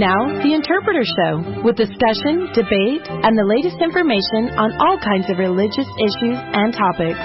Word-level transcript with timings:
Now, 0.00 0.16
The 0.42 0.54
Interpreter 0.54 1.04
Show, 1.04 1.60
with 1.62 1.76
discussion, 1.76 2.48
debate, 2.54 3.04
and 3.06 3.36
the 3.36 3.44
latest 3.44 3.76
information 3.82 4.48
on 4.56 4.72
all 4.80 4.96
kinds 4.96 5.28
of 5.28 5.36
religious 5.36 5.84
issues 6.00 6.40
and 6.40 6.72
topics. 6.72 7.20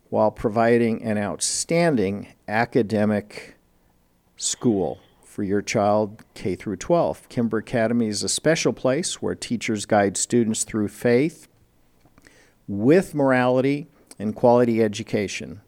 while 0.09 0.29
providing 0.29 1.01
an 1.01 1.17
outstanding 1.17 2.27
academic 2.47 3.57
school 4.37 4.99
for 5.25 5.41
your 5.41 5.63
child 5.63 6.23
K 6.35 6.55
through 6.55 6.77
12. 6.77 7.27
Kimber 7.27 7.57
Academy 7.57 8.07
is 8.07 8.23
a 8.23 8.29
special 8.29 8.71
place 8.71 9.19
where 9.19 9.33
teachers 9.33 9.87
guide 9.87 10.15
students 10.15 10.63
through 10.63 10.89
faith 10.89 11.47
with 12.67 13.15
morality 13.15 13.87
and 14.19 14.35
quality 14.35 14.83
education 14.83 15.61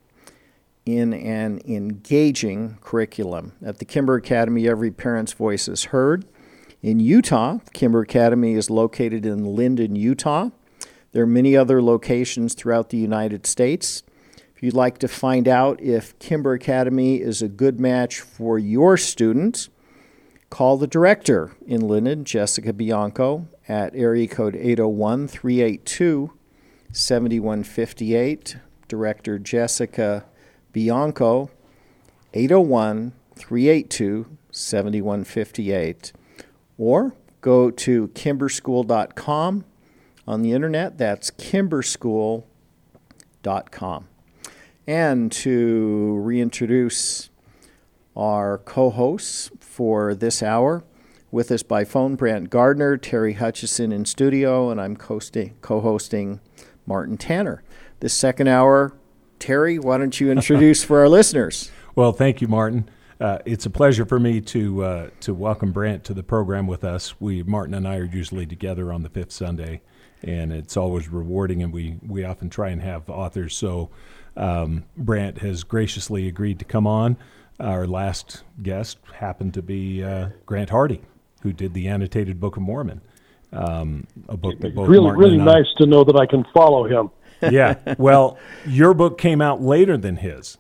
in 0.98 1.14
an 1.14 1.62
engaging 1.66 2.78
curriculum. 2.82 3.54
At 3.64 3.80
the 3.80 3.86
Kimber 3.86 4.16
Academy, 4.16 4.68
every 4.68 4.92
parent's 4.92 5.34
voice 5.34 5.68
is 5.68 5.86
heard. 5.86 6.26
In 6.82 7.00
Utah, 7.00 7.59
Kimber 7.73 8.02
Academy 8.02 8.54
is 8.54 8.70
located 8.70 9.26
in 9.26 9.55
Lindon, 9.55 9.95
Utah. 9.95 10.50
There 11.11 11.23
are 11.23 11.27
many 11.27 11.55
other 11.58 11.82
locations 11.82 12.54
throughout 12.54 12.89
the 12.89 12.98
United 12.98 13.45
States. 13.45 14.04
If 14.55 14.64
you'd 14.64 14.73
like 14.73 14.98
to 15.00 15.08
find 15.08 15.48
out 15.48 15.82
if 15.82 16.17
Kimber 16.20 16.54
Academy 16.54 17.21
is 17.21 17.42
a 17.42 17.48
good 17.48 17.80
match 17.80 18.20
for 18.20 18.60
your 18.60 18.98
student, 18.98 19.70
call 20.50 20.77
the 20.77 20.88
director 20.88 21.56
in 21.66 21.88
Lindon, 21.88 22.26
Jessica 22.26 22.73
Bianco, 22.73 23.48
at 23.67 23.95
area 23.95 24.27
code 24.27 24.56
801 24.56 25.27
382 25.27 26.32
7158. 26.92 28.58
Director 28.88 29.38
Jessica 29.39 30.26
Bianco, 30.72 31.50
801 32.34 33.14
382 33.36 34.38
7158. 34.52 36.14
Or 36.78 37.16
go 37.42 37.72
to 37.72 38.08
kimberschool.com 38.10 39.66
on 40.28 40.42
the 40.42 40.52
internet. 40.52 40.98
That's 40.98 41.32
kimberschool.com. 41.32 44.08
And 44.88 45.32
to 45.32 46.20
reintroduce 46.22 47.30
our 48.16 48.58
co 48.58 48.90
hosts 48.90 49.52
for 49.60 50.16
this 50.16 50.42
hour, 50.42 50.84
with 51.32 51.52
us 51.52 51.64
by 51.64 51.86
phone, 51.86 52.16
Brant 52.16 52.50
Gardner, 52.50 52.98
Terry 52.98 53.34
Hutchison 53.34 53.92
in 53.92 54.06
studio, 54.06 54.72
and 54.72 54.82
I'm 54.82 54.96
co 54.96 55.80
hosting 55.80 56.40
Martin 56.86 57.18
Tanner. 57.18 57.64
This 58.00 58.14
second 58.14 58.48
hour, 58.48 58.94
Terry, 59.39 59.80
why 59.80 59.98
don't 59.98 60.20
you 60.20 60.32
introduce 60.32 60.83
for 60.83 61.00
our 61.00 61.10
listeners? 61.10 61.72
Well, 61.95 62.14
thank 62.14 62.39
you, 62.39 62.48
Martin. 62.48 62.88
Uh, 63.20 63.39
it's 63.45 63.66
a 63.66 63.70
pleasure 63.70 64.05
for 64.05 64.20
me 64.22 64.39
to 64.39 64.83
uh, 64.86 65.10
to 65.22 65.33
welcome 65.33 65.73
Brant 65.73 66.05
to 66.05 66.14
the 66.14 66.23
program 66.23 66.66
with 66.66 66.86
us. 66.86 67.20
We 67.20 67.44
Martin 67.44 67.73
and 67.73 67.86
I 67.86 67.98
are 67.98 68.05
usually 68.05 68.45
together 68.45 68.94
on 68.94 69.04
the 69.04 69.10
fifth 69.10 69.33
Sunday, 69.33 69.82
and 70.23 70.54
it's 70.54 70.77
always 70.77 71.10
rewarding. 71.10 71.61
And 71.61 71.73
we 71.73 71.98
we 72.08 72.23
often 72.23 72.50
try 72.50 72.70
and 72.70 72.82
have 72.82 73.10
authors. 73.10 73.54
So 73.58 73.89
um, 74.38 74.86
Brant 74.95 75.39
has 75.39 75.66
graciously 75.66 76.30
agreed 76.30 76.60
to 76.60 76.66
come 76.66 76.88
on. 76.88 77.17
Our 77.60 77.86
last 77.86 78.44
guest 78.64 79.00
happened 79.14 79.54
to 79.56 79.61
be 79.61 80.02
uh, 80.02 80.30
Grant 80.45 80.70
Hardy, 80.70 81.02
who 81.42 81.52
did 81.52 81.73
the 81.73 81.89
annotated 81.89 82.39
Book 82.39 82.56
of 82.56 82.64
Mormon, 82.64 83.02
um, 83.52 84.08
a 84.30 84.38
book 84.38 84.58
that 84.61 84.73
both 84.73 84.88
really 84.88 85.04
Martin 85.04 85.20
really 85.20 85.39
and 85.39 85.50
I- 85.50 85.56
nice 85.56 85.73
to 85.80 85.86
know 85.86 86.06
that 86.06 86.16
I 86.16 86.27
can 86.27 86.45
follow 86.54 86.86
him. 86.88 87.10
Yeah. 87.42 87.95
Well, 87.98 88.38
your 88.66 88.94
book 88.94 89.17
came 89.17 89.42
out 89.42 89.61
later 89.61 89.98
than 89.98 90.17
his. 90.17 90.58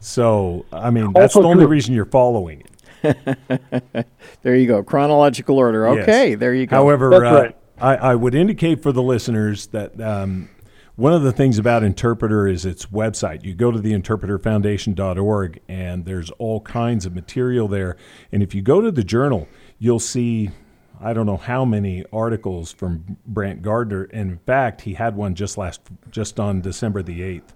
So, 0.00 0.66
I 0.72 0.90
mean, 0.90 1.12
that's 1.12 1.36
Also 1.36 1.42
the 1.42 1.48
only 1.48 1.64
true. 1.64 1.70
reason 1.72 1.94
you're 1.94 2.04
following 2.04 2.62
it. 2.62 2.68
There 4.42 4.56
you 4.56 4.66
go. 4.66 4.82
Chronological 4.82 5.56
order. 5.58 5.92
Yes. 5.94 6.02
Okay, 6.02 6.34
there 6.34 6.52
you 6.54 6.66
go. 6.66 6.76
However, 6.76 7.14
uh, 7.14 7.18
right. 7.20 7.56
I, 7.78 7.96
I 7.96 8.14
would 8.16 8.34
indicate 8.34 8.82
for 8.82 8.90
the 8.90 9.02
listeners 9.02 9.68
that 9.68 10.00
um, 10.00 10.48
one 10.96 11.12
of 11.12 11.22
the 11.22 11.32
things 11.32 11.58
about 11.58 11.84
Interpreter 11.84 12.46
is 12.48 12.64
its 12.66 12.86
website. 12.86 13.44
You 13.44 13.54
go 13.54 13.70
to 13.70 13.78
the 13.78 13.92
interpreterfoundation.org 13.92 15.60
and 15.68 16.04
there's 16.04 16.30
all 16.32 16.60
kinds 16.60 17.06
of 17.06 17.14
material 17.14 17.68
there. 17.68 17.96
And 18.32 18.42
if 18.42 18.54
you 18.54 18.62
go 18.62 18.80
to 18.80 18.90
the 18.90 19.04
journal, 19.04 19.48
you'll 19.78 20.00
see 20.00 20.50
I 21.02 21.12
don't 21.12 21.26
know 21.26 21.36
how 21.36 21.64
many 21.64 22.04
articles 22.12 22.72
from 22.72 23.16
Brant 23.26 23.62
Gardner. 23.62 24.04
In 24.04 24.38
fact, 24.38 24.82
he 24.82 24.94
had 24.94 25.16
one 25.16 25.34
just 25.34 25.58
last 25.58 25.80
just 26.10 26.38
on 26.38 26.60
December 26.60 27.02
the 27.02 27.20
8th, 27.20 27.50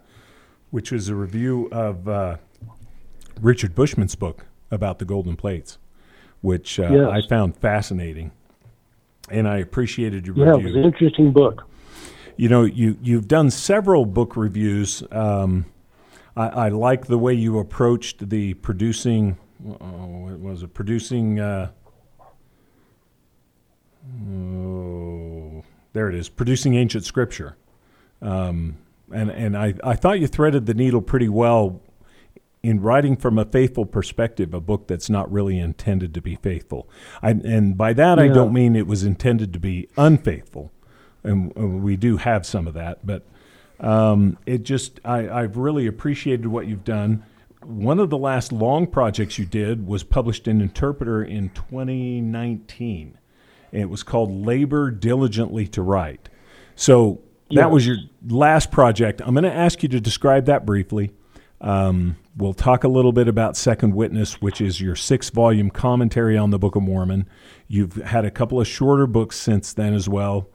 which 0.70 0.90
was 0.90 1.08
a 1.08 1.14
review 1.14 1.68
of 1.70 2.08
uh, 2.08 2.36
Richard 3.40 3.74
Bushman's 3.74 4.16
book 4.16 4.46
about 4.70 4.98
the 4.98 5.04
golden 5.04 5.36
plates, 5.36 5.78
which 6.40 6.80
uh, 6.80 6.88
Yes. 6.90 7.08
I 7.10 7.28
found 7.28 7.56
fascinating 7.56 8.32
and 9.30 9.48
I 9.48 9.58
appreciated 9.58 10.26
your 10.26 10.34
review. 10.34 10.52
Yeah, 10.52 10.58
it 10.58 10.64
was 10.64 10.74
an 10.74 10.84
interesting 10.84 11.32
book. 11.32 11.64
You 12.36 12.48
know, 12.48 12.64
you 12.64 12.98
you've 13.00 13.28
done 13.28 13.50
several 13.50 14.04
book 14.04 14.36
reviews. 14.36 15.02
Um, 15.10 15.66
I, 16.36 16.48
I 16.48 16.68
like 16.68 17.06
the 17.06 17.16
way 17.18 17.32
you 17.32 17.58
approached 17.58 18.28
the 18.28 18.54
producing. 18.54 19.38
Oh, 19.66 19.74
what 19.74 20.38
was 20.40 20.62
it? 20.62 20.74
Producing. 20.74 21.40
Uh, 21.40 21.70
oh, 24.28 25.64
there 25.92 26.08
it 26.08 26.14
is. 26.14 26.28
Producing 26.28 26.74
ancient 26.74 27.04
scripture. 27.04 27.56
Um, 28.22 28.78
and 29.12 29.30
and 29.30 29.56
I, 29.56 29.74
I 29.84 29.94
thought 29.94 30.20
you 30.20 30.26
threaded 30.26 30.66
the 30.66 30.74
needle 30.74 31.02
pretty 31.02 31.28
well 31.28 31.80
in 32.66 32.80
writing 32.80 33.16
from 33.16 33.38
a 33.38 33.44
faithful 33.44 33.86
perspective, 33.86 34.52
a 34.52 34.60
book 34.60 34.88
that's 34.88 35.08
not 35.08 35.30
really 35.30 35.56
intended 35.56 36.12
to 36.12 36.20
be 36.20 36.34
faithful. 36.34 36.88
I, 37.22 37.30
and 37.30 37.78
by 37.78 37.92
that, 37.92 38.18
I 38.18 38.26
don't 38.26 38.52
mean 38.52 38.74
it 38.74 38.88
was 38.88 39.04
intended 39.04 39.52
to 39.52 39.60
be 39.60 39.88
unfaithful. 39.96 40.72
And 41.22 41.54
we 41.84 41.96
do 41.96 42.16
have 42.16 42.44
some 42.44 42.66
of 42.66 42.74
that, 42.74 43.06
but 43.06 43.24
um, 43.78 44.36
it 44.46 44.64
just, 44.64 44.98
I, 45.04 45.28
I've 45.28 45.56
really 45.56 45.86
appreciated 45.86 46.48
what 46.48 46.66
you've 46.66 46.84
done. 46.84 47.24
One 47.62 48.00
of 48.00 48.10
the 48.10 48.18
last 48.18 48.50
long 48.50 48.88
projects 48.88 49.38
you 49.38 49.46
did 49.46 49.86
was 49.86 50.02
published 50.02 50.48
in 50.48 50.60
Interpreter 50.60 51.22
in 51.22 51.50
2019. 51.50 53.18
And 53.72 53.82
it 53.82 53.90
was 53.90 54.02
called 54.02 54.30
Labor 54.46 54.90
Diligently 54.90 55.66
to 55.68 55.82
Write. 55.82 56.28
So 56.74 57.20
that 57.50 57.56
Yeah. 57.56 57.66
was 57.66 57.86
your 57.86 57.96
last 58.28 58.70
project. 58.70 59.20
I'm 59.24 59.34
going 59.34 59.44
to 59.44 59.52
ask 59.52 59.82
you 59.82 59.88
to 59.90 60.00
describe 60.00 60.46
that 60.46 60.66
briefly. 60.66 61.12
Um, 61.60 62.16
we'll 62.36 62.54
talk 62.54 62.84
a 62.84 62.88
little 62.88 63.12
bit 63.12 63.28
about 63.28 63.56
Second 63.56 63.94
Witness, 63.94 64.42
which 64.42 64.60
is 64.60 64.80
your 64.80 64.94
six 64.94 65.30
volume 65.30 65.70
commentary 65.70 66.36
on 66.36 66.50
the 66.50 66.58
Book 66.58 66.76
of 66.76 66.82
Mormon. 66.82 67.26
You've 67.66 67.94
had 67.96 68.24
a 68.24 68.30
couple 68.30 68.60
of 68.60 68.66
shorter 68.66 69.06
books 69.06 69.36
since 69.36 69.72
then 69.72 69.94
as 69.94 70.08
well. 70.08 70.48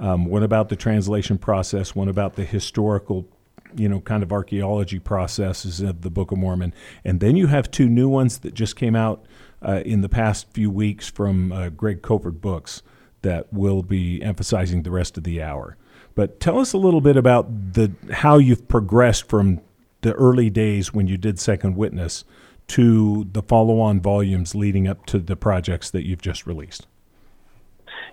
Um, 0.00 0.26
one 0.26 0.42
about 0.42 0.68
the 0.68 0.76
translation 0.76 1.38
process, 1.38 1.94
one 1.94 2.08
about 2.08 2.34
the 2.34 2.44
historical, 2.44 3.28
you 3.76 3.88
know, 3.88 4.00
kind 4.00 4.22
of 4.22 4.32
archaeology 4.32 4.98
processes 4.98 5.80
of 5.80 6.02
the 6.02 6.10
Book 6.10 6.32
of 6.32 6.38
Mormon. 6.38 6.72
And 7.04 7.20
then 7.20 7.36
you 7.36 7.46
have 7.48 7.70
two 7.70 7.88
new 7.88 8.08
ones 8.08 8.38
that 8.38 8.54
just 8.54 8.74
came 8.76 8.96
out 8.96 9.24
uh, 9.62 9.82
in 9.84 10.00
the 10.00 10.08
past 10.08 10.52
few 10.52 10.70
weeks 10.70 11.08
from 11.08 11.52
uh, 11.52 11.68
Greg 11.70 12.02
Kofford 12.02 12.40
Books 12.40 12.82
that 13.22 13.52
we'll 13.52 13.82
be 13.82 14.22
emphasizing 14.22 14.82
the 14.82 14.90
rest 14.90 15.16
of 15.16 15.24
the 15.24 15.42
hour. 15.42 15.76
But 16.14 16.40
tell 16.40 16.58
us 16.58 16.72
a 16.72 16.78
little 16.78 17.00
bit 17.00 17.16
about 17.16 17.74
the 17.74 17.92
how 18.12 18.38
you've 18.38 18.68
progressed 18.68 19.28
from 19.28 19.60
the 20.00 20.12
early 20.14 20.50
days 20.50 20.92
when 20.92 21.06
you 21.06 21.16
did 21.16 21.38
Second 21.38 21.76
Witness 21.76 22.24
to 22.68 23.26
the 23.32 23.42
follow-on 23.42 24.00
volumes 24.00 24.54
leading 24.54 24.86
up 24.86 25.06
to 25.06 25.18
the 25.18 25.36
projects 25.36 25.90
that 25.90 26.06
you've 26.06 26.22
just 26.22 26.46
released. 26.46 26.86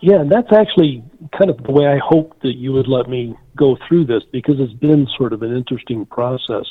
Yeah, 0.01 0.21
and 0.21 0.31
that's 0.31 0.51
actually 0.51 1.03
kind 1.37 1.49
of 1.49 1.61
the 1.63 1.71
way 1.71 1.87
I 1.87 1.97
hoped 1.97 2.41
that 2.41 2.55
you 2.55 2.73
would 2.73 2.87
let 2.87 3.09
me 3.09 3.35
go 3.55 3.77
through 3.87 4.05
this 4.05 4.23
because 4.31 4.59
it's 4.59 4.73
been 4.73 5.07
sort 5.17 5.33
of 5.33 5.41
an 5.41 5.55
interesting 5.55 6.05
process. 6.05 6.65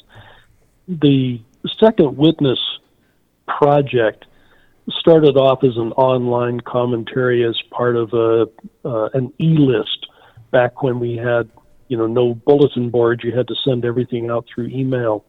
The 0.89 1.41
Second 1.81 2.17
Witness 2.17 2.59
project 3.47 4.27
started 4.91 5.37
off 5.37 5.65
as 5.65 5.77
an 5.77 5.93
online 5.93 6.61
commentary 6.61 7.45
as 7.45 7.61
part 7.71 7.97
of 7.97 8.13
a 8.13 8.47
uh, 8.85 9.09
an 9.15 9.33
e-list 9.41 10.07
back 10.51 10.83
when 10.83 11.01
we 11.01 11.17
had 11.17 11.49
you 11.89 11.97
know 11.97 12.07
no 12.07 12.35
bulletin 12.35 12.91
board 12.91 13.23
you 13.25 13.35
had 13.35 13.49
to 13.49 13.55
send 13.65 13.85
everything 13.85 14.31
out 14.31 14.47
through 14.53 14.67
email. 14.67 15.25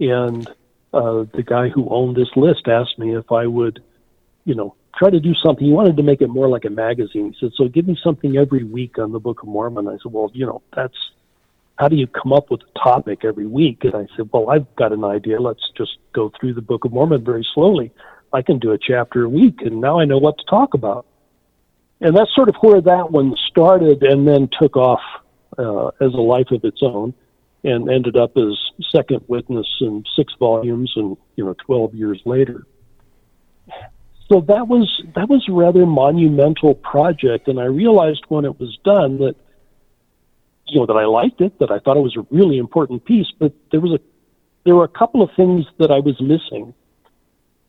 And 0.00 0.48
uh, 0.92 1.24
the 1.34 1.44
guy 1.44 1.68
who 1.68 1.88
owned 1.90 2.16
this 2.16 2.30
list 2.36 2.66
asked 2.68 2.98
me 2.98 3.16
if 3.16 3.30
I 3.30 3.46
would 3.46 3.82
you 4.44 4.54
know 4.54 4.74
try 4.96 5.10
to 5.10 5.20
do 5.20 5.32
something. 5.34 5.64
He 5.64 5.72
wanted 5.72 5.96
to 5.98 6.02
make 6.02 6.20
it 6.20 6.28
more 6.28 6.48
like 6.48 6.64
a 6.64 6.70
magazine. 6.70 7.32
He 7.32 7.38
said 7.38 7.52
so 7.54 7.68
give 7.68 7.86
me 7.86 7.96
something 8.02 8.36
every 8.36 8.64
week 8.64 8.98
on 8.98 9.12
the 9.12 9.20
Book 9.20 9.42
of 9.42 9.48
Mormon. 9.48 9.86
I 9.86 9.96
said 10.02 10.12
well 10.12 10.30
you 10.34 10.44
know 10.44 10.62
that's 10.74 10.96
how 11.78 11.86
do 11.86 11.94
you 11.94 12.08
come 12.08 12.32
up 12.32 12.50
with 12.50 12.62
a 12.62 12.78
topic 12.80 13.24
every 13.24 13.46
week? 13.46 13.84
And 13.84 13.94
I 13.94 14.06
said 14.16 14.28
well 14.32 14.50
I've 14.50 14.74
got 14.74 14.92
an 14.92 15.04
idea. 15.04 15.40
Let's 15.40 15.70
just 15.76 15.98
go 16.12 16.32
through 16.40 16.54
the 16.54 16.62
Book 16.62 16.84
of 16.84 16.92
Mormon 16.92 17.24
very 17.24 17.46
slowly 17.54 17.92
I 18.32 18.42
can 18.42 18.58
do 18.58 18.72
a 18.72 18.78
chapter 18.78 19.24
a 19.24 19.28
week, 19.28 19.60
and 19.60 19.80
now 19.80 20.00
I 20.00 20.04
know 20.04 20.18
what 20.18 20.38
to 20.38 20.44
talk 20.44 20.74
about. 20.74 21.06
And 22.00 22.16
that's 22.16 22.34
sort 22.34 22.48
of 22.48 22.56
where 22.60 22.80
that 22.80 23.10
one 23.10 23.34
started, 23.48 24.02
and 24.02 24.26
then 24.26 24.48
took 24.60 24.76
off 24.76 25.00
uh, 25.58 25.88
as 26.00 26.14
a 26.14 26.20
life 26.20 26.50
of 26.50 26.64
its 26.64 26.80
own, 26.82 27.14
and 27.64 27.90
ended 27.90 28.16
up 28.16 28.36
as 28.36 28.56
Second 28.90 29.22
Witness 29.26 29.66
in 29.80 30.04
six 30.14 30.32
volumes, 30.38 30.92
and 30.96 31.16
you 31.36 31.44
know, 31.44 31.54
twelve 31.54 31.94
years 31.94 32.20
later. 32.24 32.66
So 34.30 34.42
that 34.42 34.68
was 34.68 35.02
that 35.16 35.28
was 35.28 35.44
a 35.48 35.52
rather 35.52 35.86
monumental 35.86 36.74
project, 36.74 37.48
and 37.48 37.58
I 37.58 37.64
realized 37.64 38.24
when 38.28 38.44
it 38.44 38.60
was 38.60 38.78
done 38.84 39.18
that 39.18 39.34
you 40.66 40.80
know 40.80 40.86
that 40.86 40.96
I 40.96 41.06
liked 41.06 41.40
it, 41.40 41.58
that 41.58 41.70
I 41.70 41.78
thought 41.78 41.96
it 41.96 42.02
was 42.02 42.16
a 42.16 42.26
really 42.30 42.58
important 42.58 43.04
piece, 43.04 43.28
but 43.38 43.52
there 43.72 43.80
was 43.80 43.92
a 43.92 44.00
there 44.64 44.76
were 44.76 44.84
a 44.84 44.88
couple 44.88 45.22
of 45.22 45.30
things 45.34 45.64
that 45.78 45.90
I 45.90 45.98
was 45.98 46.20
missing 46.20 46.74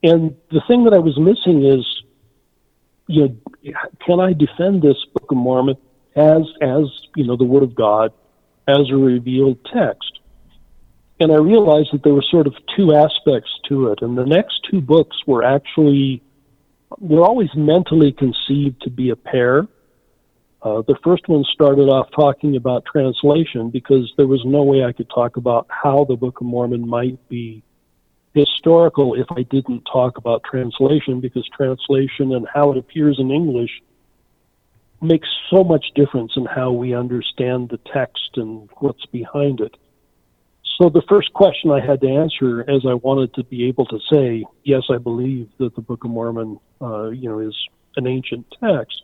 and 0.04 0.36
the 0.52 0.62
thing 0.68 0.86
that 0.86 0.94
I 0.94 1.00
was 1.00 1.18
missing 1.18 1.66
is, 1.66 1.86
you 3.08 3.28
know, 3.28 3.74
can 4.06 4.20
I 4.20 4.34
defend 4.34 4.82
this 4.82 4.98
Book 5.14 5.32
of 5.32 5.38
Mormon 5.38 5.76
as 6.16 6.44
as 6.62 6.86
you 7.16 7.26
know 7.26 7.36
the 7.36 7.44
Word 7.44 7.64
of 7.64 7.76
God, 7.76 8.14
as 8.68 8.90
a 8.90 8.96
revealed 8.96 9.58
text? 9.66 10.20
And 11.20 11.34
I 11.34 11.36
realized 11.36 11.90
that 11.92 12.04
there 12.04 12.14
were 12.14 12.24
sort 12.32 12.48
of 12.48 12.56
two 12.78 12.94
aspects 12.94 13.50
to 13.68 13.88
it, 13.92 14.02
and 14.02 14.18
the 14.18 14.26
next 14.26 14.62
two 14.70 14.80
books 14.80 15.18
were 15.28 15.44
actually 15.44 16.24
they're 17.02 17.24
always 17.24 17.50
mentally 17.56 18.12
conceived 18.12 18.82
to 18.84 18.90
be 18.90 19.10
a 19.10 19.16
pair. 19.16 19.68
Uh, 20.62 20.82
the 20.88 20.98
first 21.04 21.28
one 21.28 21.44
started 21.54 21.88
off 21.88 22.10
talking 22.16 22.56
about 22.56 22.84
translation 22.86 23.70
because 23.70 24.12
there 24.18 24.28
was 24.28 24.42
no 24.46 24.64
way 24.64 24.84
I 24.84 24.92
could 24.92 25.10
talk 25.10 25.38
about 25.38 25.68
how 25.70 26.06
the 26.06 26.16
Book 26.16 26.42
of 26.42 26.48
Mormon 26.48 26.88
might 26.88 27.30
be 27.30 27.64
historical 28.34 29.16
if 29.16 29.28
I 29.32 29.44
didn't 29.44 29.82
talk 29.92 30.18
about 30.18 30.44
translation 30.44 31.20
because 31.20 31.48
translation 31.56 32.34
and 32.34 32.48
how 32.54 32.72
it 32.72 32.78
appears 32.78 33.18
in 33.20 33.32
English 33.32 33.72
makes 35.02 35.28
so 35.50 35.64
much 35.64 35.86
difference 35.96 36.34
in 36.36 36.46
how 36.46 36.72
we 36.72 36.94
understand 36.94 37.70
the 37.70 37.80
text 37.92 38.32
and 38.36 38.70
what's 38.80 39.06
behind 39.08 39.62
it. 39.62 39.76
So 40.78 40.90
the 40.90 41.02
first 41.10 41.34
question 41.34 41.72
I 41.72 41.86
had 41.86 42.02
to 42.02 42.08
answer, 42.08 42.62
as 42.70 42.86
I 42.88 42.94
wanted 42.94 43.34
to 43.36 43.44
be 43.44 43.68
able 43.68 43.86
to 43.88 44.00
say, 44.10 44.46
yes, 44.64 44.84
I 44.90 44.98
believe 44.98 45.50
that 45.58 45.76
the 45.76 45.82
Book 45.82 46.04
of 46.04 46.12
Mormon, 46.12 46.60
uh, 46.82 47.10
you 47.10 47.30
know, 47.30 47.40
is 47.40 47.56
an 47.98 48.08
ancient 48.08 48.46
text. 48.62 49.02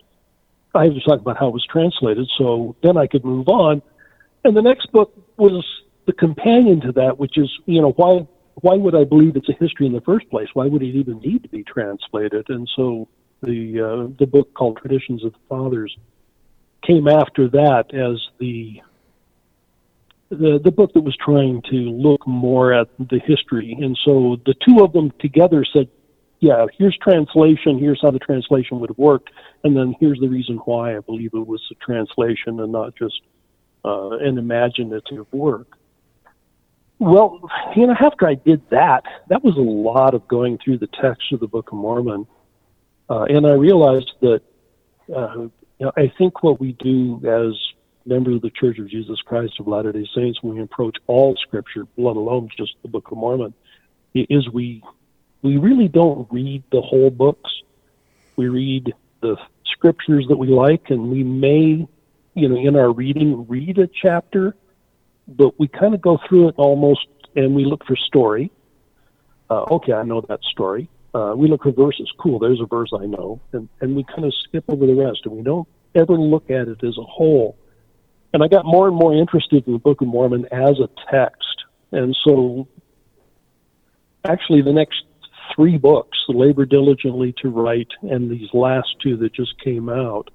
I 0.74 0.84
had 0.86 0.96
to 0.96 1.02
talk 1.02 1.20
about 1.20 1.38
how 1.38 1.48
it 1.48 1.54
was 1.54 1.66
translated, 1.66 2.30
so 2.38 2.76
then 2.82 2.98
I 2.98 3.08
could 3.08 3.26
move 3.26 3.48
on. 3.48 3.82
And 4.44 4.56
the 4.56 4.62
next 4.62 4.92
book 4.92 5.14
was 5.38 5.66
the 6.06 6.14
companion 6.14 6.82
to 6.82 6.92
that, 6.94 7.18
which 7.18 7.38
is, 7.38 7.50
you 7.66 7.82
know, 7.82 7.92
why 7.92 8.28
why 8.56 8.76
would 8.76 8.96
I 8.96 9.04
believe 9.04 9.36
it's 9.36 9.50
a 9.50 9.54
history 9.54 9.86
in 9.86 9.94
the 9.94 10.02
first 10.02 10.30
place? 10.30 10.48
Why 10.54 10.68
would 10.68 10.82
it 10.82 10.96
even 10.96 11.20
need 11.20 11.44
to 11.44 11.50
be 11.50 11.64
translated? 11.64 12.50
And 12.50 12.70
so 12.76 13.08
the 13.42 13.82
uh, 13.82 14.16
the 14.18 14.28
book 14.28 14.54
called 14.54 14.78
Traditions 14.78 15.24
of 15.24 15.34
the 15.34 15.40
Fathers 15.50 15.96
came 16.82 17.08
after 17.08 17.50
that 17.50 17.94
as 17.94 18.28
the 18.40 18.82
the 20.30 20.60
the 20.64 20.72
book 20.72 20.94
that 20.94 21.02
was 21.02 21.16
trying 21.18 21.62
to 21.64 21.76
look 21.76 22.26
more 22.26 22.74
at 22.74 22.88
the 22.98 23.20
history. 23.20 23.78
And 23.80 23.98
so 24.04 24.38
the 24.46 24.56
two 24.66 24.84
of 24.84 24.94
them 24.94 25.12
together 25.20 25.66
said, 25.66 25.90
yeah, 26.40 26.66
here's 26.78 26.98
translation, 26.98 27.78
here's 27.80 28.02
how 28.02 28.12
the 28.12 28.20
translation 28.20 28.80
would 28.80 28.90
have 28.90 28.98
worked, 28.98 29.30
and 29.64 29.76
then 29.76 29.96
here's 30.00 30.20
the 30.20 30.28
reason 30.28 30.58
why 30.66 30.96
I 30.96 31.00
believe 31.00 31.32
it 31.34 31.48
was 31.48 31.62
a 31.72 31.76
translation 31.76 32.60
and 32.60 32.72
not 32.72 32.96
just 32.96 33.22
uh, 33.84 34.12
an 34.18 34.38
imaginative 34.38 35.32
work. 35.32 35.75
Well, 37.00 37.42
you 37.76 37.88
know, 37.88 37.96
after 38.00 38.28
I 38.28 38.36
did 38.36 38.62
that, 38.70 39.04
that 39.28 39.44
was 39.44 39.58
a 39.58 39.62
lot 39.62 40.14
of 40.14 40.28
going 40.28 40.58
through 40.64 40.78
the 40.78 40.88
text 40.88 41.32
of 41.34 41.42
the 41.42 41.48
Book 41.48 41.72
of 41.72 41.78
Mormon, 41.78 42.26
uh, 43.10 43.24
and 43.24 43.46
I 43.46 43.52
realized 43.52 44.12
that 44.22 44.42
uh, 45.14 45.38
you 45.38 45.52
know, 45.80 45.92
I 45.98 46.12
think 46.18 46.42
what 46.42 46.60
we 46.60 46.72
do 46.74 47.22
as 47.28 47.54
members 48.06 48.36
of 48.36 48.42
the 48.42 48.50
Church 48.50 48.80
of 48.80 48.90
Jesus 48.90 49.20
Christ 49.22 49.54
of 49.60 49.68
Latter 49.68 49.92
Day 49.92 50.08
Saints 50.16 50.42
when 50.42 50.56
we 50.56 50.62
approach 50.62 50.98
all 51.08 51.36
Scripture, 51.36 51.86
let 51.98 52.16
alone 52.16 52.50
just 52.58 52.76
the 52.82 52.88
Book 52.88 53.12
of 53.12 53.18
Mormon, 53.18 53.54
is 54.14 54.50
we 54.50 54.82
we 55.42 55.58
really 55.58 55.88
don't 55.88 56.28
read 56.32 56.64
the 56.72 56.82
whole 56.82 57.10
books. 57.10 57.52
We 58.36 58.48
read 58.48 58.94
the 59.22 59.38
scriptures 59.66 60.26
that 60.30 60.38
we 60.38 60.48
like, 60.48 60.90
and 60.90 61.12
we 61.12 61.24
may, 61.24 61.88
you 62.34 62.50
know, 62.50 62.58
in 62.58 62.76
our 62.76 62.92
reading, 62.92 63.46
read 63.48 63.78
a 63.78 63.88
chapter 63.88 64.56
but 65.28 65.60
we 65.60 65.68
kind 65.68 65.94
of 65.94 66.02
go 66.02 66.20
through 66.28 66.50
it 66.50 66.56
almost 66.58 67.08
and 67.36 67.56
we 67.56 67.66
look 67.66 67.86
for 67.86 67.96
story. 67.96 68.52
Uh, 69.50 69.64
okay, 69.72 69.94
I 69.94 70.04
know 70.04 70.22
that 70.22 70.42
story. 70.44 70.90
Uh, 71.14 71.34
we 71.36 71.48
look 71.48 71.64
for 71.64 71.72
verses. 71.72 72.12
Cool, 72.20 72.40
there's 72.40 72.62
a 72.62 72.66
verse 72.66 72.92
I 72.98 73.06
know. 73.06 73.40
And, 73.54 73.70
and 73.82 73.96
we 73.96 74.04
kind 74.04 74.26
of 74.26 74.34
skip 74.48 74.66
over 74.68 74.86
the 74.86 74.96
rest 74.96 75.22
and 75.26 75.36
we 75.36 75.44
don't 75.44 75.68
ever 75.94 76.14
look 76.14 76.50
at 76.50 76.68
it 76.68 76.84
as 76.84 76.98
a 76.98 77.04
whole. 77.04 77.58
And 78.34 78.44
I 78.44 78.48
got 78.48 78.66
more 78.66 78.88
and 78.88 78.96
more 78.96 79.16
interested 79.16 79.66
in 79.66 79.74
the 79.74 79.80
Book 79.80 80.02
of 80.02 80.08
Mormon 80.08 80.46
as 80.52 80.80
a 80.80 80.90
text. 81.10 81.64
And 81.92 82.16
so 82.26 82.68
actually, 84.26 84.62
the 84.62 84.74
next 84.74 85.04
three 85.56 85.78
books, 85.78 86.18
Labor 86.28 86.66
Diligently 86.66 87.34
to 87.42 87.50
Write 87.50 87.92
and 88.02 88.30
these 88.30 88.50
last 88.54 88.96
two 89.02 89.16
that 89.18 89.34
just 89.34 89.58
came 89.64 89.90
out, 89.90 90.32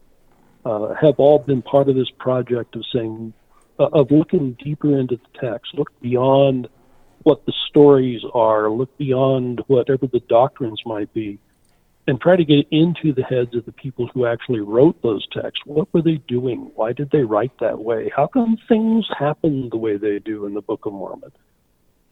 uh, 0.64 0.94
have 0.94 1.16
all 1.18 1.38
been 1.38 1.62
part 1.62 1.88
of 1.88 1.94
this 1.94 2.10
project 2.18 2.76
of 2.76 2.84
saying, 2.92 3.32
of 3.80 4.10
looking 4.10 4.52
deeper 4.62 4.98
into 4.98 5.16
the 5.16 5.38
text, 5.40 5.74
look 5.74 5.90
beyond 6.00 6.68
what 7.22 7.44
the 7.46 7.52
stories 7.68 8.22
are, 8.34 8.70
look 8.70 8.96
beyond 8.98 9.62
whatever 9.66 10.06
the 10.06 10.20
doctrines 10.20 10.80
might 10.86 11.12
be, 11.12 11.38
and 12.06 12.20
try 12.20 12.34
to 12.34 12.44
get 12.44 12.66
into 12.70 13.12
the 13.12 13.22
heads 13.22 13.54
of 13.54 13.64
the 13.66 13.72
people 13.72 14.08
who 14.08 14.26
actually 14.26 14.60
wrote 14.60 15.00
those 15.02 15.26
texts. 15.28 15.62
What 15.64 15.92
were 15.92 16.02
they 16.02 16.16
doing? 16.28 16.70
Why 16.74 16.92
did 16.92 17.10
they 17.10 17.22
write 17.22 17.52
that 17.60 17.78
way? 17.78 18.10
How 18.14 18.26
come 18.26 18.56
things 18.68 19.06
happen 19.18 19.68
the 19.70 19.76
way 19.76 19.96
they 19.96 20.18
do 20.18 20.46
in 20.46 20.54
the 20.54 20.62
Book 20.62 20.86
of 20.86 20.92
Mormon? 20.92 21.30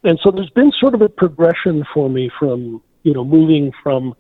And 0.05 0.19
so 0.23 0.31
there's 0.31 0.51
been 0.51 0.73
sort 0.79 0.95
of 0.95 1.03
a 1.03 1.09
progression 1.09 1.85
for 1.93 2.09
me 2.09 2.31
from, 2.39 2.83
you 3.03 3.13
know, 3.13 3.25
moving 3.25 3.73
from, 3.83 4.15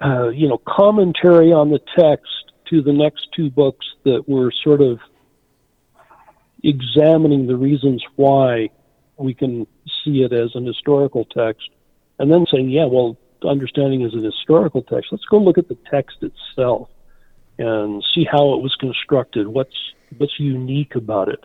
uh, 0.00 0.28
you 0.28 0.48
know, 0.48 0.58
commentary 0.66 1.52
on 1.52 1.70
the 1.70 1.80
text 1.96 2.52
to 2.70 2.82
the 2.82 2.92
next 2.92 3.28
two 3.36 3.50
books 3.50 3.86
that 4.04 4.28
were 4.28 4.50
sort 4.64 4.80
of 4.80 4.98
examining 6.68 7.46
the 7.46 7.56
reasons 7.56 8.02
why 8.16 8.68
we 9.16 9.32
can 9.32 9.66
see 10.04 10.22
it 10.22 10.32
as 10.32 10.50
an 10.54 10.66
historical 10.66 11.24
text, 11.24 11.70
and 12.18 12.30
then 12.30 12.46
saying, 12.50 12.68
yeah, 12.70 12.84
well, 12.84 13.16
understanding 13.44 14.04
as 14.04 14.12
an 14.12 14.24
historical 14.24 14.82
text, 14.82 15.08
let's 15.12 15.24
go 15.24 15.38
look 15.38 15.58
at 15.58 15.68
the 15.68 15.78
text 15.90 16.18
itself 16.22 16.88
and 17.58 18.04
see 18.14 18.26
how 18.30 18.54
it 18.54 18.62
was 18.62 18.74
constructed. 18.78 19.48
What's 19.48 19.76
what's 20.18 20.38
unique 20.38 20.94
about 20.94 21.28
it? 21.28 21.44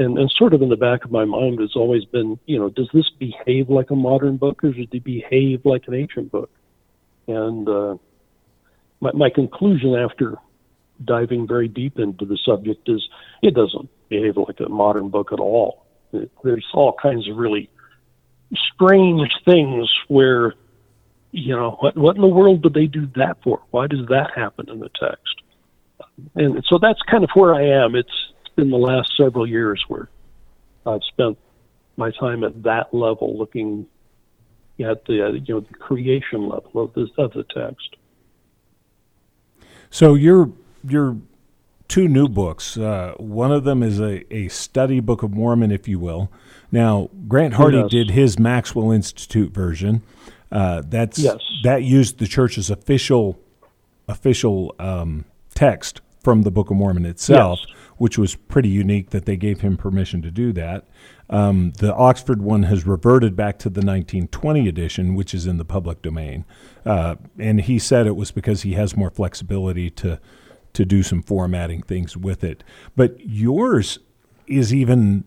and, 0.00 0.18
and 0.18 0.30
sort 0.30 0.54
of 0.54 0.62
in 0.62 0.70
the 0.70 0.76
back 0.76 1.04
of 1.04 1.10
my 1.10 1.24
mind 1.24 1.60
has 1.60 1.76
always 1.76 2.04
been, 2.06 2.38
you 2.46 2.58
know, 2.58 2.70
does 2.70 2.88
this 2.94 3.10
behave 3.18 3.68
like 3.68 3.90
a 3.90 3.96
modern 3.96 4.38
book 4.38 4.64
or 4.64 4.72
does 4.72 4.86
it 4.90 5.04
behave 5.04 5.60
like 5.64 5.86
an 5.88 5.94
ancient 5.94 6.32
book? 6.32 6.50
And 7.28 7.68
uh, 7.68 7.96
my, 9.00 9.12
my 9.12 9.30
conclusion 9.30 9.94
after 9.94 10.36
diving 11.04 11.46
very 11.46 11.68
deep 11.68 11.98
into 11.98 12.24
the 12.24 12.38
subject 12.44 12.88
is 12.88 13.06
it 13.42 13.54
doesn't 13.54 13.88
behave 14.08 14.36
like 14.36 14.60
a 14.60 14.68
modern 14.68 15.08
book 15.08 15.32
at 15.32 15.40
all. 15.40 15.86
It, 16.12 16.30
there's 16.42 16.66
all 16.74 16.94
kinds 17.00 17.28
of 17.28 17.36
really 17.36 17.70
strange 18.74 19.30
things 19.44 19.90
where, 20.08 20.54
you 21.30 21.56
know, 21.56 21.76
what, 21.80 21.96
what 21.96 22.16
in 22.16 22.22
the 22.22 22.28
world 22.28 22.62
did 22.62 22.74
they 22.74 22.86
do 22.86 23.08
that 23.16 23.38
for? 23.42 23.62
Why 23.70 23.86
does 23.86 24.06
that 24.08 24.32
happen 24.34 24.68
in 24.68 24.80
the 24.80 24.90
text? 25.00 25.42
And 26.34 26.62
so 26.68 26.78
that's 26.78 27.00
kind 27.02 27.24
of 27.24 27.30
where 27.34 27.54
I 27.54 27.84
am. 27.84 27.94
It's, 27.94 28.10
been 28.60 28.70
the 28.70 28.76
last 28.76 29.12
several 29.16 29.46
years 29.46 29.82
where 29.88 30.10
I've 30.84 31.02
spent 31.04 31.38
my 31.96 32.10
time 32.10 32.44
at 32.44 32.62
that 32.64 32.92
level 32.92 33.38
looking 33.38 33.86
at 34.78 35.04
the 35.06 35.26
uh, 35.26 35.30
you 35.32 35.54
know 35.54 35.60
the 35.60 35.74
creation 35.74 36.48
level 36.48 36.82
of 36.82 36.92
the 36.94 37.08
of 37.16 37.32
the 37.32 37.44
text. 37.44 37.96
So 39.90 40.14
your 40.14 40.50
your 40.86 41.16
two 41.88 42.08
new 42.08 42.28
books. 42.28 42.76
Uh, 42.76 43.14
one 43.18 43.52
of 43.52 43.64
them 43.64 43.82
is 43.82 44.00
a, 44.00 44.32
a 44.32 44.48
study 44.48 45.00
book 45.00 45.22
of 45.22 45.32
Mormon, 45.32 45.70
if 45.72 45.88
you 45.88 45.98
will. 45.98 46.30
Now 46.72 47.10
Grant 47.26 47.54
Hardy 47.54 47.78
yes. 47.78 47.90
did 47.90 48.10
his 48.10 48.38
Maxwell 48.38 48.92
Institute 48.92 49.52
version. 49.52 50.02
Uh, 50.52 50.82
that's 50.86 51.18
yes. 51.18 51.38
that 51.62 51.82
used 51.82 52.18
the 52.18 52.26
church's 52.26 52.70
official 52.70 53.38
official 54.08 54.74
um, 54.78 55.24
text 55.54 56.00
from 56.22 56.42
the 56.42 56.50
Book 56.50 56.70
of 56.70 56.76
Mormon 56.76 57.06
itself, 57.06 57.60
yes. 57.66 57.76
which 57.96 58.18
was 58.18 58.34
pretty 58.34 58.68
unique 58.68 59.10
that 59.10 59.24
they 59.24 59.36
gave 59.36 59.60
him 59.60 59.76
permission 59.76 60.20
to 60.22 60.30
do 60.30 60.52
that. 60.52 60.86
Um, 61.30 61.72
the 61.78 61.94
Oxford 61.94 62.42
one 62.42 62.64
has 62.64 62.84
reverted 62.84 63.36
back 63.36 63.58
to 63.60 63.68
the 63.68 63.80
1920 63.80 64.68
edition, 64.68 65.14
which 65.14 65.32
is 65.32 65.46
in 65.46 65.56
the 65.56 65.64
public 65.64 66.02
domain. 66.02 66.44
Uh, 66.84 67.16
and 67.38 67.60
he 67.62 67.78
said 67.78 68.06
it 68.06 68.16
was 68.16 68.32
because 68.32 68.62
he 68.62 68.72
has 68.72 68.96
more 68.96 69.10
flexibility 69.10 69.90
to 69.90 70.20
to 70.72 70.84
do 70.84 71.02
some 71.02 71.22
formatting 71.22 71.82
things 71.82 72.16
with 72.16 72.44
it. 72.44 72.62
But 72.96 73.18
yours 73.20 73.98
is 74.46 74.74
even, 74.74 75.24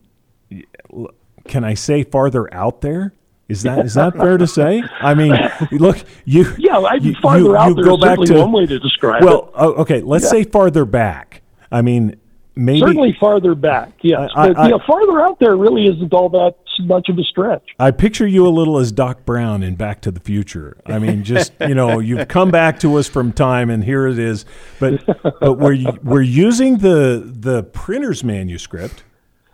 can 1.47 1.63
I 1.63 1.73
say, 1.73 2.03
farther 2.03 2.53
out 2.53 2.81
there? 2.81 3.13
Is 3.49 3.63
that 3.63 3.85
is 3.85 3.95
that 3.95 4.15
fair 4.15 4.37
to 4.37 4.47
say? 4.47 4.81
I 5.01 5.13
mean, 5.13 5.37
look, 5.71 5.97
you 6.23 6.55
yeah, 6.57 6.79
I 6.79 6.95
you, 6.95 7.13
farther 7.21 7.43
you, 7.43 7.57
out 7.57 7.67
you 7.69 7.75
there 7.75 7.83
go 7.83 7.97
back 7.97 8.17
to, 8.19 8.39
one 8.39 8.53
way 8.53 8.65
to 8.65 8.79
describe 8.79 9.23
well, 9.23 9.49
it. 9.49 9.57
Well, 9.57 9.73
okay, 9.73 10.01
let's 10.01 10.23
yeah. 10.23 10.29
say 10.29 10.43
farther 10.45 10.85
back. 10.85 11.41
I 11.69 11.81
mean, 11.81 12.15
maybe 12.55 12.79
certainly 12.79 13.17
farther 13.19 13.53
back. 13.53 13.91
Yes, 14.01 14.31
I, 14.33 14.47
but 14.47 14.57
I, 14.57 14.69
know, 14.69 14.79
farther 14.87 15.21
out 15.21 15.39
there 15.39 15.57
really 15.57 15.85
isn't 15.85 16.13
all 16.13 16.29
that 16.29 16.55
much 16.79 17.09
of 17.09 17.17
a 17.17 17.23
stretch. 17.23 17.63
I 17.79 17.91
picture 17.91 18.27
you 18.27 18.47
a 18.47 18.49
little 18.49 18.77
as 18.77 18.91
Doc 18.91 19.25
Brown 19.25 19.63
in 19.63 19.75
Back 19.75 20.01
to 20.01 20.11
the 20.11 20.19
Future. 20.19 20.77
I 20.85 20.99
mean, 20.99 21.23
just 21.23 21.53
you 21.61 21.75
know, 21.75 21.99
you've 21.99 22.27
come 22.27 22.51
back 22.51 22.79
to 22.79 22.95
us 22.95 23.07
from 23.07 23.31
time, 23.31 23.69
and 23.69 23.83
here 23.83 24.07
it 24.07 24.19
is. 24.19 24.45
But 24.79 25.03
but 25.39 25.53
we're 25.53 25.91
we're 26.03 26.21
using 26.21 26.77
the 26.77 27.23
the 27.25 27.63
printer's 27.63 28.23
manuscript 28.23 29.03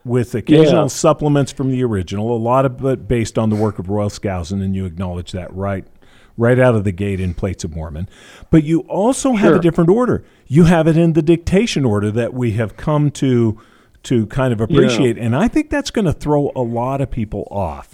with 0.06 0.34
occasional 0.34 0.84
yeah. 0.84 0.88
supplements 0.88 1.52
from 1.52 1.72
the 1.72 1.84
original. 1.84 2.36
A 2.36 2.38
lot 2.38 2.66
of 2.66 2.84
it 2.86 3.08
based 3.08 3.38
on 3.38 3.50
the 3.50 3.56
work 3.56 3.80
of 3.80 3.90
Royal 3.90 4.10
Skousen, 4.10 4.64
and 4.64 4.76
you 4.76 4.86
acknowledge 4.86 5.32
that 5.32 5.54
right 5.54 5.86
right 6.40 6.58
out 6.58 6.74
of 6.74 6.86
the 6.86 6.92
gate 6.92 7.20
in 7.20 7.34
Plates 7.34 7.66
of 7.66 7.76
Mormon. 7.76 8.08
But 8.50 8.64
you 8.64 8.80
also 8.82 9.34
have 9.34 9.56
a 9.56 9.60
different 9.60 9.90
order. 9.90 10.24
You 10.48 10.64
have 10.64 10.88
it 10.88 10.98
in 10.98 11.12
the 11.12 11.22
dictation 11.22 11.84
order 11.84 12.10
that 12.12 12.34
we 12.34 12.54
have 12.54 12.78
come 12.78 13.12
to 13.12 13.60
to 14.04 14.26
kind 14.28 14.54
of 14.54 14.62
appreciate, 14.62 15.18
yeah. 15.18 15.24
and 15.24 15.36
I 15.36 15.48
think 15.48 15.70
that's 15.70 15.92
going 15.92 16.06
to 16.06 16.14
throw 16.14 16.52
a 16.56 16.62
lot 16.62 17.02
of 17.02 17.12
people 17.12 17.48
off. 17.52 17.94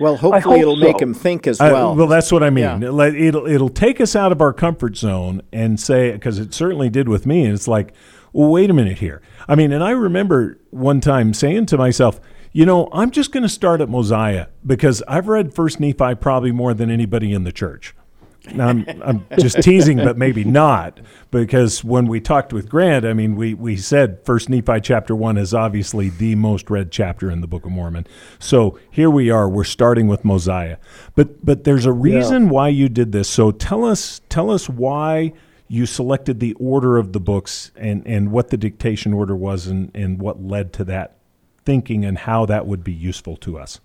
Well, 0.00 0.16
hopefully 0.16 0.60
it'll 0.60 0.76
so. 0.76 0.84
make 0.84 0.98
them 0.98 1.12
think 1.12 1.46
as 1.46 1.58
well. 1.58 1.90
Uh, 1.90 1.94
well, 1.94 2.06
that's 2.06 2.30
what 2.30 2.42
I 2.42 2.50
mean. 2.50 2.82
Yeah. 2.82 3.08
It'll 3.08 3.46
it'll 3.46 3.68
take 3.68 4.00
us 4.00 4.14
out 4.14 4.30
of 4.30 4.40
our 4.40 4.52
comfort 4.52 4.96
zone 4.96 5.42
and 5.52 5.78
say 5.78 6.12
because 6.12 6.38
it 6.38 6.54
certainly 6.54 6.88
did 6.88 7.08
with 7.08 7.26
me. 7.26 7.44
And 7.44 7.52
it's 7.52 7.66
like, 7.66 7.92
well, 8.32 8.48
wait 8.48 8.70
a 8.70 8.72
minute 8.72 8.98
here. 8.98 9.20
I 9.48 9.56
mean, 9.56 9.72
and 9.72 9.82
I 9.82 9.90
remember 9.90 10.60
one 10.70 11.00
time 11.00 11.34
saying 11.34 11.66
to 11.66 11.78
myself, 11.78 12.20
you 12.52 12.64
know, 12.64 12.88
I'm 12.92 13.10
just 13.10 13.32
going 13.32 13.42
to 13.42 13.48
start 13.48 13.80
at 13.80 13.88
Mosiah 13.88 14.46
because 14.64 15.02
I've 15.08 15.28
read 15.28 15.54
First 15.54 15.80
Nephi 15.80 16.14
probably 16.14 16.52
more 16.52 16.74
than 16.74 16.90
anybody 16.90 17.32
in 17.32 17.44
the 17.44 17.52
church. 17.52 17.94
I'm, 18.46 18.86
I'm 19.02 19.26
just 19.38 19.62
teasing, 19.62 19.98
but 19.98 20.16
maybe 20.16 20.44
not, 20.44 21.00
because 21.30 21.84
when 21.84 22.06
we 22.06 22.20
talked 22.20 22.52
with 22.52 22.68
Grant, 22.68 23.04
I 23.04 23.12
mean, 23.12 23.36
we, 23.36 23.52
we 23.52 23.76
said 23.76 24.24
First 24.24 24.48
Nephi 24.48 24.80
chapter 24.80 25.14
one 25.14 25.36
is 25.36 25.52
obviously 25.52 26.08
the 26.08 26.34
most 26.34 26.70
read 26.70 26.90
chapter 26.90 27.30
in 27.30 27.40
the 27.40 27.46
Book 27.46 27.66
of 27.66 27.72
Mormon. 27.72 28.06
So 28.38 28.78
here 28.90 29.10
we 29.10 29.30
are. 29.30 29.48
We're 29.48 29.64
starting 29.64 30.06
with 30.06 30.24
Mosiah, 30.24 30.78
but 31.14 31.44
but 31.44 31.64
there's 31.64 31.84
a 31.84 31.92
reason 31.92 32.44
yeah. 32.44 32.50
why 32.50 32.68
you 32.68 32.88
did 32.88 33.12
this. 33.12 33.28
So 33.28 33.50
tell 33.50 33.84
us 33.84 34.20
tell 34.28 34.50
us 34.50 34.68
why 34.68 35.32
you 35.66 35.84
selected 35.84 36.40
the 36.40 36.54
order 36.54 36.96
of 36.96 37.12
the 37.12 37.20
books 37.20 37.70
and 37.76 38.06
and 38.06 38.32
what 38.32 38.48
the 38.48 38.56
dictation 38.56 39.12
order 39.12 39.36
was 39.36 39.66
and 39.66 39.90
and 39.94 40.20
what 40.20 40.42
led 40.42 40.72
to 40.74 40.84
that 40.84 41.16
thinking 41.64 42.04
and 42.04 42.18
how 42.18 42.46
that 42.46 42.66
would 42.66 42.82
be 42.82 42.92
useful 42.92 43.36
to 43.36 43.58
us. 43.58 43.80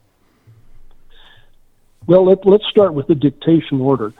Well, 2.05 2.25
let, 2.25 2.45
let's 2.45 2.65
start 2.69 2.93
with 2.93 3.07
the 3.07 3.15
dictation 3.15 3.81
order. 3.81 4.13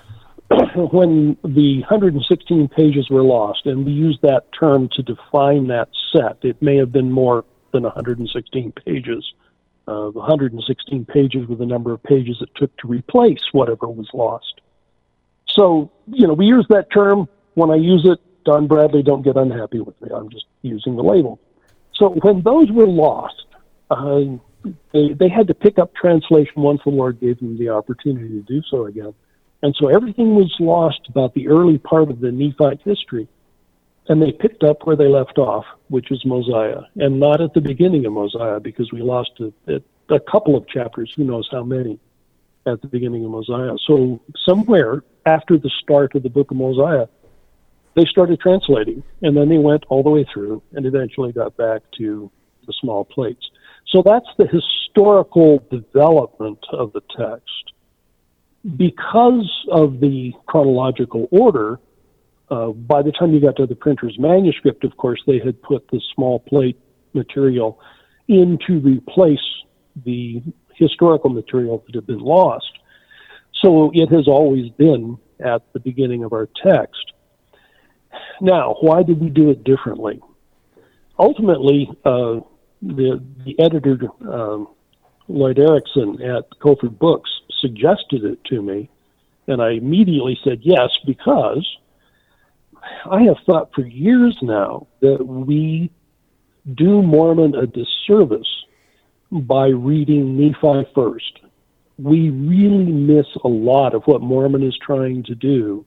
when 0.92 1.38
the 1.44 1.80
116 1.82 2.68
pages 2.70 3.10
were 3.10 3.24
lost, 3.24 3.66
and 3.66 3.86
we 3.86 3.92
use 3.92 4.18
that 4.22 4.46
term 4.58 4.90
to 4.96 5.02
define 5.02 5.68
that 5.68 5.90
set, 6.12 6.38
it 6.44 6.62
may 6.62 6.78
have 6.78 6.92
been 6.92 7.12
more 7.12 7.46
than 7.72 7.84
116 7.84 8.72
pages. 8.86 9.34
Uh, 9.88 10.10
116 10.12 11.06
pages 11.06 11.48
were 11.48 11.56
the 11.56 11.66
number 11.66 11.92
of 11.92 12.02
pages 12.04 12.38
it 12.42 12.50
took 12.56 12.76
to 12.78 12.88
replace 12.88 13.42
whatever 13.52 13.88
was 13.88 14.08
lost. 14.14 14.62
So, 15.50 15.92
you 16.08 16.28
know, 16.28 16.34
we 16.34 16.46
use 16.46 16.66
that 16.70 16.92
term. 16.92 17.28
When 17.56 17.70
I 17.70 17.76
use 17.76 18.06
it, 18.06 18.20
Don 18.46 18.68
Bradley, 18.68 19.04
don't 19.04 19.24
get 19.24 19.36
unhappy 19.36 19.80
with 19.80 20.00
me. 20.02 20.10
I'm 20.14 20.30
just 20.30 20.46
using 20.62 20.96
the 20.96 21.04
label. 21.04 21.40
So 21.94 22.10
when 22.10 22.42
those 22.42 22.72
were 22.72 22.88
lost, 22.88 23.46
uh, 23.92 24.22
they, 24.94 25.14
they 25.14 25.30
had 25.30 25.48
to 25.48 25.54
pick 25.54 25.78
up 25.78 25.94
translation 25.94 26.54
once 26.56 26.82
the 26.84 26.90
Lord 26.90 27.20
gave 27.20 27.40
them 27.40 27.58
the 27.58 27.70
opportunity 27.70 28.30
to 28.30 28.42
do 28.42 28.62
so 28.70 28.86
again. 28.86 29.14
And 29.64 29.74
so 29.80 29.88
everything 29.88 30.36
was 30.36 30.54
lost 30.60 31.00
about 31.08 31.34
the 31.34 31.48
early 31.48 31.78
part 31.78 32.12
of 32.12 32.20
the 32.20 32.34
Nephite 32.34 32.82
history. 32.84 33.30
And 34.10 34.22
they 34.22 34.34
picked 34.34 34.62
up 34.62 34.86
where 34.86 34.98
they 34.98 35.08
left 35.08 35.38
off, 35.38 35.64
which 35.88 36.12
is 36.12 36.22
Mosiah, 36.26 36.82
and 36.98 37.18
not 37.18 37.40
at 37.40 37.54
the 37.54 37.62
beginning 37.62 38.06
of 38.06 38.12
Mosiah, 38.12 38.60
because 38.60 38.92
we 38.92 39.02
lost 39.02 39.32
a, 39.40 39.82
a, 40.14 40.20
couple 40.20 40.58
of 40.58 40.68
chapters, 40.68 41.14
who 41.16 41.24
knows 41.24 41.48
how 41.50 41.64
many, 41.64 41.98
at 42.66 42.82
the 42.82 42.88
beginning 42.90 43.24
of 43.24 43.32
Mosiah. 43.32 43.78
So 43.88 44.22
somewhere 44.46 45.02
after 45.26 45.58
the 45.58 45.72
start 45.82 46.14
of 46.16 46.24
the 46.24 46.30
book 46.30 46.52
of 46.52 46.58
Mosiah, 46.58 47.08
they 47.96 48.04
started 48.04 48.42
translating, 48.42 49.02
and 49.22 49.38
then 49.38 49.48
they 49.48 49.60
went 49.60 49.86
all 49.88 50.04
the 50.04 50.10
way 50.10 50.26
through 50.34 50.62
and 50.74 50.86
eventually 50.86 51.32
got 51.32 51.56
back 51.56 51.84
to 52.00 52.30
the 52.68 52.74
small 52.82 53.06
plates. 53.06 53.50
So 53.88 54.02
that's 54.02 54.28
the 54.38 54.48
historical 54.48 55.66
development 55.72 56.60
of 56.74 56.92
the 56.92 57.02
text 57.18 57.73
because 58.78 59.66
of 59.72 60.00
the 60.00 60.32
chronological 60.48 61.28
order, 61.32 61.80
uh, 62.50 62.68
by 62.68 63.02
the 63.02 63.12
time 63.12 63.34
you 63.34 63.42
got 63.42 63.56
to 63.58 63.66
the 63.66 63.76
printer's 63.76 64.18
manuscript, 64.18 64.84
of 64.84 64.96
course, 64.98 65.22
they 65.28 65.40
had 65.40 65.62
put 65.62 65.88
the 65.90 66.02
small 66.16 66.40
plate 66.40 66.80
material 67.14 67.80
in 68.28 68.58
to 68.68 68.80
replace 68.80 69.40
the 70.06 70.42
historical 70.76 71.30
material 71.30 71.84
that 71.86 71.96
had 71.96 72.08
been 72.08 72.20
lost. 72.20 72.72
So 73.62 73.92
it 73.94 74.12
has 74.12 74.28
always 74.28 74.70
been 74.72 75.18
at 75.40 75.62
the 75.74 75.80
beginning 75.80 76.24
of 76.24 76.34
our 76.34 76.48
text. 76.64 77.14
Now, 78.42 78.76
why 78.82 79.04
did 79.04 79.20
we 79.20 79.30
do 79.30 79.50
it 79.50 79.64
differently? 79.64 80.22
Ultimately, 81.20 81.90
uh, 82.06 82.40
the, 82.82 83.24
the 83.46 83.60
editor, 83.60 83.98
uh, 84.22 84.66
Loyd 85.30 85.60
Ericson 85.60 86.22
at 86.22 86.50
Kofford 86.60 86.98
Books, 86.98 87.30
suggested 87.64 88.26
it 88.26 88.44
to 88.46 88.62
me, 88.62 88.90
and 89.48 89.62
I 89.62 89.72
immediately 89.72 90.38
said 90.44 90.60
yes 90.62 90.90
because 91.06 91.66
I 93.10 93.24
have 93.24 93.38
thought 93.46 93.74
for 93.74 93.86
years 93.86 94.38
now 94.42 94.88
that 95.00 95.26
we 95.26 95.90
do 96.76 97.02
Mormon 97.02 97.56
a 97.56 97.66
disservice 97.66 98.66
by 99.32 99.68
reading 99.68 100.38
Nephi 100.38 100.90
first. 100.94 101.40
We 101.98 102.30
really 102.30 102.92
miss 102.92 103.28
a 103.44 103.48
lot 103.48 103.94
of 103.94 104.04
what 104.04 104.22
Mormon 104.22 104.64
is 104.64 104.78
trying 104.78 105.24
to 105.24 105.36
do 105.36 105.86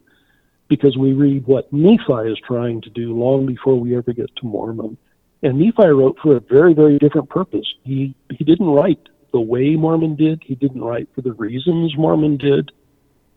because 0.68 0.96
we 0.96 1.12
read 1.12 1.46
what 1.46 1.72
Nephi 1.72 2.30
is 2.30 2.38
trying 2.46 2.80
to 2.82 2.90
do 2.90 3.14
long 3.14 3.46
before 3.46 3.78
we 3.78 3.96
ever 3.96 4.12
get 4.12 4.34
to 4.36 4.46
Mormon. 4.46 4.96
And 5.42 5.58
Nephi 5.58 5.88
wrote 5.88 6.18
for 6.22 6.36
a 6.36 6.40
very, 6.40 6.74
very 6.74 6.98
different 6.98 7.28
purpose. 7.28 7.66
He 7.84 8.14
he 8.30 8.42
didn't 8.44 8.66
write 8.66 9.08
the 9.32 9.40
way 9.40 9.76
Mormon 9.76 10.16
did. 10.16 10.42
He 10.44 10.54
didn't 10.54 10.82
write 10.82 11.08
for 11.14 11.20
the 11.20 11.32
reasons 11.32 11.96
Mormon 11.96 12.36
did. 12.36 12.72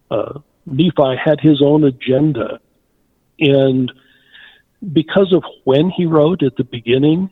Uh, 0.10 0.40
Nephi 0.66 1.16
had 1.24 1.40
his 1.40 1.62
own 1.62 1.84
agenda. 1.84 2.60
And 3.40 3.92
because 4.94 5.34
of 5.34 5.44
when 5.64 5.90
he 5.90 6.06
wrote 6.06 6.44
at 6.44 6.56
the 6.56 6.64
beginning, 6.64 7.30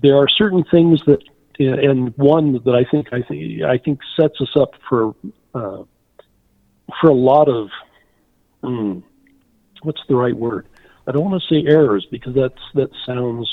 there 0.00 0.16
are 0.16 0.28
certain 0.28 0.64
things 0.64 1.02
that, 1.06 1.22
and 1.58 2.16
one 2.16 2.54
that 2.64 2.74
I 2.74 2.84
think 2.90 3.12
I 3.12 3.22
think 3.22 3.62
I 3.62 3.78
think 3.78 4.00
sets 4.16 4.40
us 4.40 4.56
up 4.56 4.74
for 4.88 5.14
uh, 5.54 5.84
for 7.00 7.08
a 7.08 7.14
lot 7.14 7.48
of 7.48 7.68
mm, 8.62 9.02
what's 9.82 10.00
the 10.08 10.16
right 10.16 10.36
word? 10.36 10.66
I 11.06 11.12
don't 11.12 11.30
want 11.30 11.42
to 11.42 11.54
say 11.54 11.66
errors 11.68 12.06
because 12.10 12.34
that's 12.34 12.62
that 12.74 12.90
sounds 13.04 13.50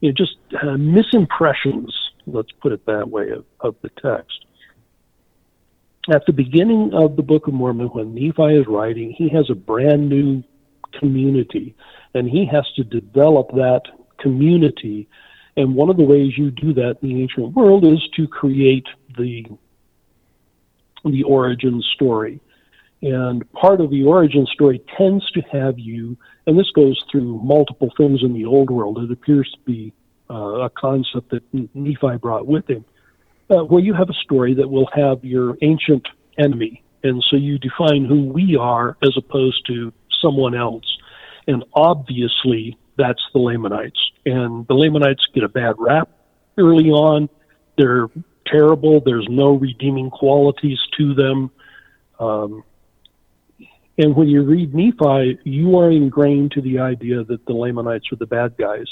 you 0.00 0.10
know 0.10 0.14
just 0.16 0.36
uh, 0.54 0.76
misimpressions. 0.76 1.92
Let's 2.32 2.52
put 2.52 2.72
it 2.72 2.84
that 2.86 3.08
way 3.08 3.30
of, 3.30 3.44
of 3.60 3.74
the 3.82 3.90
text. 4.00 4.44
At 6.10 6.24
the 6.26 6.32
beginning 6.32 6.92
of 6.94 7.16
the 7.16 7.22
Book 7.22 7.48
of 7.48 7.54
Mormon, 7.54 7.88
when 7.88 8.14
Nephi 8.14 8.54
is 8.54 8.66
writing, 8.66 9.12
he 9.12 9.28
has 9.28 9.50
a 9.50 9.54
brand 9.54 10.08
new 10.08 10.42
community, 10.98 11.74
and 12.14 12.28
he 12.28 12.46
has 12.46 12.66
to 12.76 12.84
develop 12.84 13.50
that 13.50 13.82
community. 14.18 15.08
And 15.56 15.74
one 15.74 15.90
of 15.90 15.96
the 15.96 16.04
ways 16.04 16.38
you 16.38 16.50
do 16.50 16.72
that 16.74 16.96
in 17.02 17.08
the 17.08 17.22
ancient 17.22 17.54
world 17.54 17.84
is 17.84 18.00
to 18.16 18.26
create 18.26 18.86
the 19.16 19.44
the 21.04 21.22
origin 21.22 21.82
story. 21.94 22.40
And 23.02 23.50
part 23.52 23.80
of 23.80 23.90
the 23.90 24.04
origin 24.04 24.46
story 24.46 24.82
tends 24.96 25.30
to 25.32 25.40
have 25.52 25.78
you, 25.78 26.16
and 26.46 26.58
this 26.58 26.70
goes 26.72 27.00
through 27.10 27.40
multiple 27.42 27.92
things 27.96 28.22
in 28.22 28.32
the 28.32 28.44
old 28.44 28.70
world. 28.70 28.98
It 28.98 29.12
appears 29.12 29.48
to 29.52 29.60
be 29.60 29.92
uh, 30.30 30.60
a 30.62 30.70
concept 30.70 31.30
that 31.30 31.42
Nephi 31.74 32.16
brought 32.20 32.46
with 32.46 32.68
him, 32.68 32.84
uh, 33.50 33.64
where 33.64 33.82
you 33.82 33.94
have 33.94 34.10
a 34.10 34.14
story 34.14 34.54
that 34.54 34.68
will 34.68 34.88
have 34.92 35.24
your 35.24 35.56
ancient 35.62 36.06
enemy. 36.38 36.82
And 37.02 37.24
so 37.30 37.36
you 37.36 37.58
define 37.58 38.04
who 38.04 38.24
we 38.24 38.56
are 38.56 38.96
as 39.02 39.16
opposed 39.16 39.66
to 39.66 39.92
someone 40.20 40.54
else. 40.54 40.84
And 41.46 41.64
obviously, 41.72 42.76
that's 42.96 43.22
the 43.32 43.38
Lamanites. 43.38 44.00
And 44.26 44.66
the 44.66 44.74
Lamanites 44.74 45.24
get 45.34 45.44
a 45.44 45.48
bad 45.48 45.76
rap 45.78 46.10
early 46.58 46.90
on. 46.90 47.28
They're 47.76 48.08
terrible. 48.46 49.00
There's 49.00 49.26
no 49.30 49.52
redeeming 49.52 50.10
qualities 50.10 50.78
to 50.98 51.14
them. 51.14 51.50
Um, 52.18 52.64
and 53.96 54.14
when 54.14 54.28
you 54.28 54.42
read 54.42 54.74
Nephi, 54.74 55.38
you 55.44 55.78
are 55.78 55.90
ingrained 55.90 56.52
to 56.52 56.60
the 56.60 56.78
idea 56.80 57.24
that 57.24 57.46
the 57.46 57.52
Lamanites 57.52 58.12
are 58.12 58.16
the 58.16 58.26
bad 58.26 58.56
guys. 58.56 58.86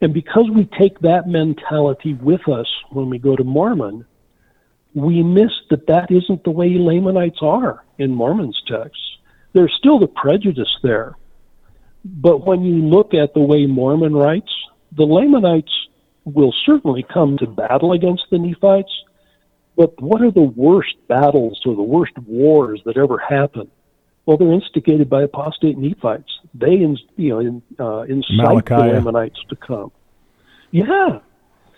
And 0.00 0.14
because 0.14 0.48
we 0.50 0.64
take 0.78 1.00
that 1.00 1.26
mentality 1.26 2.14
with 2.14 2.48
us 2.48 2.68
when 2.90 3.10
we 3.10 3.18
go 3.18 3.34
to 3.34 3.44
Mormon, 3.44 4.04
we 4.94 5.22
miss 5.22 5.50
that 5.70 5.86
that 5.88 6.10
isn't 6.10 6.44
the 6.44 6.50
way 6.50 6.78
Lamanites 6.78 7.38
are 7.42 7.84
in 7.98 8.14
Mormon's 8.14 8.62
texts. 8.66 9.18
There's 9.52 9.74
still 9.76 9.98
the 9.98 10.06
prejudice 10.06 10.76
there. 10.82 11.16
But 12.04 12.46
when 12.46 12.62
you 12.62 12.76
look 12.76 13.12
at 13.12 13.34
the 13.34 13.40
way 13.40 13.66
Mormon 13.66 14.14
writes, 14.14 14.52
the 14.92 15.04
Lamanites 15.04 15.72
will 16.24 16.54
certainly 16.64 17.02
come 17.02 17.36
to 17.38 17.46
battle 17.46 17.92
against 17.92 18.24
the 18.30 18.38
Nephites, 18.38 18.92
but 19.76 20.00
what 20.00 20.22
are 20.22 20.30
the 20.30 20.40
worst 20.40 20.96
battles 21.08 21.60
or 21.64 21.74
the 21.74 21.82
worst 21.82 22.16
wars 22.26 22.80
that 22.84 22.96
ever 22.96 23.18
happened? 23.18 23.70
Well, 24.28 24.36
they're 24.36 24.52
instigated 24.52 25.08
by 25.08 25.22
apostate 25.22 25.78
Nephites. 25.78 26.28
They, 26.52 26.72
you 26.72 26.98
know, 27.16 27.38
in, 27.38 27.62
uh, 27.80 28.00
incite 28.00 28.66
the 28.66 28.76
Lamanites 28.76 29.38
to 29.48 29.56
come. 29.56 29.90
Yeah. 30.70 31.20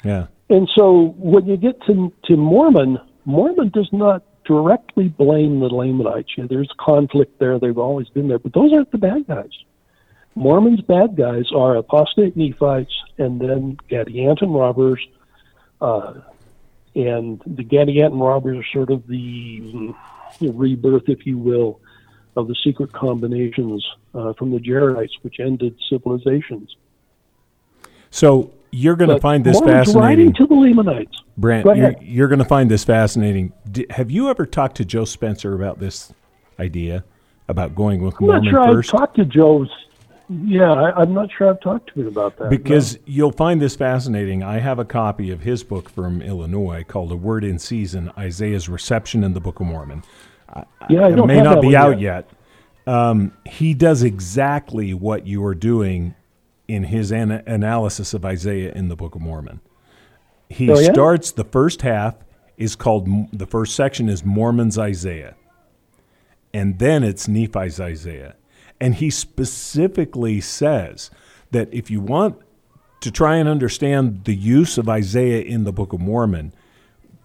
Yeah. 0.03 0.27
And 0.49 0.69
so 0.75 1.15
when 1.17 1.47
you 1.47 1.57
get 1.57 1.81
to 1.87 2.13
to 2.25 2.37
Mormon, 2.37 2.99
Mormon 3.25 3.69
does 3.69 3.89
not 3.93 4.25
directly 4.45 5.07
blame 5.07 5.61
the 5.61 5.69
Lamanites. 5.69 6.31
You 6.37 6.43
know, 6.43 6.49
there's 6.49 6.69
conflict 6.77 7.39
there; 7.39 7.61
they've 7.61 7.79
always 7.79 8.09
been 8.09 8.27
there, 8.27 8.41
but 8.41 8.53
those 8.53 8.73
aren't 8.73 8.91
the 8.91 8.99
bad 8.99 9.29
guys. 9.29 9.53
Mormon's 10.35 10.81
bad 10.81 11.15
guys 11.15 11.53
are 11.55 11.77
apostate 11.77 12.37
Nephites 12.37 13.01
and 13.17 13.41
then 13.41 13.77
Gadianton 13.89 14.53
robbers, 14.53 14.99
uh, 15.81 16.15
and 16.97 17.41
the 17.47 17.63
Gadianton 17.63 18.21
robbers 18.21 18.59
are 18.59 18.69
sort 18.73 18.91
of 18.91 19.07
the 19.07 19.95
know, 20.41 20.53
rebirth, 20.53 21.09
if 21.09 21.27
you 21.27 21.39
will, 21.39 21.81
of 22.37 22.49
the 22.49 22.55
secret 22.65 22.93
combinations 22.93 23.85
uh, 24.15 24.33
from 24.35 24.51
the 24.51 24.59
Jaredites, 24.59 25.13
which 25.23 25.41
ended 25.41 25.77
civilizations. 25.89 26.77
So 28.11 28.53
you're 28.71 28.97
going 28.97 29.11
to 29.11 29.21
find 29.21 29.45
this 29.45 29.55
Mormon's 29.55 29.89
fascinating. 29.89 30.01
Writing 30.01 30.33
to 30.35 30.47
the 30.47 30.55
Lamanites. 30.55 31.23
Brant, 31.37 31.65
you're, 31.77 31.95
you're 32.01 32.29
going 32.29 32.39
to 32.39 32.45
find 32.45 32.71
this 32.71 32.85
fascinating. 32.85 33.53
D- 33.71 33.87
have 33.91 34.11
you 34.11 34.29
ever 34.29 34.47
talked 34.47 34.77
to 34.77 34.85
Joe 34.85 35.05
Spencer 35.05 35.55
about 35.55 35.81
this 35.81 36.13
idea 36.59 37.05
about 37.49 37.75
going 37.75 38.03
with 38.03 38.15
I'm 38.21 38.27
Mormon 38.27 38.53
not 38.53 38.67
sure 38.67 38.75
first? 38.75 38.95
I've 38.95 39.01
talked 39.01 39.17
to 39.17 39.25
Joe's. 39.25 39.71
Yeah, 40.29 40.73
I, 40.73 41.01
I'm 41.01 41.13
not 41.13 41.29
sure 41.37 41.51
I've 41.51 41.61
talked 41.61 41.93
to 41.95 42.03
him 42.03 42.07
about 42.07 42.37
that. 42.37 42.51
Because 42.51 42.95
no. 42.95 43.01
you'll 43.07 43.33
find 43.33 43.61
this 43.61 43.75
fascinating. 43.75 44.45
I 44.45 44.59
have 44.59 44.79
a 44.79 44.85
copy 44.85 45.33
of 45.33 45.41
his 45.41 45.65
book 45.65 45.91
from 45.91 46.23
Illinois 46.23 46.85
called 46.87 47.11
A 47.11 47.17
Word 47.17 47.43
in 47.43 47.59
Season 47.59 48.13
Isaiah's 48.17 48.69
Reception 48.69 49.25
in 49.25 49.35
the 49.35 49.41
Book 49.41 49.59
of 49.59 49.67
Mormon. 49.67 50.05
Yeah, 50.89 51.09
it 51.09 51.27
may 51.27 51.41
not 51.43 51.61
be 51.61 51.77
out 51.77 52.01
yet. 52.01 52.29
yet. 52.87 52.93
Um, 52.95 53.33
he 53.47 53.75
does 53.75 54.03
exactly 54.03 54.95
what 54.95 55.27
you 55.27 55.45
are 55.45 55.55
doing 55.55 56.15
in 56.67 56.85
his 56.85 57.13
an- 57.13 57.31
analysis 57.47 58.15
of 58.15 58.25
Isaiah 58.25 58.73
in 58.73 58.89
the 58.89 58.97
Book 58.97 59.15
of 59.15 59.21
Mormon. 59.21 59.61
He 60.49 60.71
Oh, 60.71 60.79
yeah? 60.79 60.93
starts 60.93 61.31
the 61.33 61.45
first 61.45 61.83
half 61.83 62.17
is 62.57 62.77
called 62.77 63.09
the 63.33 63.47
first 63.47 63.75
section 63.75 64.09
is 64.09 64.25
Mormon's 64.25 64.79
Isaiah, 64.79 65.35
and 66.53 66.79
then 66.79 67.03
it's 67.05 67.29
Nephi's 67.29 67.81
Isaiah, 67.81 68.35
and 68.81 68.95
he 68.97 69.11
specifically 69.11 70.41
says 70.41 71.11
that 71.53 71.69
if 71.73 71.91
you 71.91 72.01
want 72.01 72.37
to 73.01 73.11
try 73.11 73.37
and 73.37 73.49
understand 73.49 74.25
the 74.25 74.35
use 74.35 74.77
of 74.79 74.89
Isaiah 74.89 75.41
in 75.43 75.65
the 75.65 75.73
Book 75.73 75.93
of 75.93 76.01
Mormon, 76.01 76.53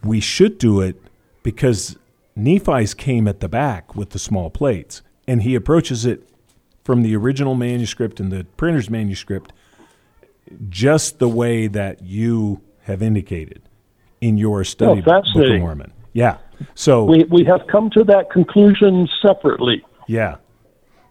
we 0.03 0.19
should 0.19 0.57
do 0.57 0.79
it 0.81 1.01
because 1.43 1.97
Nephi's 2.35 2.93
came 2.93 3.27
at 3.27 3.39
the 3.39 3.47
back 3.49 3.95
with 3.95 4.09
the 4.11 4.19
small 4.19 4.49
plates, 4.49 5.01
and 5.27 5.41
he 5.43 5.55
approaches 5.55 6.05
it 6.05 6.27
from 6.83 7.01
the 7.01 7.15
original 7.15 7.55
manuscript 7.55 8.19
and 8.19 8.31
the 8.31 8.45
printer's 8.57 8.89
manuscript 8.89 9.51
just 10.69 11.17
the 11.19 11.29
way 11.29 11.67
that 11.67 12.03
you 12.03 12.61
have 12.83 13.01
indicated 13.01 13.61
in 14.21 14.37
your 14.37 14.63
study 14.63 15.01
Oh, 15.07 15.17
of 15.17 15.23
Book 15.33 15.45
of. 15.49 15.59
Mormon. 15.59 15.93
Yeah. 16.13 16.37
So 16.75 17.03
We 17.05 17.23
we 17.25 17.43
have 17.45 17.61
come 17.67 17.89
to 17.91 18.03
that 18.05 18.29
conclusion 18.29 19.07
separately. 19.21 19.83
yeah, 20.07 20.35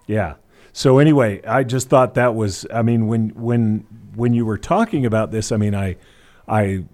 yeah. 0.06 0.34
So 0.72 0.98
anyway, 0.98 1.42
I 1.44 1.62
just 1.64 1.88
thought 1.88 2.14
that 2.14 2.34
was. 2.34 2.66
I 2.72 2.82
mean, 2.82 3.06
when 3.08 3.30
when 3.30 3.86
when 4.14 4.32
you 4.34 4.46
were 4.46 4.56
talking 4.58 5.04
about 5.04 5.30
this, 5.32 5.52
I 5.52 5.56
mean, 5.56 5.74
I, 5.74 5.96
I, 6.48 6.84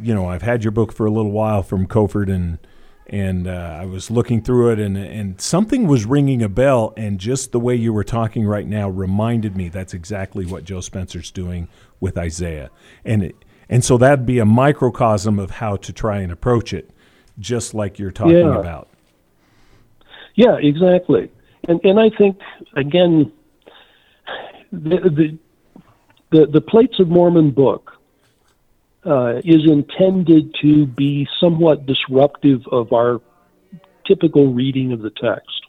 you 0.00 0.14
know, 0.14 0.26
I've 0.28 0.42
had 0.42 0.62
your 0.64 0.70
book 0.70 0.92
for 0.92 1.06
a 1.06 1.10
little 1.10 1.32
while 1.32 1.62
from 1.62 1.86
Kofford, 1.86 2.32
and 2.32 2.58
and 3.08 3.46
uh, 3.48 3.78
I 3.80 3.86
was 3.86 4.10
looking 4.10 4.42
through 4.42 4.72
it, 4.72 4.78
and 4.78 4.96
and 4.96 5.40
something 5.40 5.86
was 5.86 6.04
ringing 6.04 6.42
a 6.42 6.48
bell, 6.48 6.92
and 6.96 7.18
just 7.18 7.52
the 7.52 7.60
way 7.60 7.74
you 7.74 7.92
were 7.92 8.04
talking 8.04 8.46
right 8.46 8.66
now 8.66 8.88
reminded 8.88 9.56
me 9.56 9.68
that's 9.68 9.94
exactly 9.94 10.44
what 10.44 10.64
Joe 10.64 10.80
Spencer's 10.80 11.30
doing 11.30 11.68
with 12.00 12.18
Isaiah, 12.18 12.70
and 13.04 13.22
it, 13.22 13.36
and 13.68 13.84
so 13.84 13.98
that'd 13.98 14.26
be 14.26 14.38
a 14.38 14.44
microcosm 14.44 15.38
of 15.38 15.52
how 15.52 15.76
to 15.76 15.92
try 15.92 16.18
and 16.18 16.30
approach 16.30 16.72
it, 16.72 16.90
just 17.38 17.74
like 17.74 17.98
you're 17.98 18.10
talking 18.10 18.36
Yeah. 18.36 18.58
about. 18.58 18.88
Yeah, 20.34 20.56
exactly. 20.56 21.30
And 21.66 21.80
and 21.84 21.98
I 21.98 22.10
think 22.10 22.38
again, 22.76 23.32
the 24.70 24.98
the 24.98 25.38
the, 26.30 26.46
the 26.46 26.60
Plates 26.60 27.00
of 27.00 27.08
Mormon 27.08 27.50
book 27.50 27.97
uh, 29.08 29.40
is 29.44 29.64
intended 29.64 30.54
to 30.62 30.86
be 30.86 31.26
somewhat 31.40 31.86
disruptive 31.86 32.60
of 32.70 32.92
our 32.92 33.20
typical 34.06 34.52
reading 34.52 34.92
of 34.92 35.00
the 35.00 35.10
text. 35.10 35.66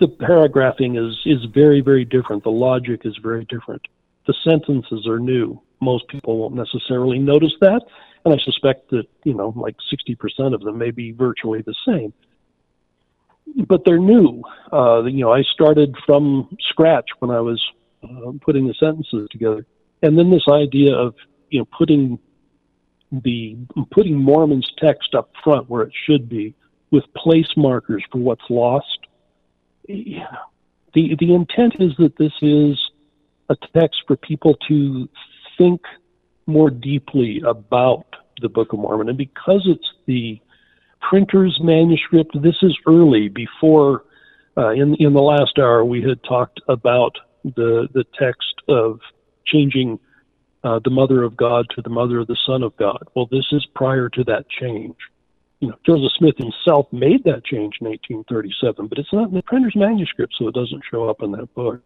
The 0.00 0.08
paragraphing 0.08 0.96
is 0.96 1.18
is 1.26 1.44
very 1.52 1.80
very 1.80 2.04
different. 2.04 2.42
The 2.42 2.50
logic 2.50 3.02
is 3.04 3.16
very 3.22 3.44
different. 3.44 3.82
The 4.26 4.34
sentences 4.44 5.06
are 5.06 5.18
new. 5.18 5.60
Most 5.80 6.08
people 6.08 6.38
won't 6.38 6.54
necessarily 6.54 7.18
notice 7.18 7.54
that, 7.60 7.82
and 8.24 8.34
I 8.34 8.38
suspect 8.38 8.90
that 8.90 9.06
you 9.24 9.34
know 9.34 9.52
like 9.56 9.76
sixty 9.90 10.14
percent 10.14 10.54
of 10.54 10.62
them 10.62 10.78
may 10.78 10.90
be 10.90 11.12
virtually 11.12 11.62
the 11.62 11.74
same 11.86 12.12
but 13.66 13.84
they're 13.84 13.98
new. 13.98 14.42
Uh, 14.72 15.04
you 15.04 15.20
know, 15.24 15.32
I 15.32 15.42
started 15.42 15.96
from 16.06 16.56
scratch 16.60 17.08
when 17.18 17.30
I 17.30 17.40
was 17.40 17.62
uh, 18.02 18.32
putting 18.40 18.66
the 18.66 18.74
sentences 18.74 19.28
together, 19.30 19.66
and 20.02 20.18
then 20.18 20.30
this 20.30 20.46
idea 20.48 20.94
of 20.94 21.14
you 21.50 21.60
know 21.60 21.68
putting 21.76 22.18
the 23.10 23.56
putting 23.90 24.16
Mormon's 24.16 24.70
text 24.78 25.14
up 25.14 25.30
front 25.42 25.68
where 25.68 25.82
it 25.82 25.92
should 26.06 26.28
be, 26.28 26.54
with 26.90 27.04
place 27.14 27.48
markers 27.56 28.04
for 28.10 28.18
what's 28.18 28.48
lost. 28.48 28.98
Yeah. 29.88 30.36
The 30.94 31.16
the 31.18 31.34
intent 31.34 31.76
is 31.78 31.92
that 31.98 32.16
this 32.16 32.32
is 32.42 32.78
a 33.48 33.56
text 33.76 34.02
for 34.06 34.16
people 34.16 34.56
to 34.68 35.08
think 35.58 35.80
more 36.46 36.70
deeply 36.70 37.42
about 37.46 38.06
the 38.40 38.48
Book 38.48 38.72
of 38.72 38.78
Mormon, 38.78 39.08
and 39.08 39.18
because 39.18 39.62
it's 39.66 39.92
the 40.06 40.40
printer's 41.00 41.58
manuscript. 41.62 42.40
This 42.42 42.56
is 42.62 42.76
early 42.86 43.28
before 43.28 44.04
uh, 44.56 44.70
in 44.70 44.94
in 44.96 45.12
the 45.12 45.22
last 45.22 45.58
hour 45.58 45.84
we 45.84 46.02
had 46.02 46.22
talked 46.24 46.60
about 46.68 47.16
the 47.44 47.88
the 47.92 48.04
text 48.18 48.54
of 48.68 49.00
changing 49.46 49.98
uh, 50.62 50.80
the 50.84 50.90
mother 50.90 51.22
of 51.22 51.36
God 51.36 51.66
to 51.74 51.82
the 51.82 51.90
mother 51.90 52.18
of 52.18 52.26
the 52.26 52.36
Son 52.46 52.62
of 52.62 52.76
God. 52.76 53.02
Well, 53.14 53.26
this 53.30 53.46
is 53.52 53.66
prior 53.74 54.08
to 54.10 54.24
that 54.24 54.48
change. 54.48 54.96
You 55.60 55.68
know, 55.68 55.76
Joseph 55.86 56.12
Smith 56.16 56.36
himself 56.38 56.86
made 56.92 57.24
that 57.24 57.44
change 57.44 57.76
in 57.80 57.88
1837, 57.88 58.86
but 58.86 58.98
it's 58.98 59.12
not 59.12 59.28
in 59.28 59.34
the 59.34 59.42
printer's 59.42 59.76
manuscript, 59.76 60.34
so 60.38 60.48
it 60.48 60.54
doesn't 60.54 60.82
show 60.90 61.08
up 61.08 61.22
in 61.22 61.32
that 61.32 61.54
book. 61.54 61.82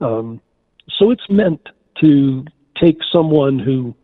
Um, 0.00 0.40
so 0.98 1.10
it's 1.10 1.28
meant 1.28 1.68
to 2.02 2.44
take 2.80 2.98
someone 3.12 3.58
who 3.58 3.94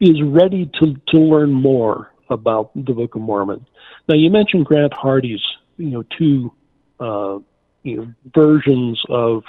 is 0.00 0.22
ready 0.22 0.70
to, 0.80 0.94
to 1.08 1.18
learn 1.18 1.52
more 1.52 2.12
about 2.28 2.72
the 2.74 2.92
Book 2.92 3.14
of 3.14 3.22
Mormon. 3.22 3.66
Now, 4.08 4.16
you 4.16 4.30
mentioned 4.30 4.66
Grant 4.66 4.92
Hardy's, 4.92 5.42
you 5.78 5.90
know, 5.90 6.04
two 6.18 6.52
uh, 7.00 7.38
you 7.82 7.96
know, 7.96 8.12
versions 8.34 9.00
of 9.08 9.44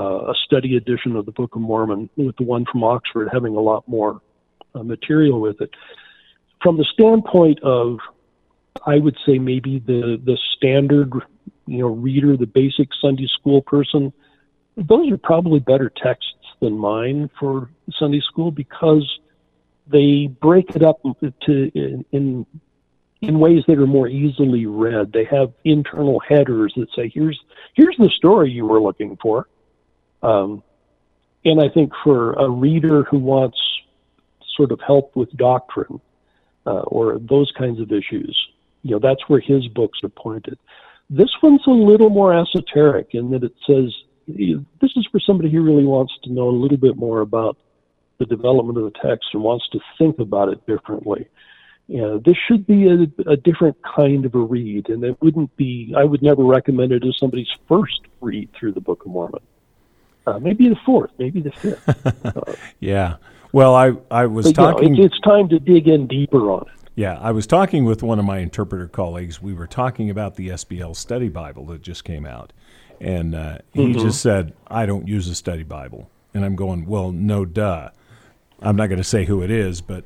a 0.00 0.34
study 0.44 0.76
edition 0.76 1.16
of 1.16 1.26
the 1.26 1.32
Book 1.32 1.54
of 1.54 1.62
Mormon, 1.62 2.10
with 2.16 2.36
the 2.36 2.44
one 2.44 2.64
from 2.70 2.84
Oxford 2.84 3.28
having 3.32 3.56
a 3.56 3.60
lot 3.60 3.86
more 3.88 4.20
uh, 4.74 4.82
material 4.82 5.40
with 5.40 5.60
it. 5.60 5.70
From 6.62 6.76
the 6.76 6.84
standpoint 6.84 7.62
of, 7.62 7.98
I 8.84 8.98
would 8.98 9.16
say 9.26 9.38
maybe 9.38 9.78
the 9.78 10.20
the 10.22 10.38
standard, 10.56 11.12
you 11.66 11.78
know, 11.78 11.88
reader, 11.88 12.36
the 12.36 12.46
basic 12.46 12.88
Sunday 13.00 13.26
school 13.26 13.62
person, 13.62 14.12
those 14.76 15.10
are 15.10 15.16
probably 15.16 15.60
better 15.60 15.90
texts 15.90 16.32
than 16.60 16.76
mine 16.78 17.30
for 17.38 17.70
Sunday 17.98 18.20
school 18.20 18.50
because 18.50 19.20
they 19.86 20.26
break 20.26 20.74
it 20.74 20.82
up 20.82 21.00
to 21.42 21.70
in, 21.74 22.04
in 22.12 22.46
in 23.22 23.38
ways 23.38 23.64
that 23.66 23.78
are 23.78 23.86
more 23.86 24.08
easily 24.08 24.66
read. 24.66 25.12
They 25.12 25.24
have 25.24 25.52
internal 25.64 26.20
headers 26.20 26.74
that 26.76 26.88
say, 26.94 27.10
"Here's 27.12 27.40
here's 27.74 27.96
the 27.96 28.10
story 28.10 28.50
you 28.50 28.66
were 28.66 28.80
looking 28.80 29.16
for." 29.16 29.46
Um, 30.22 30.62
and 31.44 31.60
I 31.60 31.68
think 31.68 31.92
for 32.02 32.32
a 32.34 32.48
reader 32.48 33.04
who 33.04 33.18
wants 33.18 33.58
sort 34.56 34.72
of 34.72 34.80
help 34.80 35.14
with 35.14 35.30
doctrine 35.36 36.00
uh, 36.66 36.80
or 36.80 37.18
those 37.18 37.52
kinds 37.56 37.80
of 37.80 37.92
issues, 37.92 38.36
you 38.82 38.92
know, 38.92 38.98
that's 38.98 39.28
where 39.28 39.40
his 39.40 39.68
books 39.68 40.00
are 40.02 40.08
pointed. 40.08 40.58
This 41.08 41.30
one's 41.42 41.66
a 41.66 41.70
little 41.70 42.10
more 42.10 42.34
esoteric 42.34 43.10
in 43.12 43.30
that 43.30 43.44
it 43.44 43.54
says 43.66 43.92
this 44.26 44.90
is 44.96 45.06
for 45.12 45.20
somebody 45.20 45.50
who 45.50 45.62
really 45.62 45.84
wants 45.84 46.12
to 46.24 46.32
know 46.32 46.48
a 46.48 46.50
little 46.50 46.76
bit 46.76 46.96
more 46.96 47.20
about 47.20 47.56
the 48.18 48.26
development 48.26 48.78
of 48.78 48.84
the 48.84 48.98
text 49.00 49.28
and 49.32 49.42
wants 49.42 49.68
to 49.68 49.80
think 49.98 50.18
about 50.18 50.48
it 50.48 50.66
differently. 50.66 51.28
Yeah, 51.86 52.18
this 52.24 52.36
should 52.48 52.66
be 52.66 52.88
a, 52.88 53.30
a, 53.30 53.36
different 53.36 53.76
kind 53.82 54.24
of 54.24 54.34
a 54.34 54.40
read, 54.40 54.88
and 54.88 55.04
it 55.04 55.16
wouldn't 55.22 55.54
be. 55.56 55.94
I 55.96 56.02
would 56.02 56.20
never 56.20 56.42
recommend 56.42 56.90
it 56.90 57.04
as 57.06 57.16
somebody's 57.16 57.50
first 57.68 58.00
read 58.20 58.50
through 58.58 58.72
the 58.72 58.80
Book 58.80 59.04
of 59.06 59.12
Mormon. 59.12 59.40
Uh, 60.26 60.38
maybe 60.38 60.68
the 60.68 60.76
fourth, 60.84 61.10
maybe 61.18 61.40
the 61.40 61.52
fifth. 61.52 61.82
Uh, 62.24 62.54
yeah. 62.80 63.16
Well, 63.52 63.74
I 63.74 63.92
I 64.10 64.26
was 64.26 64.52
talking. 64.52 64.94
You 64.94 65.02
know, 65.02 65.06
it's 65.06 65.20
time 65.20 65.48
to 65.50 65.58
dig 65.58 65.88
in 65.88 66.06
deeper 66.06 66.50
on 66.50 66.62
it. 66.62 66.90
Yeah, 66.96 67.18
I 67.20 67.30
was 67.30 67.46
talking 67.46 67.84
with 67.84 68.02
one 68.02 68.18
of 68.18 68.24
my 68.24 68.38
interpreter 68.38 68.88
colleagues. 68.88 69.40
We 69.40 69.54
were 69.54 69.66
talking 69.66 70.10
about 70.10 70.36
the 70.36 70.48
SBL 70.48 70.96
Study 70.96 71.28
Bible 71.28 71.66
that 71.66 71.82
just 71.82 72.04
came 72.04 72.26
out, 72.26 72.52
and 73.00 73.34
uh, 73.34 73.58
he 73.72 73.86
mm-hmm. 73.86 74.00
just 74.00 74.20
said, 74.20 74.54
"I 74.66 74.86
don't 74.86 75.06
use 75.06 75.28
a 75.28 75.34
study 75.34 75.62
Bible," 75.62 76.10
and 76.34 76.44
I'm 76.44 76.56
going, 76.56 76.86
"Well, 76.86 77.12
no, 77.12 77.44
duh." 77.44 77.90
I'm 78.60 78.76
not 78.76 78.86
going 78.86 78.98
to 78.98 79.04
say 79.04 79.26
who 79.26 79.42
it 79.42 79.50
is, 79.50 79.80
but 79.80 80.04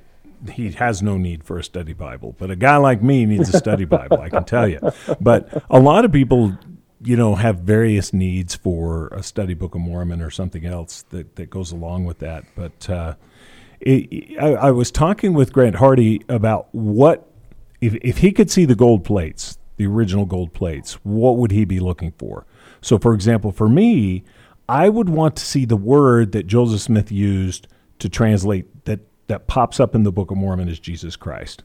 he 0.52 0.72
has 0.72 1.02
no 1.02 1.16
need 1.16 1.44
for 1.44 1.58
a 1.58 1.64
study 1.64 1.92
Bible. 1.92 2.34
But 2.38 2.50
a 2.50 2.56
guy 2.56 2.76
like 2.76 3.02
me 3.02 3.26
needs 3.26 3.52
a 3.54 3.58
study 3.58 3.84
Bible, 3.84 4.20
I 4.20 4.28
can 4.28 4.44
tell 4.44 4.68
you. 4.68 4.80
But 5.20 5.62
a 5.70 5.78
lot 5.78 6.04
of 6.04 6.12
people, 6.12 6.56
you 7.02 7.16
know, 7.16 7.34
have 7.34 7.60
various 7.60 8.12
needs 8.12 8.54
for 8.54 9.08
a 9.08 9.22
study 9.22 9.54
Book 9.54 9.74
of 9.74 9.80
Mormon 9.80 10.20
or 10.20 10.30
something 10.30 10.64
else 10.64 11.02
that, 11.10 11.36
that 11.36 11.50
goes 11.50 11.72
along 11.72 12.04
with 12.04 12.18
that. 12.18 12.44
But 12.54 12.90
uh, 12.90 13.14
it, 13.80 14.38
I, 14.38 14.54
I 14.54 14.70
was 14.70 14.90
talking 14.90 15.32
with 15.32 15.52
Grant 15.52 15.76
Hardy 15.76 16.22
about 16.28 16.68
what, 16.72 17.30
if, 17.80 17.94
if 18.02 18.18
he 18.18 18.32
could 18.32 18.50
see 18.50 18.64
the 18.64 18.74
gold 18.74 19.04
plates, 19.04 19.58
the 19.76 19.86
original 19.86 20.26
gold 20.26 20.52
plates, 20.52 20.94
what 21.02 21.38
would 21.38 21.50
he 21.50 21.64
be 21.64 21.80
looking 21.80 22.12
for? 22.18 22.46
So, 22.82 22.98
for 22.98 23.14
example, 23.14 23.50
for 23.50 23.68
me, 23.68 24.24
I 24.68 24.88
would 24.88 25.08
want 25.08 25.36
to 25.36 25.44
see 25.44 25.64
the 25.64 25.76
word 25.76 26.32
that 26.32 26.46
Joseph 26.46 26.80
Smith 26.80 27.10
used– 27.10 27.66
to 28.00 28.08
translate 28.08 28.84
that 28.86 29.00
that 29.28 29.46
pops 29.46 29.78
up 29.78 29.94
in 29.94 30.02
the 30.02 30.10
Book 30.10 30.32
of 30.32 30.36
Mormon 30.36 30.68
is 30.68 30.80
Jesus 30.80 31.14
Christ. 31.14 31.62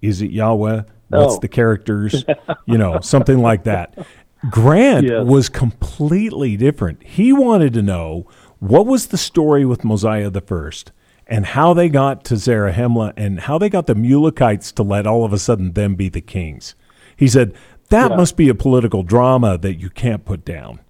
Is 0.00 0.22
it 0.22 0.30
Yahweh? 0.30 0.82
What's 1.08 1.34
oh. 1.34 1.38
the 1.40 1.48
characters? 1.48 2.24
you 2.66 2.78
know, 2.78 3.00
something 3.00 3.38
like 3.38 3.64
that. 3.64 3.98
Grant 4.50 5.06
yes. 5.06 5.24
was 5.24 5.48
completely 5.48 6.56
different. 6.56 7.02
He 7.02 7.32
wanted 7.32 7.72
to 7.74 7.82
know 7.82 8.26
what 8.58 8.86
was 8.86 9.08
the 9.08 9.18
story 9.18 9.64
with 9.64 9.84
Mosiah 9.84 10.30
the 10.30 10.40
First 10.40 10.92
and 11.26 11.44
how 11.44 11.74
they 11.74 11.88
got 11.88 12.24
to 12.24 12.34
Zarahemla 12.34 13.12
and 13.16 13.40
how 13.40 13.58
they 13.58 13.68
got 13.68 13.86
the 13.86 13.94
Mulekites 13.94 14.72
to 14.74 14.82
let 14.82 15.06
all 15.06 15.24
of 15.24 15.32
a 15.32 15.38
sudden 15.38 15.72
them 15.72 15.94
be 15.94 16.08
the 16.08 16.20
kings. 16.20 16.74
He 17.16 17.28
said, 17.28 17.54
that 17.90 18.10
yeah. 18.10 18.16
must 18.16 18.36
be 18.36 18.48
a 18.48 18.54
political 18.54 19.02
drama 19.02 19.58
that 19.58 19.74
you 19.74 19.90
can't 19.90 20.24
put 20.24 20.44
down. 20.44 20.80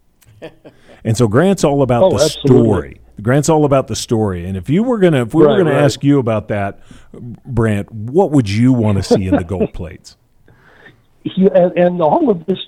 and 1.05 1.17
so 1.17 1.29
Grant's 1.29 1.65
all 1.65 1.83
about 1.83 2.05
oh, 2.05 2.19
the 2.19 2.25
absolutely. 2.25 2.63
story. 2.63 3.01
Grant's 3.21 3.49
all 3.49 3.65
about 3.65 3.89
the 3.89 3.97
story. 3.97 4.45
And 4.45 4.57
if 4.57 4.71
you 4.71 4.83
were 4.83 4.99
gonna, 4.99 5.23
if 5.23 5.35
we 5.35 5.45
right, 5.45 5.53
were 5.53 5.59
gonna 5.59 5.75
right. 5.75 5.83
ask 5.83 6.05
you 6.05 6.19
about 6.19 6.49
that, 6.49 6.81
Brant, 7.13 7.91
what 7.91 8.31
would 8.31 8.49
you 8.49 8.73
want 8.73 8.99
to 8.99 9.03
see 9.03 9.27
in 9.27 9.35
the 9.35 9.45
gold 9.45 9.73
plates? 9.75 10.17
Yeah, 11.25 11.51
and, 11.53 11.79
and 11.79 12.01
all 12.01 12.31
of 12.31 12.47
this, 12.47 12.59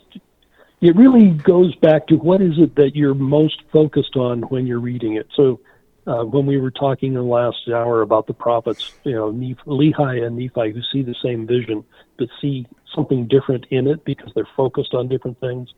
it 0.81 0.97
really 0.97 1.31
goes 1.31 1.75
back 1.77 2.07
to 2.09 2.16
what 2.16 2.40
is 2.40 2.55
it 2.59 2.75
that 2.77 2.95
you're 2.95 3.14
most 3.14 3.62
focused 3.73 4.16
on 4.16 4.43
when 4.43 4.66
you're 4.66 4.81
reading 4.81 5.16
it. 5.16 5.27
So, 5.35 5.61
uh, 6.07 6.25
when 6.25 6.47
we 6.47 6.59
were 6.59 6.71
talking 6.71 7.09
in 7.09 7.14
the 7.14 7.23
last 7.23 7.69
hour 7.69 8.01
about 8.01 8.27
the 8.27 8.33
prophets, 8.33 8.93
you 9.05 9.12
know, 9.12 9.31
Lehi 9.31 10.27
and 10.27 10.37
Nephi, 10.37 10.73
who 10.73 10.81
see 10.90 11.03
the 11.03 11.14
same 11.23 11.47
vision 11.47 11.85
but 12.16 12.29
see 12.40 12.66
something 12.95 13.29
different 13.29 13.66
in 13.71 13.87
it 13.87 14.05
because 14.05 14.33
they're 14.35 14.49
focused 14.57 14.95
on 14.95 15.09
different 15.09 15.38
things. 15.40 15.69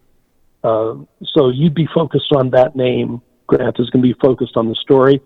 Uh, 0.62 0.94
so 1.24 1.50
you'd 1.50 1.74
be 1.74 1.88
focused 1.92 2.32
on 2.32 2.50
that 2.50 2.76
name 2.76 3.20
Grant 3.46 3.78
is 3.78 3.90
going 3.90 4.02
to 4.02 4.14
be 4.14 4.18
focused 4.20 4.56
on 4.56 4.68
the 4.68 4.74
story. 4.76 5.20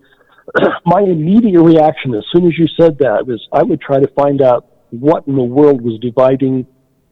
My 0.85 1.01
immediate 1.01 1.61
reaction, 1.61 2.13
as 2.15 2.25
soon 2.31 2.45
as 2.47 2.57
you 2.57 2.67
said 2.67 2.97
that, 2.99 3.27
was 3.27 3.47
I 3.53 3.63
would 3.63 3.81
try 3.81 3.99
to 3.99 4.07
find 4.09 4.41
out 4.41 4.65
what 4.89 5.27
in 5.27 5.35
the 5.35 5.43
world 5.43 5.81
was 5.81 5.99
dividing 5.99 6.65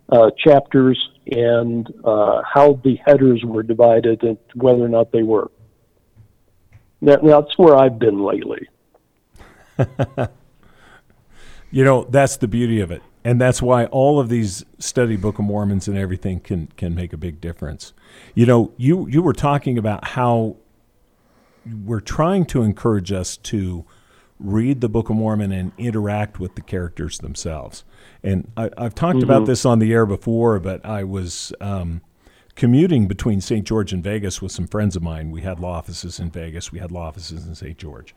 uh, 0.09 0.31
chapters 0.37 0.97
and 1.27 1.91
uh, 2.03 2.41
how 2.43 2.79
the 2.83 2.95
headers 3.05 3.43
were 3.43 3.63
divided 3.63 4.23
and 4.23 4.37
whether 4.53 4.83
or 4.83 4.89
not 4.89 5.11
they 5.11 5.23
were. 5.23 5.49
That, 7.01 7.23
that's 7.23 7.57
where 7.57 7.75
I've 7.75 7.99
been 7.99 8.23
lately. 8.23 8.67
you 11.71 11.83
know, 11.83 12.05
that's 12.05 12.37
the 12.37 12.47
beauty 12.47 12.79
of 12.79 12.91
it. 12.91 13.01
And 13.23 13.41
that's 13.41 13.61
why 13.61 13.85
all 13.85 14.19
of 14.19 14.29
these 14.29 14.63
study 14.77 15.17
Book 15.17 15.39
of 15.39 15.45
Mormons 15.45 15.87
and 15.87 15.97
everything 15.97 16.39
can, 16.39 16.67
can 16.77 16.93
make 16.93 17.11
a 17.11 17.17
big 17.17 17.41
difference. 17.41 17.91
You 18.35 18.45
know, 18.45 18.71
you, 18.77 19.07
you 19.07 19.23
were 19.23 19.33
talking 19.33 19.77
about 19.77 20.09
how 20.09 20.57
we're 21.83 22.01
trying 22.01 22.45
to 22.45 22.61
encourage 22.61 23.11
us 23.11 23.37
to 23.37 23.85
read 24.39 24.81
the 24.81 24.89
Book 24.89 25.09
of 25.09 25.15
Mormon 25.15 25.51
and 25.51 25.71
interact 25.77 26.39
with 26.39 26.55
the 26.55 26.61
characters 26.61 27.19
themselves. 27.19 27.83
And 28.23 28.51
I, 28.57 28.69
have 28.77 28.95
talked 28.95 29.17
mm-hmm. 29.17 29.23
about 29.23 29.45
this 29.45 29.65
on 29.65 29.79
the 29.79 29.93
air 29.93 30.05
before, 30.05 30.59
but 30.59 30.85
I 30.85 31.03
was 31.03 31.53
um, 31.61 32.01
commuting 32.55 33.07
between 33.07 33.39
St. 33.41 33.65
George 33.65 33.93
and 33.93 34.03
Vegas 34.03 34.41
with 34.41 34.51
some 34.51 34.67
friends 34.67 34.95
of 34.95 35.03
mine. 35.03 35.31
We 35.31 35.41
had 35.41 35.59
law 35.59 35.73
offices 35.77 36.19
in 36.19 36.31
Vegas, 36.31 36.71
we 36.71 36.79
had 36.79 36.91
law 36.91 37.07
offices 37.07 37.45
in 37.47 37.55
St. 37.55 37.77
George. 37.77 38.13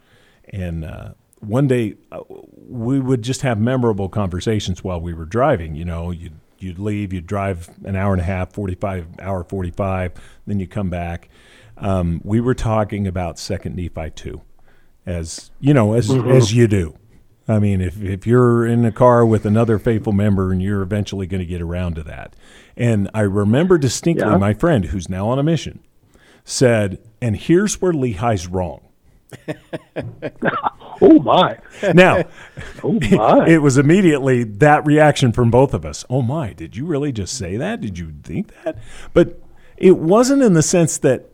And 0.49 0.85
uh, 0.85 1.11
one 1.41 1.69
day 1.69 1.95
uh, 2.11 2.21
we 2.29 2.99
would 2.99 3.23
just 3.23 3.43
have 3.43 3.61
memorable 3.61 4.09
conversations 4.09 4.83
while 4.83 5.01
we 5.01 5.15
were 5.15 5.27
driving. 5.27 5.75
You 5.75 5.85
know, 5.85 6.11
you'd, 6.11 6.41
you'd 6.59 6.79
leave, 6.79 7.13
you'd 7.13 7.27
drive 7.27 7.71
an 7.85 7.95
hour 7.95 8.13
and 8.13 8.21
a 8.21 8.25
half, 8.25 8.53
45, 8.53 9.21
hour 9.21 9.45
45, 9.45 10.13
then 10.47 10.59
you 10.59 10.67
come 10.67 10.91
back 10.91 11.29
um, 11.81 12.21
we 12.25 12.41
were 12.41 12.55
talking 12.55 13.07
about 13.07 13.39
Second 13.39 13.77
Nephi 13.77 14.11
two, 14.11 14.41
as 15.09 15.51
you 15.59 15.75
know, 15.75 15.95
as 15.95 16.09
mm-hmm. 16.09 16.31
as 16.31 16.53
you 16.53 16.69
do. 16.69 16.97
I 17.49 17.59
mean, 17.59 17.81
if 17.81 18.03
if 18.03 18.27
you're 18.27 18.67
in 18.67 18.85
a 18.85 18.93
car 18.93 19.25
with 19.25 19.47
another 19.47 19.79
faithful 19.79 20.13
member, 20.13 20.53
and 20.53 20.63
you're 20.63 20.83
eventually 20.83 21.27
going 21.27 21.41
to 21.41 21.47
get 21.47 21.63
around 21.63 21.97
to 21.97 22.03
that. 22.05 22.37
And 22.77 23.11
I 23.15 23.23
remember 23.23 23.79
distinctly 23.79 24.29
yeah. 24.29 24.37
my 24.37 24.53
friend, 24.53 24.87
who's 24.87 25.09
now 25.09 25.29
on 25.29 25.39
a 25.39 25.43
mission, 25.43 25.81
said, 26.45 26.99
"And 27.23 27.37
here's 27.37 27.81
where 27.81 27.93
Lehi's 27.93 28.47
wrong." 28.47 28.83
oh 31.01 31.19
my! 31.21 31.59
Now, 31.95 32.25
oh 32.85 32.99
my! 33.11 33.47
It, 33.47 33.49
it, 33.53 33.59
was 33.59 33.79
immediately 33.79 34.45
that 34.45 34.85
reaction 34.85 35.33
from 35.33 35.51
both 35.51 35.73
of 35.73 35.87
us. 35.87 36.05
Oh 36.11 36.21
my! 36.21 36.53
Did 36.53 36.77
you 36.77 36.85
really 36.85 37.13
just 37.13 37.37
say 37.37 37.57
that? 37.57 37.81
Did 37.81 37.99
you 37.99 38.13
think 38.23 38.53
that? 38.63 38.79
But 39.15 39.41
it 39.79 39.97
wasn't 39.97 40.43
in 40.43 40.53
the 40.53 40.63
sense 40.63 40.99
that 40.99 41.31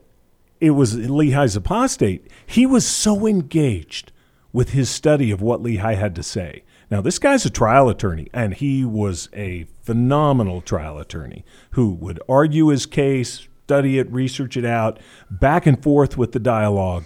it 0.61 0.71
was 0.71 0.97
Lehi's 0.97 1.57
apostate, 1.57 2.27
he 2.47 2.65
was 2.67 2.87
so 2.87 3.27
engaged 3.27 4.13
with 4.53 4.71
his 4.71 4.89
study 4.89 5.31
of 5.31 5.43
what 5.43 5.63
Lehi 5.63 5.97
had 5.97 6.15
to 6.17 6.23
say. 6.23 6.63
Now, 6.91 7.01
this 7.01 7.19
guy's 7.19 7.45
a 7.45 7.51
trial 7.51 7.89
attorney, 7.89 8.29
and 8.33 8.55
he 8.55 8.85
was 8.85 9.29
a 9.35 9.67
phenomenal 9.83 10.61
trial 10.61 10.99
attorney 10.99 11.45
who 11.71 11.91
would 11.95 12.21
argue 12.29 12.69
his 12.69 12.87
case, 12.87 13.49
study 13.65 13.99
it, 13.99 14.11
research 14.13 14.57
it 14.57 14.65
out, 14.65 15.01
back 15.31 15.67
and 15.67 15.83
forth 15.83 16.17
with 16.17 16.33
the 16.33 16.39
dialogue. 16.41 17.05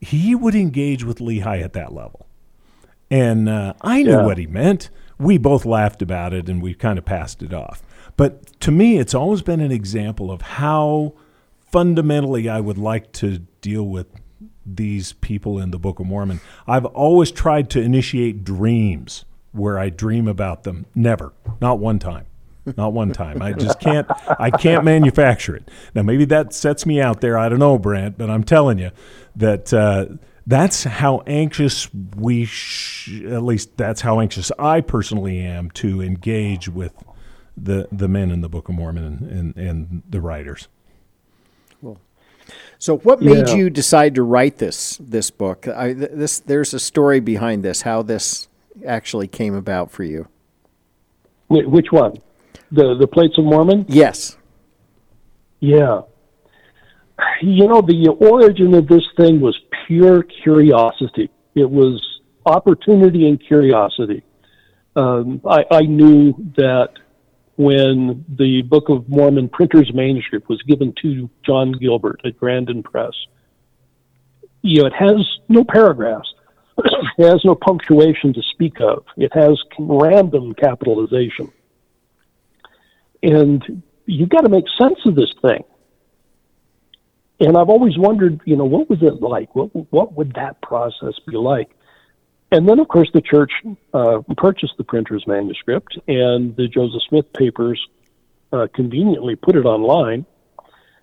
he 0.00 0.34
would 0.34 0.54
engage 0.54 1.02
with 1.04 1.18
Lehi 1.18 1.62
at 1.62 1.72
that 1.74 1.92
level. 1.94 2.26
And 3.10 3.48
uh, 3.48 3.72
I 3.80 4.02
knew 4.02 4.10
Yeah. 4.10 4.24
what 4.26 4.36
he 4.36 4.46
meant. 4.46 4.90
We 5.18 5.38
both 5.38 5.64
laughed 5.64 6.02
about 6.02 6.34
it 6.34 6.46
and 6.48 6.60
we 6.60 6.74
kind 6.74 6.98
of 6.98 7.06
passed 7.06 7.42
it 7.42 7.54
off. 7.54 7.82
But 8.16 8.58
to 8.60 8.70
me, 8.70 8.98
it's 8.98 9.14
always 9.14 9.40
been 9.42 9.60
an 9.60 9.72
example 9.72 10.30
of 10.30 10.42
how 10.42 11.14
fundamentally 11.74 12.48
I 12.48 12.60
would 12.60 12.78
like 12.78 13.10
to 13.14 13.38
deal 13.60 13.82
with 13.82 14.06
these 14.64 15.12
people 15.14 15.58
in 15.58 15.72
the 15.72 15.78
Book 15.78 15.98
of 15.98 16.06
Mormon. 16.06 16.40
I've 16.68 16.84
always 16.84 17.32
tried 17.32 17.68
to 17.70 17.80
initiate 17.80 18.44
dreams 18.44 19.24
where 19.50 19.76
I 19.76 19.90
dream 19.90 20.28
about 20.28 20.62
them. 20.62 20.86
Never, 20.94 21.32
not 21.60 21.80
one 21.80 21.98
time. 21.98 22.26
Not 22.76 22.92
one 22.92 23.12
time. 23.12 23.42
I 23.42 23.52
just 23.54 23.80
can't. 23.80 24.06
I 24.38 24.50
can't 24.52 24.84
manufacture 24.84 25.56
it. 25.56 25.68
Now, 25.96 26.02
maybe 26.02 26.24
that 26.26 26.54
sets 26.54 26.86
me 26.86 27.00
out 27.00 27.20
there. 27.20 27.36
I 27.36 27.48
don't 27.48 27.58
know, 27.58 27.76
Brent, 27.76 28.16
but 28.18 28.30
I'm 28.30 28.44
telling 28.44 28.78
you 28.78 28.92
that 29.34 29.74
uh, 29.74 30.06
that's 30.46 30.84
how 30.84 31.24
anxious 31.26 31.92
we. 31.92 32.44
Sh- 32.44 33.20
at 33.24 33.42
least 33.42 33.76
that's 33.76 34.00
how 34.00 34.20
anxious 34.20 34.52
I 34.60 34.80
personally 34.80 35.40
am 35.40 35.72
to 35.72 36.00
engage 36.00 36.68
with 36.68 36.94
the 37.56 37.88
the 37.90 38.08
men 38.08 38.30
in 38.30 38.42
the 38.42 38.48
Book 38.48 38.68
of 38.68 38.76
Mormon 38.76 39.04
and, 39.04 39.22
and, 39.22 39.56
and 39.56 40.02
the 40.08 40.20
writers. 40.20 40.68
So, 42.78 42.98
what 42.98 43.22
made 43.22 43.48
Yeah. 43.48 43.54
you 43.54 43.70
decide 43.70 44.14
to 44.16 44.22
write 44.22 44.58
this 44.58 44.98
this 45.00 45.30
book? 45.30 45.66
I, 45.68 45.92
this 45.92 46.38
there's 46.40 46.74
a 46.74 46.80
story 46.80 47.20
behind 47.20 47.62
this. 47.62 47.82
How 47.82 48.02
this 48.02 48.48
actually 48.86 49.28
came 49.28 49.54
about 49.54 49.90
for 49.90 50.04
you? 50.04 50.28
Which 51.48 51.92
one? 51.92 52.16
The 52.72 52.94
the 52.94 53.06
plates 53.06 53.38
of 53.38 53.44
Mormon? 53.44 53.86
Yes. 53.88 54.36
Yeah. 55.60 56.02
You 57.42 57.68
know, 57.68 57.80
the 57.80 58.08
origin 58.20 58.74
of 58.74 58.88
this 58.88 59.04
thing 59.16 59.40
was 59.40 59.58
pure 59.86 60.22
curiosity. 60.24 61.30
It 61.54 61.70
was 61.70 62.04
opportunity 62.44 63.28
and 63.28 63.40
curiosity. 63.40 64.22
Um, 64.96 65.40
I, 65.48 65.64
I 65.70 65.80
knew 65.82 66.34
that 66.56 66.88
when 67.56 68.24
the 68.28 68.62
Book 68.62 68.88
of 68.88 69.08
Mormon 69.08 69.48
printer's 69.48 69.92
manuscript 69.94 70.48
was 70.48 70.60
given 70.62 70.92
to 71.02 71.30
John 71.44 71.72
Gilbert 71.72 72.20
at 72.24 72.36
Grandin 72.36 72.82
Press, 72.82 73.12
you 74.62 74.80
know, 74.80 74.86
it 74.86 74.94
has 74.94 75.38
no 75.48 75.64
paragraphs. 75.64 76.32
it 76.78 77.26
has 77.26 77.44
no 77.44 77.54
punctuation 77.54 78.32
to 78.32 78.42
speak 78.42 78.80
of. 78.80 79.04
It 79.16 79.32
has 79.34 79.60
random 79.78 80.54
capitalization. 80.54 81.52
And 83.22 83.82
you've 84.06 84.30
got 84.30 84.42
to 84.42 84.48
make 84.48 84.64
sense 84.78 84.98
of 85.06 85.14
this 85.14 85.32
thing. 85.40 85.64
And 87.40 87.56
I've 87.56 87.68
always 87.68 87.98
wondered, 87.98 88.40
you 88.44 88.56
know, 88.56 88.64
what 88.64 88.88
was 88.88 89.00
it 89.02 89.20
like? 89.20 89.54
What 89.54 89.70
what 89.92 90.14
would 90.14 90.34
that 90.34 90.60
process 90.62 91.14
be 91.26 91.36
like? 91.36 91.70
And 92.50 92.68
then, 92.68 92.78
of 92.78 92.88
course, 92.88 93.08
the 93.12 93.20
church 93.20 93.52
uh, 93.92 94.20
purchased 94.36 94.74
the 94.76 94.84
printer's 94.84 95.26
manuscript, 95.26 95.98
and 96.06 96.54
the 96.56 96.68
Joseph 96.68 97.02
Smith 97.08 97.32
papers 97.32 97.84
uh, 98.52 98.68
conveniently 98.72 99.34
put 99.34 99.56
it 99.56 99.64
online. 99.64 100.24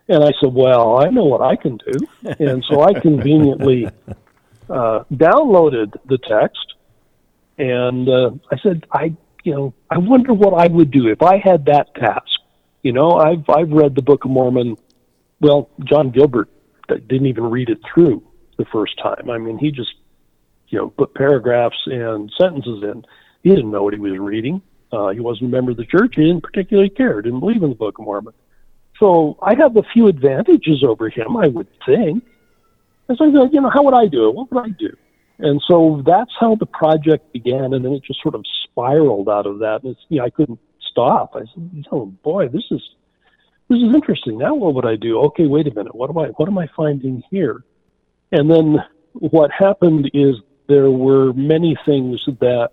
And 0.08 0.24
I 0.24 0.32
said, 0.40 0.54
"Well, 0.54 1.04
I 1.04 1.10
know 1.10 1.26
what 1.26 1.42
I 1.42 1.56
can 1.56 1.78
do," 1.78 2.08
and 2.40 2.64
so 2.64 2.82
I 2.82 2.94
conveniently 2.94 3.88
uh, 4.70 5.04
downloaded 5.14 5.94
the 6.06 6.18
text, 6.18 6.74
and 7.58 8.08
uh, 8.08 8.32
I 8.52 8.58
said, 8.62 8.86
"I, 8.92 9.14
you 9.44 9.54
know, 9.54 9.74
I 9.90 9.98
wonder 9.98 10.34
what 10.34 10.54
I 10.54 10.68
would 10.68 10.92
do 10.92 11.08
if 11.08 11.22
I 11.22 11.38
had 11.38 11.66
that 11.66 11.94
task." 11.96 12.40
You 12.82 12.94
know, 12.94 13.12
I've 13.12 13.50
I've 13.50 13.72
read 13.72 13.96
the 13.96 14.02
Book 14.02 14.26
of 14.26 14.32
Mormon. 14.32 14.78
Well, 15.40 15.70
John 15.84 16.12
Gilbert 16.12 16.50
didn't 16.88 17.28
even 17.28 17.46
read 17.46 17.70
it 17.70 17.80
through 17.94 18.24
the 18.58 18.66
first 18.66 18.98
time. 19.00 19.30
I 19.30 19.38
mean, 19.38 19.58
he 19.58 19.72
just 19.72 19.94
you 20.72 20.80
know 20.80 20.90
put 20.90 21.14
paragraphs 21.14 21.78
and 21.86 22.32
sentences 22.40 22.84
in. 22.84 23.06
He 23.44 23.50
didn't 23.50 23.72
know 23.72 23.84
what 23.84 23.94
he 23.94 24.00
was 24.00 24.18
reading. 24.18 24.62
Uh, 24.92 25.10
he 25.10 25.20
wasn't 25.20 25.50
a 25.50 25.52
member 25.52 25.72
of 25.72 25.78
the 25.78 25.86
church. 25.86 26.14
He 26.16 26.24
didn't 26.24 26.44
particularly 26.44 26.90
care. 26.90 27.22
Didn't 27.22 27.40
believe 27.40 27.64
in 27.64 27.70
the 27.70 27.76
Book 27.76 27.98
of 27.98 28.06
Mormon. 28.06 28.34
So 29.00 29.38
I 29.42 29.56
have 29.56 29.78
a 29.78 29.84
few 29.94 30.08
advantages 30.08 30.84
over 30.84 31.10
him, 31.10 31.38
I 31.38 31.48
would 31.48 31.68
think. 31.86 32.24
And 33.08 33.18
so 33.18 33.30
I 33.30 33.32
thought, 33.32 33.54
you 33.54 33.62
know, 33.62 33.70
how 33.70 33.84
would 33.84 33.94
I 33.94 34.08
do 34.08 34.30
it? 34.30 34.36
What 34.36 34.52
would 34.52 34.66
I 34.66 34.70
do? 34.70 34.96
And 35.40 35.62
so 35.68 36.04
that's 36.06 36.32
how 36.40 36.56
the 36.56 36.68
project 36.68 37.34
began, 37.34 37.74
and 37.74 37.84
then 37.84 37.94
it 37.94 38.04
just 38.04 38.22
sort 38.22 38.36
of 38.36 38.46
spiraled 38.64 39.28
out 39.28 39.48
of 39.48 39.60
that. 39.60 39.82
And 39.84 39.94
it's, 39.94 40.06
you 40.10 40.20
know, 40.20 40.26
I 40.26 40.30
couldn't 40.30 40.60
stop. 40.92 41.36
I 41.36 41.40
said, 41.54 41.86
oh 41.92 42.06
boy, 42.24 42.48
this 42.50 42.66
is 42.70 42.82
this 43.70 43.80
is 43.80 43.96
interesting. 43.96 44.38
Now 44.38 44.54
what 44.54 44.76
would 44.76 44.86
I 44.86 44.98
do? 44.98 45.20
Okay, 45.22 45.48
wait 45.48 45.66
a 45.66 45.74
minute. 45.74 45.96
What 45.96 46.10
am 46.10 46.18
I 46.18 46.28
what 46.28 46.48
am 46.48 46.58
I 46.58 46.68
finding 46.76 47.24
here? 47.32 47.64
And 48.32 48.52
then 48.52 48.84
what 49.14 49.50
happened 49.52 50.12
is 50.14 50.36
there 50.72 50.90
were 50.90 51.34
many 51.34 51.76
things 51.86 52.24
that 52.40 52.72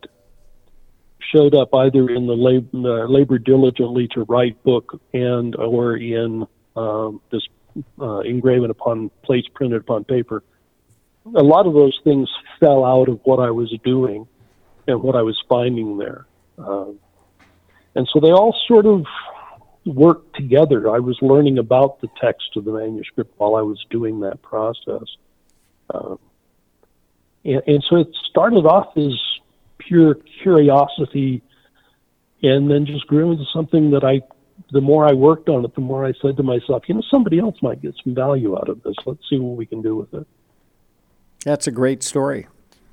showed 1.32 1.54
up 1.54 1.74
either 1.74 2.08
in 2.08 2.28
the 2.28 2.34
labor, 2.34 3.02
uh, 3.02 3.06
labor 3.08 3.38
diligently 3.38 4.06
to 4.14 4.22
write 4.24 4.62
book 4.62 5.00
and 5.12 5.56
or 5.56 5.96
in 5.96 6.46
um, 6.76 7.20
this 7.32 7.42
uh, 8.00 8.20
engraven 8.20 8.70
upon 8.70 9.10
plates 9.24 9.48
printed 9.52 9.80
upon 9.80 10.04
paper. 10.04 10.44
A 11.34 11.42
lot 11.42 11.66
of 11.66 11.74
those 11.74 11.98
things 12.04 12.28
fell 12.60 12.84
out 12.84 13.08
of 13.08 13.20
what 13.24 13.40
I 13.40 13.50
was 13.50 13.74
doing 13.84 14.28
and 14.86 15.02
what 15.02 15.16
I 15.16 15.22
was 15.22 15.36
finding 15.48 15.98
there. 15.98 16.26
Um, 16.56 17.00
and 17.96 18.08
so 18.12 18.20
they 18.20 18.30
all 18.30 18.56
sort 18.68 18.86
of 18.86 19.04
worked 19.84 20.36
together. 20.36 20.88
I 20.88 21.00
was 21.00 21.18
learning 21.20 21.58
about 21.58 22.00
the 22.00 22.08
text 22.20 22.56
of 22.56 22.64
the 22.64 22.72
manuscript 22.72 23.34
while 23.38 23.56
I 23.56 23.62
was 23.62 23.84
doing 23.90 24.20
that 24.20 24.40
process. 24.40 25.04
Um, 25.92 26.18
and, 27.44 27.62
and 27.66 27.84
so 27.88 27.96
it 27.96 28.08
started 28.30 28.66
off 28.66 28.96
as 28.96 29.12
pure 29.78 30.16
curiosity 30.42 31.42
and 32.42 32.70
then 32.70 32.86
just 32.86 33.06
grew 33.06 33.32
into 33.32 33.44
something 33.52 33.90
that 33.90 34.04
I, 34.04 34.20
the 34.72 34.80
more 34.80 35.06
I 35.06 35.12
worked 35.12 35.48
on 35.48 35.64
it, 35.64 35.74
the 35.74 35.80
more 35.80 36.06
I 36.06 36.12
said 36.22 36.36
to 36.36 36.42
myself, 36.42 36.84
you 36.88 36.94
know, 36.94 37.02
somebody 37.10 37.38
else 37.38 37.56
might 37.62 37.82
get 37.82 37.94
some 38.04 38.14
value 38.14 38.56
out 38.56 38.68
of 38.68 38.82
this. 38.82 38.94
Let's 39.06 39.22
see 39.28 39.38
what 39.38 39.56
we 39.56 39.66
can 39.66 39.82
do 39.82 39.96
with 39.96 40.14
it. 40.14 40.26
That's 41.44 41.66
a 41.66 41.72
great 41.72 42.02
story. 42.02 42.46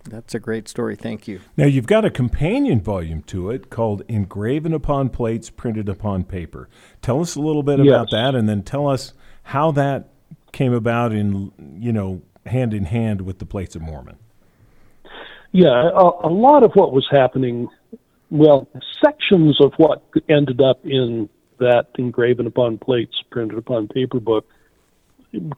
That's 0.08 0.36
a 0.36 0.40
great 0.40 0.68
story. 0.68 0.96
Thank 0.96 1.28
you. 1.28 1.42
Now, 1.58 1.66
you've 1.66 1.88
got 1.88 2.06
a 2.06 2.12
companion 2.12 2.80
volume 2.80 3.24
to 3.24 3.50
it 3.50 3.72
called 3.72 4.04
Engraven 4.08 4.74
Upon 4.74 5.10
Plates, 5.10 5.50
Printed 5.50 5.90
Upon 5.90 6.24
Paper. 6.24 6.70
Tell 7.02 7.22
us 7.22 7.36
a 7.36 7.42
little 7.42 7.64
bit 7.64 7.80
about 7.80 8.12
that, 8.12 8.36
and 8.36 8.48
then 8.48 8.62
tell 8.62 8.88
us 8.88 9.14
how 9.44 9.72
that 9.72 10.10
came 10.52 10.74
about 10.74 11.12
in, 11.12 11.52
you 11.80 11.92
know, 11.92 12.22
hand 12.46 12.74
in 12.74 12.86
hand 12.86 13.22
with 13.22 13.40
the 13.40 13.46
Plates 13.48 13.76
of 13.76 13.82
Mormon. 13.82 14.18
Yeah, 15.56 15.90
a, 15.90 16.28
a 16.28 16.34
lot 16.34 16.64
of 16.64 16.74
what 16.74 16.92
was 16.92 17.08
happening, 17.10 17.70
well, 18.30 18.68
sections 19.02 19.62
of 19.62 19.72
what 19.78 20.04
ended 20.28 20.60
up 20.60 20.86
in 20.86 21.30
that 21.60 21.88
engraven 21.98 22.46
upon 22.46 22.78
plates, 22.78 23.16
printed 23.32 23.58
upon 23.58 23.88
paper 23.88 24.20
book, 24.20 24.46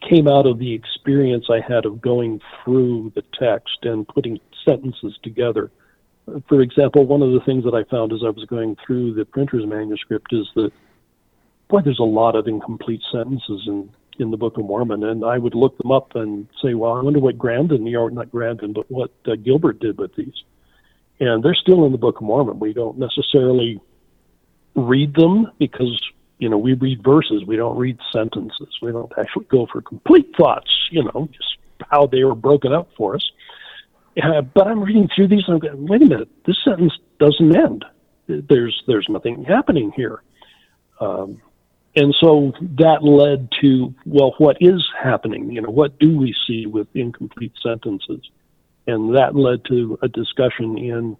came 0.07 0.27
out 0.27 0.45
of 0.45 0.59
the 0.59 0.71
experience 0.71 1.47
I 1.49 1.61
had 1.67 1.87
of 1.87 1.99
going 1.99 2.41
through 2.63 3.11
the 3.15 3.23
text 3.39 3.79
and 3.81 4.07
putting 4.07 4.39
sentences 4.63 5.17
together. 5.23 5.71
For 6.47 6.61
example, 6.61 7.07
one 7.07 7.23
of 7.23 7.31
the 7.31 7.41
things 7.43 7.63
that 7.63 7.73
I 7.73 7.83
found 7.89 8.13
as 8.13 8.19
I 8.23 8.29
was 8.29 8.45
going 8.45 8.77
through 8.85 9.15
the 9.15 9.25
printer's 9.25 9.65
manuscript 9.65 10.31
is 10.31 10.45
that, 10.53 10.71
boy, 11.69 11.81
there's 11.81 11.97
a 11.97 12.03
lot 12.03 12.35
of 12.35 12.47
incomplete 12.47 13.01
sentences 13.11 13.63
in, 13.65 13.89
in 14.19 14.31
the 14.31 14.37
Book 14.37 14.57
of 14.57 14.65
Mormon, 14.65 15.03
and 15.03 15.23
I 15.23 15.37
would 15.37 15.55
look 15.55 15.77
them 15.77 15.91
up 15.91 16.15
and 16.15 16.47
say, 16.61 16.73
well, 16.73 16.93
I 16.93 17.01
wonder 17.01 17.19
what 17.19 17.37
Grandin, 17.37 17.93
or 17.95 18.09
not 18.09 18.31
Grandin, 18.31 18.73
but 18.73 18.89
what 18.91 19.11
uh, 19.25 19.35
Gilbert 19.35 19.79
did 19.79 19.97
with 19.97 20.15
these. 20.15 20.43
And 21.19 21.43
they're 21.43 21.55
still 21.55 21.85
in 21.85 21.91
the 21.91 21.97
Book 21.97 22.17
of 22.17 22.23
Mormon. 22.23 22.59
We 22.59 22.73
don't 22.73 22.97
necessarily 22.97 23.79
read 24.75 25.15
them 25.15 25.51
because 25.57 25.99
you 26.37 26.47
know 26.47 26.57
we 26.57 26.73
read 26.73 27.03
verses. 27.03 27.43
We 27.45 27.55
don't 27.55 27.77
read 27.77 27.97
sentences. 28.11 28.69
We 28.81 28.91
don't 28.91 29.11
actually 29.17 29.45
go 29.45 29.65
for 29.65 29.81
complete 29.81 30.35
thoughts. 30.37 30.69
You 30.91 31.05
know, 31.05 31.27
just 31.31 31.57
how 31.89 32.05
they 32.05 32.23
were 32.23 32.35
broken 32.35 32.71
up 32.71 32.89
for 32.95 33.15
us. 33.15 33.31
Uh, 34.21 34.41
but 34.41 34.67
I'm 34.67 34.81
reading 34.81 35.09
through 35.15 35.27
these 35.27 35.43
and 35.47 35.55
I'm 35.55 35.59
going, 35.59 35.87
wait 35.87 36.01
a 36.01 36.05
minute, 36.05 36.29
this 36.45 36.57
sentence 36.63 36.93
doesn't 37.19 37.55
end. 37.55 37.85
There's 38.27 38.83
there's 38.87 39.07
nothing 39.09 39.43
happening 39.43 39.91
here. 39.95 40.21
Um, 40.99 41.41
and 41.97 42.15
so 42.21 42.53
that 42.77 43.03
led 43.03 43.49
to 43.59 43.93
well, 44.05 44.35
what 44.37 44.57
is 44.61 44.85
happening? 45.03 45.51
You 45.51 45.61
know, 45.61 45.71
what 45.71 45.97
do 45.97 46.15
we 46.15 46.35
see 46.45 46.67
with 46.67 46.87
incomplete 46.93 47.53
sentences? 47.61 48.21
And 48.85 49.17
that 49.17 49.35
led 49.35 49.65
to 49.65 49.97
a 50.03 50.07
discussion 50.07 50.77
in 50.77 51.17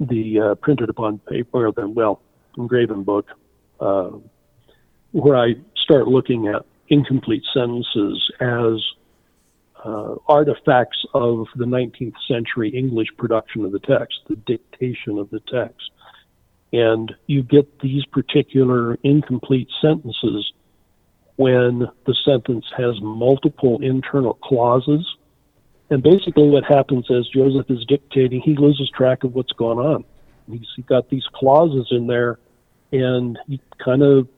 the 0.00 0.40
uh, 0.40 0.54
printed 0.56 0.90
upon 0.90 1.18
paper, 1.18 1.70
the 1.70 1.88
well, 1.88 2.20
engraven 2.58 3.04
book, 3.04 3.26
uh, 3.78 4.10
where 5.12 5.36
I 5.36 5.54
start 5.76 6.08
looking 6.08 6.48
at 6.48 6.66
incomplete 6.88 7.44
sentences 7.54 8.32
as 8.40 8.82
uh, 9.84 10.16
artifacts 10.26 11.04
of 11.14 11.46
the 11.54 11.66
19th 11.66 12.14
century 12.26 12.70
English 12.70 13.08
production 13.16 13.64
of 13.64 13.70
the 13.70 13.78
text, 13.78 14.18
the 14.28 14.34
dictation 14.34 15.18
of 15.18 15.30
the 15.30 15.40
text. 15.40 15.92
And 16.74 17.14
you 17.28 17.44
get 17.44 17.78
these 17.78 18.04
particular 18.06 18.98
incomplete 19.04 19.68
sentences 19.80 20.52
when 21.36 21.88
the 22.04 22.14
sentence 22.24 22.66
has 22.76 23.00
multiple 23.00 23.80
internal 23.80 24.34
clauses 24.34 25.06
And 25.90 26.02
basically, 26.02 26.48
what 26.48 26.64
happens 26.64 27.10
as 27.10 27.28
Joseph 27.28 27.70
is 27.70 27.84
dictating, 27.86 28.40
he 28.40 28.56
loses 28.56 28.90
track 28.90 29.22
of 29.22 29.34
what's 29.34 29.52
going 29.52 29.78
on. 29.78 30.04
He's 30.50 30.66
got 30.86 31.08
these 31.10 31.24
clauses 31.34 31.88
in 31.90 32.06
there, 32.06 32.38
and 32.92 33.38
he 33.46 33.60
kind 33.82 34.02
of 34.02 34.28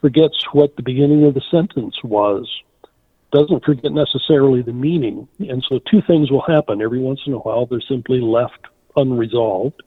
forgets 0.00 0.44
what 0.52 0.76
the 0.76 0.82
beginning 0.82 1.24
of 1.24 1.34
the 1.34 1.42
sentence 1.50 1.96
was, 2.02 2.48
doesn't 3.32 3.64
forget 3.64 3.92
necessarily 3.92 4.62
the 4.62 4.72
meaning. 4.72 5.28
And 5.38 5.64
so, 5.68 5.78
two 5.90 6.02
things 6.02 6.30
will 6.30 6.44
happen. 6.46 6.82
Every 6.82 7.00
once 7.00 7.20
in 7.26 7.34
a 7.34 7.38
while, 7.38 7.66
they're 7.66 7.80
simply 7.82 8.20
left 8.20 8.66
unresolved. 8.96 9.82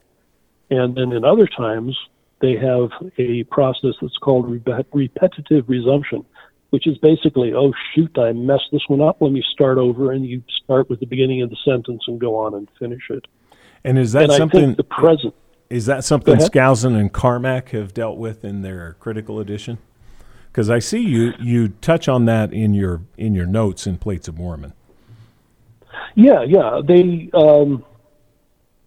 And 0.74 0.94
then 0.96 1.12
in 1.12 1.24
other 1.24 1.46
times, 1.46 1.96
they 2.40 2.56
have 2.56 2.90
a 3.18 3.44
process 3.44 3.94
that's 4.00 4.16
called 4.18 4.50
repetitive 4.92 5.68
resumption, 5.68 6.24
which 6.70 6.86
is 6.86 6.98
basically, 6.98 7.54
oh, 7.54 7.72
shoot, 7.94 8.16
I 8.18 8.32
messed 8.32 8.68
this 8.72 8.82
one 8.88 9.00
up. 9.00 9.18
Let 9.20 9.32
me 9.32 9.42
start 9.52 9.78
over. 9.78 10.12
And 10.12 10.26
you 10.26 10.42
start 10.64 10.90
with 10.90 11.00
the 11.00 11.06
beginning 11.06 11.42
of 11.42 11.50
the 11.50 11.56
sentence 11.64 12.02
and 12.06 12.20
go 12.20 12.36
on 12.36 12.54
and 12.54 12.68
finish 12.78 13.02
it. 13.10 13.26
And 13.84 13.98
is 13.98 14.12
that 14.12 14.24
and 14.24 14.32
something? 14.32 14.74
the 14.74 14.84
present. 14.84 15.34
Is 15.70 15.86
that 15.86 16.04
something 16.04 16.36
Skousen 16.36 16.98
and 16.98 17.12
Carmack 17.12 17.70
have 17.70 17.94
dealt 17.94 18.18
with 18.18 18.44
in 18.44 18.62
their 18.62 18.96
critical 19.00 19.40
edition? 19.40 19.78
Because 20.50 20.70
I 20.70 20.78
see 20.78 21.00
you 21.00 21.32
you 21.40 21.70
touch 21.80 22.06
on 22.08 22.26
that 22.26 22.52
in 22.52 22.74
your 22.74 23.02
in 23.16 23.34
your 23.34 23.46
notes 23.46 23.86
in 23.86 23.98
Plates 23.98 24.28
of 24.28 24.38
Mormon. 24.38 24.72
Yeah, 26.14 26.42
yeah. 26.42 26.80
They 26.86 27.28
um, 27.34 27.84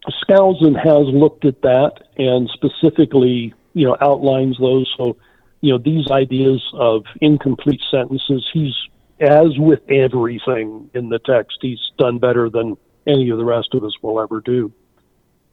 Skousen 0.06 0.76
has 0.76 1.06
looked 1.12 1.44
at 1.44 1.62
that 1.62 1.92
and 2.16 2.48
specifically, 2.50 3.54
you 3.74 3.86
know, 3.86 3.96
outlines 4.00 4.56
those. 4.58 4.92
So, 4.96 5.16
you 5.60 5.72
know, 5.72 5.78
these 5.78 6.10
ideas 6.10 6.62
of 6.74 7.04
incomplete 7.20 7.80
sentences. 7.90 8.48
He's 8.52 8.74
as 9.20 9.58
with 9.58 9.80
everything 9.90 10.90
in 10.94 11.08
the 11.08 11.18
text, 11.18 11.58
he's 11.60 11.80
done 11.98 12.18
better 12.18 12.48
than 12.48 12.76
any 13.06 13.30
of 13.30 13.38
the 13.38 13.44
rest 13.44 13.74
of 13.74 13.82
us 13.82 13.92
will 14.00 14.20
ever 14.20 14.40
do. 14.40 14.72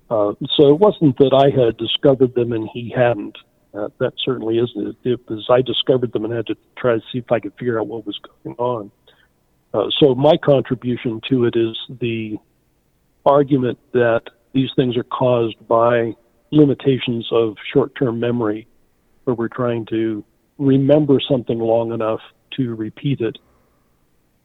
Uh, 0.10 0.34
so 0.56 0.70
it 0.70 0.80
wasn't 0.80 1.18
that 1.18 1.34
I 1.34 1.50
had 1.50 1.78
discovered 1.78 2.36
them 2.36 2.52
and 2.52 2.70
he 2.72 2.94
hadn't. 2.96 3.38
Uh, 3.74 3.90
that 4.00 4.14
certainly 4.24 4.60
isn't 4.60 4.88
it. 4.88 4.96
It 5.04 5.30
was 5.30 5.48
I 5.50 5.62
discovered 5.62 6.14
them 6.14 6.26
and 6.26 6.34
had 6.34 6.48
to 6.48 6.56
try 6.78 6.96
to 6.96 7.02
see 7.12 7.18
if 7.18 7.32
I 7.32 7.40
could 7.40 7.54
figure 7.58 7.80
out 7.80 7.88
what 7.88 8.06
was 8.06 8.20
going 8.44 8.56
on. 8.58 8.92
Uh, 9.74 9.90
so 10.00 10.16
my 10.16 10.38
contribution 10.38 11.20
to 11.30 11.46
it 11.46 11.56
is 11.56 11.76
the 11.90 12.38
argument 13.26 13.80
that 13.94 14.22
these 14.54 14.70
things 14.76 14.96
are 14.98 15.04
caused 15.04 15.68
by 15.68 16.14
limitations 16.52 17.28
of 17.32 17.56
short-term 17.74 18.20
memory, 18.20 18.68
where 19.24 19.36
we're 19.36 19.48
trying 19.48 19.86
to 19.88 20.24
remember 20.58 21.20
something 21.20 21.60
long 21.60 21.92
enough 21.92 22.22
to 22.52 22.76
repeat 22.76 23.22
it. 23.22 23.38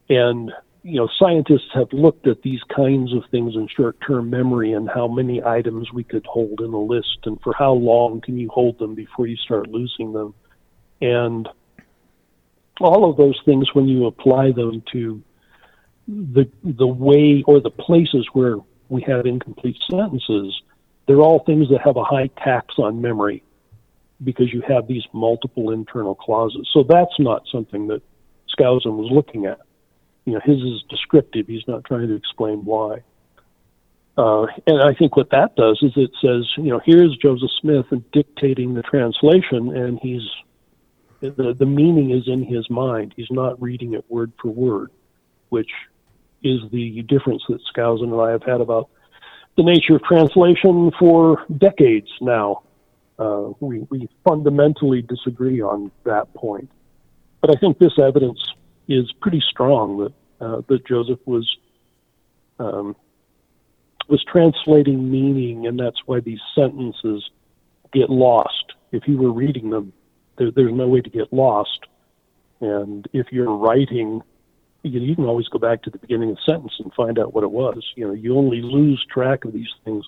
And 0.09 0.51
you 0.83 0.97
know, 0.97 1.09
scientists 1.19 1.69
have 1.75 1.93
looked 1.93 2.27
at 2.27 2.43
these 2.43 2.61
kinds 2.75 3.13
of 3.13 3.23
things 3.31 3.55
in 3.55 3.69
short-term 3.69 4.31
memory 4.31 4.73
and 4.73 4.89
how 4.89 5.07
many 5.07 5.43
items 5.45 5.93
we 5.93 6.03
could 6.03 6.25
hold 6.27 6.61
in 6.61 6.73
a 6.73 6.81
list 6.81 7.19
and 7.25 7.41
for 7.43 7.53
how 7.53 7.73
long 7.73 8.21
can 8.21 8.39
you 8.39 8.49
hold 8.49 8.79
them 8.79 8.95
before 8.95 9.27
you 9.27 9.37
start 9.37 9.69
losing 9.69 10.13
them. 10.13 10.35
And 11.03 11.49
all 12.81 13.11
of 13.11 13.19
those 13.19 13.39
things, 13.45 13.75
when 13.75 13.89
you 13.89 14.07
apply 14.07 14.53
them 14.53 14.83
to 14.93 15.23
the 16.09 16.51
the 16.65 16.87
way 16.87 17.45
or 17.47 17.61
the 17.61 17.71
places 17.71 18.27
where 18.33 18.57
we 18.91 19.03
have 19.03 19.27
incomplete 19.27 19.79
sentences, 19.91 20.63
they're 21.07 21.21
all 21.21 21.43
things 21.45 21.69
that 21.71 21.81
have 21.83 21.97
a 21.97 22.05
high 22.05 22.29
tax 22.45 22.75
on 22.79 23.01
memory 23.01 23.43
because 24.23 24.53
you 24.53 24.63
have 24.69 24.87
these 24.87 25.05
multiple 25.13 25.71
internal 25.71 26.15
clauses. 26.15 26.69
So 26.73 26.83
that's 26.83 27.19
not 27.19 27.43
something 27.51 27.87
that 27.89 28.03
Skousen 28.55 28.97
was 28.97 29.11
looking 29.11 29.47
at 29.47 29.61
you 30.25 30.35
know, 30.35 30.41
his 30.45 30.59
is 30.63 30.83
descriptive. 30.89 31.47
He's 31.47 31.67
not 31.67 31.85
trying 31.85 32.09
to 32.09 32.15
explain 32.15 32.65
why. 32.65 33.03
Uh, 34.17 34.47
and 34.67 34.83
I 34.83 34.93
think 34.95 35.17
what 35.17 35.31
that 35.31 35.57
does 35.57 35.79
is 35.83 35.93
it 35.97 36.11
says, 36.23 36.47
you 36.57 36.71
know, 36.71 36.81
here's 36.85 37.17
Joseph 37.17 37.51
Smith 37.61 37.87
dictating 38.13 38.75
the 38.75 38.83
translation, 38.83 39.77
and 39.77 39.99
he's 40.01 40.23
the 41.21 41.55
the 41.59 41.67
meaning 41.67 42.11
is 42.11 42.29
in 42.29 42.45
his 42.45 42.69
mind. 42.71 43.15
He's 43.17 43.31
not 43.31 43.61
reading 43.61 43.95
it 43.95 44.05
word 44.09 44.33
for 44.41 44.49
word, 44.49 44.91
which 45.49 45.71
is 46.43 46.61
the 46.71 47.03
difference 47.03 47.43
that 47.49 47.61
Skousen 47.75 48.13
and 48.13 48.21
I 48.21 48.31
have 48.31 48.43
had 48.43 48.61
about 48.61 48.89
the 49.57 49.63
nature 49.63 49.97
of 49.97 50.03
translation 50.03 50.91
for 50.99 51.45
decades 51.57 52.09
now. 52.21 52.63
Uh, 53.19 53.51
we, 53.61 53.87
we 53.91 54.09
fundamentally 54.25 55.03
disagree 55.03 55.61
on 55.61 55.91
that 56.05 56.33
point. 56.33 56.71
But 57.41 57.55
I 57.55 57.61
think 57.61 57.79
this 57.79 57.99
evidence 57.99 58.41
is 58.89 59.13
pretty 59.21 59.43
strong 59.51 59.99
that 59.99 60.13
uh, 60.45 60.63
that 60.69 60.87
Joseph 60.87 61.21
was 61.27 61.47
um, 62.59 62.97
was 64.09 64.25
translating 64.25 65.11
meaning, 65.11 65.67
and 65.67 65.79
that's 65.79 65.99
why 66.07 66.21
these 66.21 66.41
sentences 66.55 67.29
get 67.93 68.11
lost. 68.11 68.73
If 68.93 69.07
you 69.07 69.19
were 69.19 69.33
reading 69.33 69.71
them, 69.71 69.93
there, 70.37 70.51
there's 70.51 70.73
no 70.73 70.89
way 70.89 71.01
to 71.01 71.11
get 71.11 71.33
lost. 71.33 71.81
And 72.61 73.07
if 73.13 73.27
you're 73.31 73.55
writing, 73.55 74.23
you, 74.83 75.01
you 75.01 75.15
can 75.15 75.25
always 75.25 75.49
go 75.49 75.59
back 75.59 75.83
to 75.83 75.91
the 75.91 75.99
beginning 75.99 76.31
of 76.31 76.37
the 76.37 76.53
sentence 76.53 76.73
and 76.79 76.93
find 76.95 77.19
out 77.19 77.35
what 77.35 77.45
it 77.45 77.51
was. 77.51 77.83
You 77.97 78.09
know, 78.09 78.15
you 78.15 78.37
only 78.37 78.63
lose 78.63 79.05
track 79.13 79.45
of 79.45 79.53
these 79.53 79.69
things, 79.85 80.05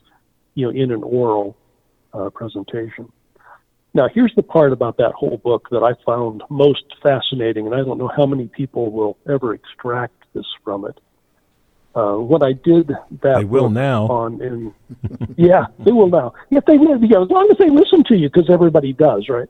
you 0.54 0.66
know, 0.66 0.72
in 0.72 0.90
an 0.90 1.02
oral 1.02 1.56
uh, 2.12 2.30
presentation. 2.30 3.10
Now, 3.94 4.08
here's 4.08 4.34
the 4.34 4.42
part 4.42 4.72
about 4.72 4.96
that 4.96 5.12
whole 5.12 5.36
book 5.36 5.68
that 5.70 5.82
I 5.82 5.92
found 6.04 6.42
most 6.48 6.84
fascinating, 7.02 7.66
and 7.66 7.74
I 7.74 7.78
don't 7.78 7.98
know 7.98 8.10
how 8.14 8.24
many 8.24 8.48
people 8.48 8.90
will 8.90 9.18
ever 9.28 9.52
extract 9.52 10.14
this 10.32 10.46
from 10.64 10.86
it. 10.86 10.98
Uh, 11.94 12.14
what 12.14 12.42
I 12.42 12.54
did 12.54 12.88
that 13.20 13.36
they 13.36 13.44
will 13.44 13.68
now 13.68 14.06
on 14.06 14.40
in 14.40 14.74
yeah 15.36 15.66
they 15.80 15.92
will 15.92 16.08
now 16.08 16.32
if 16.50 16.64
they 16.64 16.72
you 16.72 16.88
know, 16.88 17.22
as 17.22 17.28
long 17.28 17.50
as 17.50 17.58
they 17.58 17.68
listen 17.68 18.02
to 18.04 18.16
you 18.16 18.30
because 18.30 18.48
everybody 18.48 18.94
does 18.94 19.28
right 19.28 19.48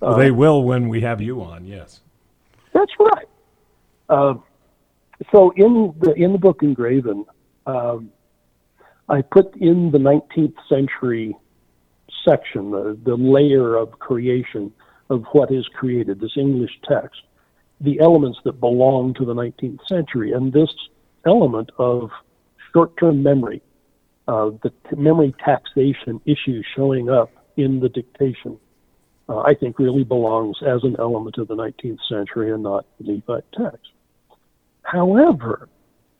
well, 0.00 0.14
they 0.14 0.28
uh, 0.28 0.34
will 0.34 0.62
when 0.62 0.90
we 0.90 1.00
have 1.00 1.22
you 1.22 1.40
on 1.40 1.64
yes 1.64 2.00
that's 2.74 2.92
right 2.98 3.26
uh, 4.10 4.34
so 5.32 5.50
in 5.56 5.94
the 6.00 6.12
in 6.14 6.32
the 6.32 6.38
book 6.38 6.62
engraven 6.62 7.24
um, 7.66 8.10
I 9.10 9.22
put 9.22 9.56
in 9.56 9.90
the 9.90 9.98
19th 9.98 10.54
century 10.68 11.36
section, 12.24 12.70
the, 12.70 12.96
the 13.02 13.16
layer 13.16 13.74
of 13.74 13.98
creation 13.98 14.72
of 15.08 15.24
what 15.32 15.50
is 15.50 15.66
created, 15.74 16.20
this 16.20 16.36
English 16.36 16.78
text, 16.88 17.20
the 17.80 17.98
elements 17.98 18.38
that 18.44 18.60
belong 18.60 19.14
to 19.14 19.24
the 19.24 19.34
19th 19.34 19.80
century. 19.88 20.32
And 20.32 20.52
this 20.52 20.72
element 21.26 21.70
of 21.78 22.10
short 22.72 22.96
term 22.98 23.22
memory, 23.22 23.62
uh, 24.28 24.50
the 24.62 24.70
t- 24.88 24.96
memory 24.96 25.34
taxation 25.44 26.20
issue 26.24 26.62
showing 26.76 27.10
up 27.10 27.30
in 27.56 27.80
the 27.80 27.88
dictation, 27.88 28.58
uh, 29.28 29.40
I 29.40 29.54
think 29.54 29.80
really 29.80 30.04
belongs 30.04 30.58
as 30.62 30.84
an 30.84 30.94
element 31.00 31.36
of 31.38 31.48
the 31.48 31.56
19th 31.56 31.98
century 32.08 32.52
and 32.52 32.62
not 32.62 32.86
the 33.00 33.12
Nephite 33.12 33.44
text. 33.56 33.90
However, 34.82 35.68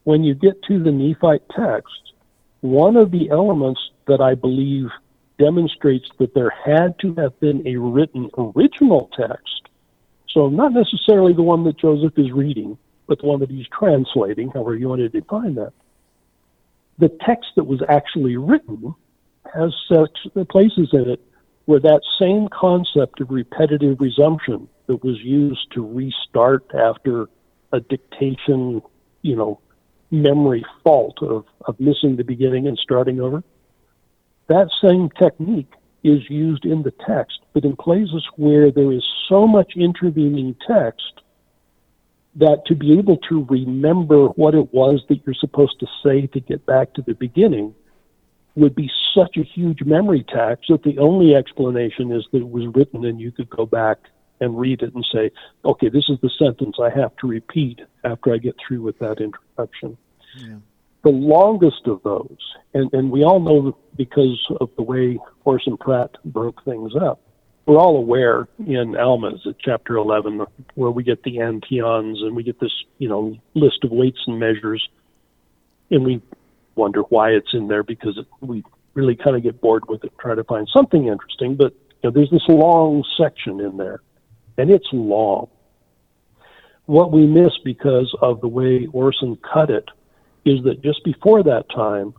when 0.05 0.25
you 0.25 0.35
get 0.35 0.63
to 0.65 0.83
the 0.83 0.93
Nephite 0.93 1.43
text, 1.55 2.13
one 2.61 2.97
of 2.97 3.11
the 3.11 3.31
elements 3.31 3.81
that 4.07 4.21
I 4.21 4.35
believe 4.35 4.91
demonstrates 5.39 6.09
that 6.19 6.35
there 6.35 6.51
had 6.51 6.99
to 7.01 7.15
have 7.15 7.39
been 7.41 7.67
a 7.67 7.77
written 7.77 8.31
original 8.37 9.11
text. 9.17 9.69
So, 10.29 10.49
not 10.49 10.73
necessarily 10.73 11.33
the 11.33 11.43
one 11.43 11.65
that 11.65 11.79
Joseph 11.79 12.19
is 12.19 12.31
reading, 12.31 12.79
but 13.07 13.21
the 13.21 13.27
one 13.27 13.41
that 13.41 13.51
he's 13.51 13.67
translating, 13.77 14.51
however 14.51 14.77
you 14.77 14.89
want 14.89 15.01
to 15.01 15.09
define 15.09 15.55
that. 15.57 15.73
The 16.99 17.09
text 17.27 17.51
that 17.57 17.65
was 17.65 17.83
actually 17.89 18.37
written 18.37 18.95
has 19.53 19.75
such 19.89 20.17
places 20.51 20.91
in 20.93 21.09
it 21.09 21.21
where 21.65 21.81
that 21.81 22.03
same 22.19 22.49
concept 22.49 23.21
of 23.21 23.31
repetitive 23.31 24.01
resumption 24.01 24.69
that 24.87 25.03
was 25.03 25.19
used 25.21 25.71
to 25.73 25.87
restart 25.87 26.65
after 26.75 27.29
a 27.73 27.81
dictation, 27.81 28.83
you 29.23 29.37
know, 29.37 29.61
memory 30.11 30.65
fault 30.83 31.19
of, 31.23 31.45
of 31.67 31.79
missing 31.79 32.17
the 32.17 32.25
beginning 32.25 32.67
and 32.67 32.79
starting 32.79 33.21
over. 33.21 33.43
That 34.49 34.69
same 34.83 35.11
technique 35.11 35.73
is 36.03 36.29
used 36.29 36.65
in 36.65 36.83
the 36.83 36.93
text, 37.07 37.41
but 37.53 37.65
in 37.65 37.77
places 37.77 38.27
where 38.37 38.71
there 38.71 38.93
is 38.93 39.05
so 39.29 39.47
much 39.47 39.73
intervening 39.77 40.57
text 40.67 41.21
that 42.37 42.65
to 42.67 42.75
be 42.75 42.99
able 42.99 43.17
to 43.29 43.47
remember 43.51 44.27
what 44.29 44.55
it 44.55 44.73
was 44.73 45.03
that 45.09 45.21
you're 45.27 45.35
supposed 45.35 45.79
to 45.81 45.87
say 46.03 46.27
to 46.29 46.41
get 46.41 46.65
back 46.65 46.95
to 46.95 47.03
the 47.03 47.15
beginning 47.15 47.75
would 48.55 48.75
be 48.75 48.91
such 49.15 49.37
a 49.37 49.43
huge 49.43 49.83
memory 49.83 50.25
tax 50.25 50.67
that 50.69 50.83
the 50.83 50.99
only 50.99 51.35
explanation 51.35 52.13
is 52.13 52.25
that 52.33 52.39
it 52.39 52.49
was 52.49 52.67
written 52.75 53.05
and 53.05 53.21
you 53.21 53.31
could 53.31 53.51
go 53.51 53.67
back 53.67 53.99
and 54.41 54.59
read 54.59 54.83
it 54.83 54.95
and 54.95 55.07
say, 55.13 55.31
okay, 55.65 55.89
this 55.89 56.09
is 56.09 56.19
the 56.23 56.31
sentence 56.39 56.77
I 56.81 56.91
have 56.91 57.17
to 57.17 57.27
repeat 57.27 57.81
after 58.05 58.33
I 58.33 58.39
get 58.39 58.57
through 58.67 58.83
with 58.83 58.99
that 58.99 59.21
introduction. 59.21 59.97
Yeah 60.37 60.57
the 61.03 61.11
longest 61.11 61.87
of 61.87 62.03
those, 62.03 62.39
and, 62.75 62.93
and 62.93 63.11
we 63.11 63.25
all 63.25 63.41
know 63.41 63.77
because 63.97 64.39
of 64.61 64.71
the 64.77 64.83
way 64.83 65.19
Orson 65.45 65.77
Pratt 65.77 66.11
broke 66.25 66.63
things 66.65 66.93
up, 67.01 67.21
we're 67.67 67.79
all 67.79 67.97
aware 67.97 68.49
in 68.67 68.97
Alma's 68.97 69.41
at 69.47 69.59
chapter 69.59 69.97
11 69.97 70.45
where 70.75 70.91
we 70.91 71.03
get 71.03 71.23
the 71.23 71.41
antions 71.41 72.21
and 72.23 72.35
we 72.35 72.43
get 72.43 72.59
this, 72.61 72.73
you 72.99 73.09
know, 73.09 73.37
list 73.55 73.85
of 73.85 73.91
weights 73.91 74.21
and 74.27 74.39
measures, 74.39 74.87
and 75.91 76.05
we 76.05 76.21
wonder 76.75 77.01
why 77.03 77.31
it's 77.31 77.55
in 77.55 77.69
there 77.69 77.83
because 77.83 78.19
it, 78.19 78.27
we 78.41 78.63
really 78.95 79.17
kind 79.17 79.37
of 79.37 79.43
get 79.43 79.61
bored 79.61 79.89
with 79.89 80.05
it, 80.05 80.13
try 80.19 80.35
to 80.35 80.45
find 80.45 80.69
something 80.73 81.07
interesting. 81.07 81.55
But 81.57 81.73
you 82.03 82.11
know, 82.11 82.11
there's 82.11 82.31
this 82.31 82.49
long 82.49 83.05
section 83.17 83.61
in 83.61 83.77
there, 83.77 84.01
and 84.61 84.71
it's 84.71 84.89
long. 84.93 85.49
What 86.87 87.13
we 87.13 87.27
miss 87.27 87.53
because 87.65 88.15
of 88.21 88.41
the 88.41 88.49
way 88.49 88.87
Orson 88.93 89.37
cut 89.37 89.71
it 89.71 89.89
is 90.45 90.63
that 90.65 90.83
just 90.83 91.03
before 91.05 91.43
that 91.45 91.71
time, 91.71 92.15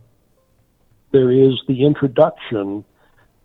there 1.12 1.30
is 1.30 1.60
the 1.68 1.84
introduction, 1.84 2.84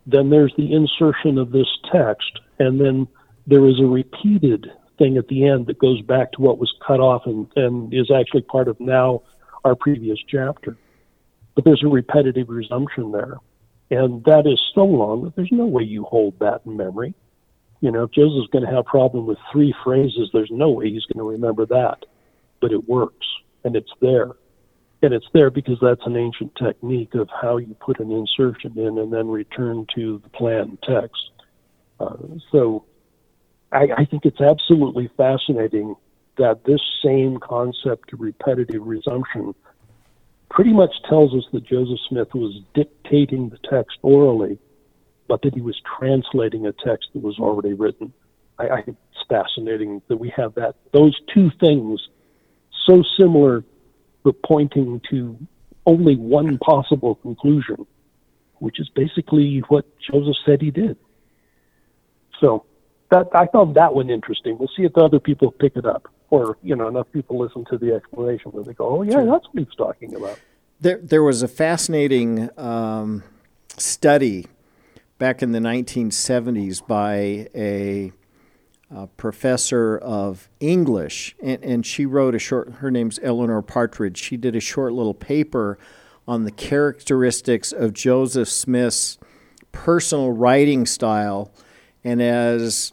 then 0.06 0.30
there's 0.30 0.54
the 0.56 0.72
insertion 0.72 1.38
of 1.38 1.52
this 1.52 1.68
text, 1.92 2.40
and 2.58 2.80
then 2.80 3.06
there 3.46 3.66
is 3.66 3.78
a 3.78 3.86
repeated 3.86 4.72
thing 4.98 5.16
at 5.16 5.28
the 5.28 5.44
end 5.44 5.66
that 5.66 5.78
goes 5.78 6.00
back 6.02 6.32
to 6.32 6.40
what 6.40 6.58
was 6.58 6.72
cut 6.84 6.98
off 6.98 7.22
and, 7.26 7.46
and 7.56 7.94
is 7.94 8.10
actually 8.10 8.42
part 8.42 8.66
of 8.66 8.80
now 8.80 9.22
our 9.64 9.76
previous 9.76 10.18
chapter. 10.26 10.76
But 11.54 11.64
there's 11.64 11.84
a 11.84 11.88
repetitive 11.88 12.48
resumption 12.48 13.12
there. 13.12 13.36
And 13.90 14.24
that 14.24 14.46
is 14.46 14.60
so 14.74 14.84
long 14.84 15.24
that 15.24 15.36
there's 15.36 15.52
no 15.52 15.66
way 15.66 15.82
you 15.82 16.04
hold 16.04 16.38
that 16.40 16.62
in 16.66 16.76
memory. 16.76 17.14
You 17.80 17.90
know, 17.92 18.04
if 18.04 18.10
Joseph's 18.10 18.50
going 18.50 18.64
to 18.64 18.70
have 18.70 18.80
a 18.80 18.82
problem 18.84 19.26
with 19.26 19.38
three 19.52 19.74
phrases, 19.84 20.30
there's 20.32 20.50
no 20.50 20.70
way 20.70 20.90
he's 20.90 21.04
going 21.04 21.18
to 21.18 21.30
remember 21.30 21.66
that. 21.66 22.04
But 22.60 22.72
it 22.72 22.88
works, 22.88 23.26
and 23.64 23.76
it's 23.76 23.92
there. 24.00 24.32
And 25.00 25.14
it's 25.14 25.28
there 25.32 25.50
because 25.50 25.78
that's 25.80 26.04
an 26.06 26.16
ancient 26.16 26.56
technique 26.56 27.14
of 27.14 27.28
how 27.30 27.58
you 27.58 27.76
put 27.78 28.00
an 28.00 28.10
insertion 28.10 28.76
in 28.76 28.98
and 28.98 29.12
then 29.12 29.28
return 29.28 29.86
to 29.94 30.18
the 30.18 30.28
planned 30.30 30.78
text. 30.82 31.30
Uh, 32.00 32.16
so 32.50 32.84
I, 33.70 33.88
I 33.96 34.04
think 34.06 34.24
it's 34.24 34.40
absolutely 34.40 35.08
fascinating 35.16 35.94
that 36.36 36.64
this 36.64 36.80
same 37.04 37.38
concept 37.38 38.12
of 38.12 38.20
repetitive 38.20 38.86
resumption 38.86 39.54
pretty 40.50 40.72
much 40.72 40.94
tells 41.08 41.34
us 41.34 41.44
that 41.52 41.64
Joseph 41.64 41.98
Smith 42.08 42.34
was 42.34 42.60
dictating 42.74 43.50
the 43.50 43.58
text 43.70 43.98
orally, 44.02 44.58
but 45.28 45.42
that 45.42 45.54
he 45.54 45.60
was 45.60 45.80
translating 45.98 46.66
a 46.66 46.72
text 46.72 47.08
that 47.14 47.22
was 47.22 47.38
already 47.38 47.74
written. 47.74 48.12
I, 48.58 48.68
I 48.68 48.82
think 48.82 48.96
it's 49.12 49.24
fascinating 49.28 50.02
that 50.08 50.16
we 50.16 50.32
have 50.36 50.54
that 50.54 50.74
those 50.92 51.16
two 51.32 51.50
things 51.60 52.00
so 52.86 53.02
similar 53.18 53.64
but 54.24 54.42
pointing 54.42 55.00
to 55.10 55.38
only 55.86 56.16
one 56.16 56.58
possible 56.58 57.14
conclusion, 57.16 57.86
which 58.58 58.80
is 58.80 58.88
basically 58.94 59.62
what 59.68 59.86
Joseph 60.00 60.36
said 60.44 60.60
he 60.60 60.70
did. 60.70 60.96
So 62.40 62.64
that 63.10 63.28
I 63.34 63.46
found 63.46 63.74
that 63.76 63.94
one 63.94 64.10
interesting. 64.10 64.58
We'll 64.58 64.70
see 64.76 64.84
if 64.84 64.92
the 64.94 65.00
other 65.00 65.20
people 65.20 65.50
pick 65.50 65.76
it 65.76 65.86
up, 65.86 66.08
or 66.30 66.58
you 66.62 66.76
know, 66.76 66.88
enough 66.88 67.06
people 67.12 67.38
listen 67.38 67.64
to 67.70 67.78
the 67.78 67.94
explanation 67.94 68.52
where 68.52 68.64
they 68.64 68.74
go, 68.74 68.98
"Oh 68.98 69.02
yeah, 69.02 69.24
that's 69.24 69.46
what 69.46 69.54
he's 69.54 69.74
talking 69.76 70.14
about." 70.14 70.38
There, 70.80 71.00
there 71.02 71.22
was 71.24 71.42
a 71.42 71.48
fascinating 71.48 72.50
um, 72.56 73.24
study 73.76 74.46
back 75.18 75.42
in 75.42 75.52
the 75.52 75.58
1970s 75.58 76.86
by 76.86 77.48
a 77.54 78.12
uh, 78.94 79.06
professor 79.16 79.98
of 79.98 80.48
English, 80.60 81.36
and, 81.42 81.62
and 81.62 81.84
she 81.84 82.06
wrote 82.06 82.34
a 82.34 82.38
short, 82.38 82.72
her 82.74 82.90
name's 82.90 83.18
Elinore 83.22 83.62
Partridge. 83.62 84.16
She 84.16 84.36
did 84.36 84.56
a 84.56 84.60
short 84.60 84.92
little 84.92 85.14
paper 85.14 85.78
on 86.26 86.44
the 86.44 86.50
characteristics 86.50 87.72
of 87.72 87.92
Joseph 87.92 88.48
Smith's 88.48 89.18
personal 89.72 90.30
writing 90.32 90.86
style, 90.86 91.52
and 92.04 92.22
as 92.22 92.92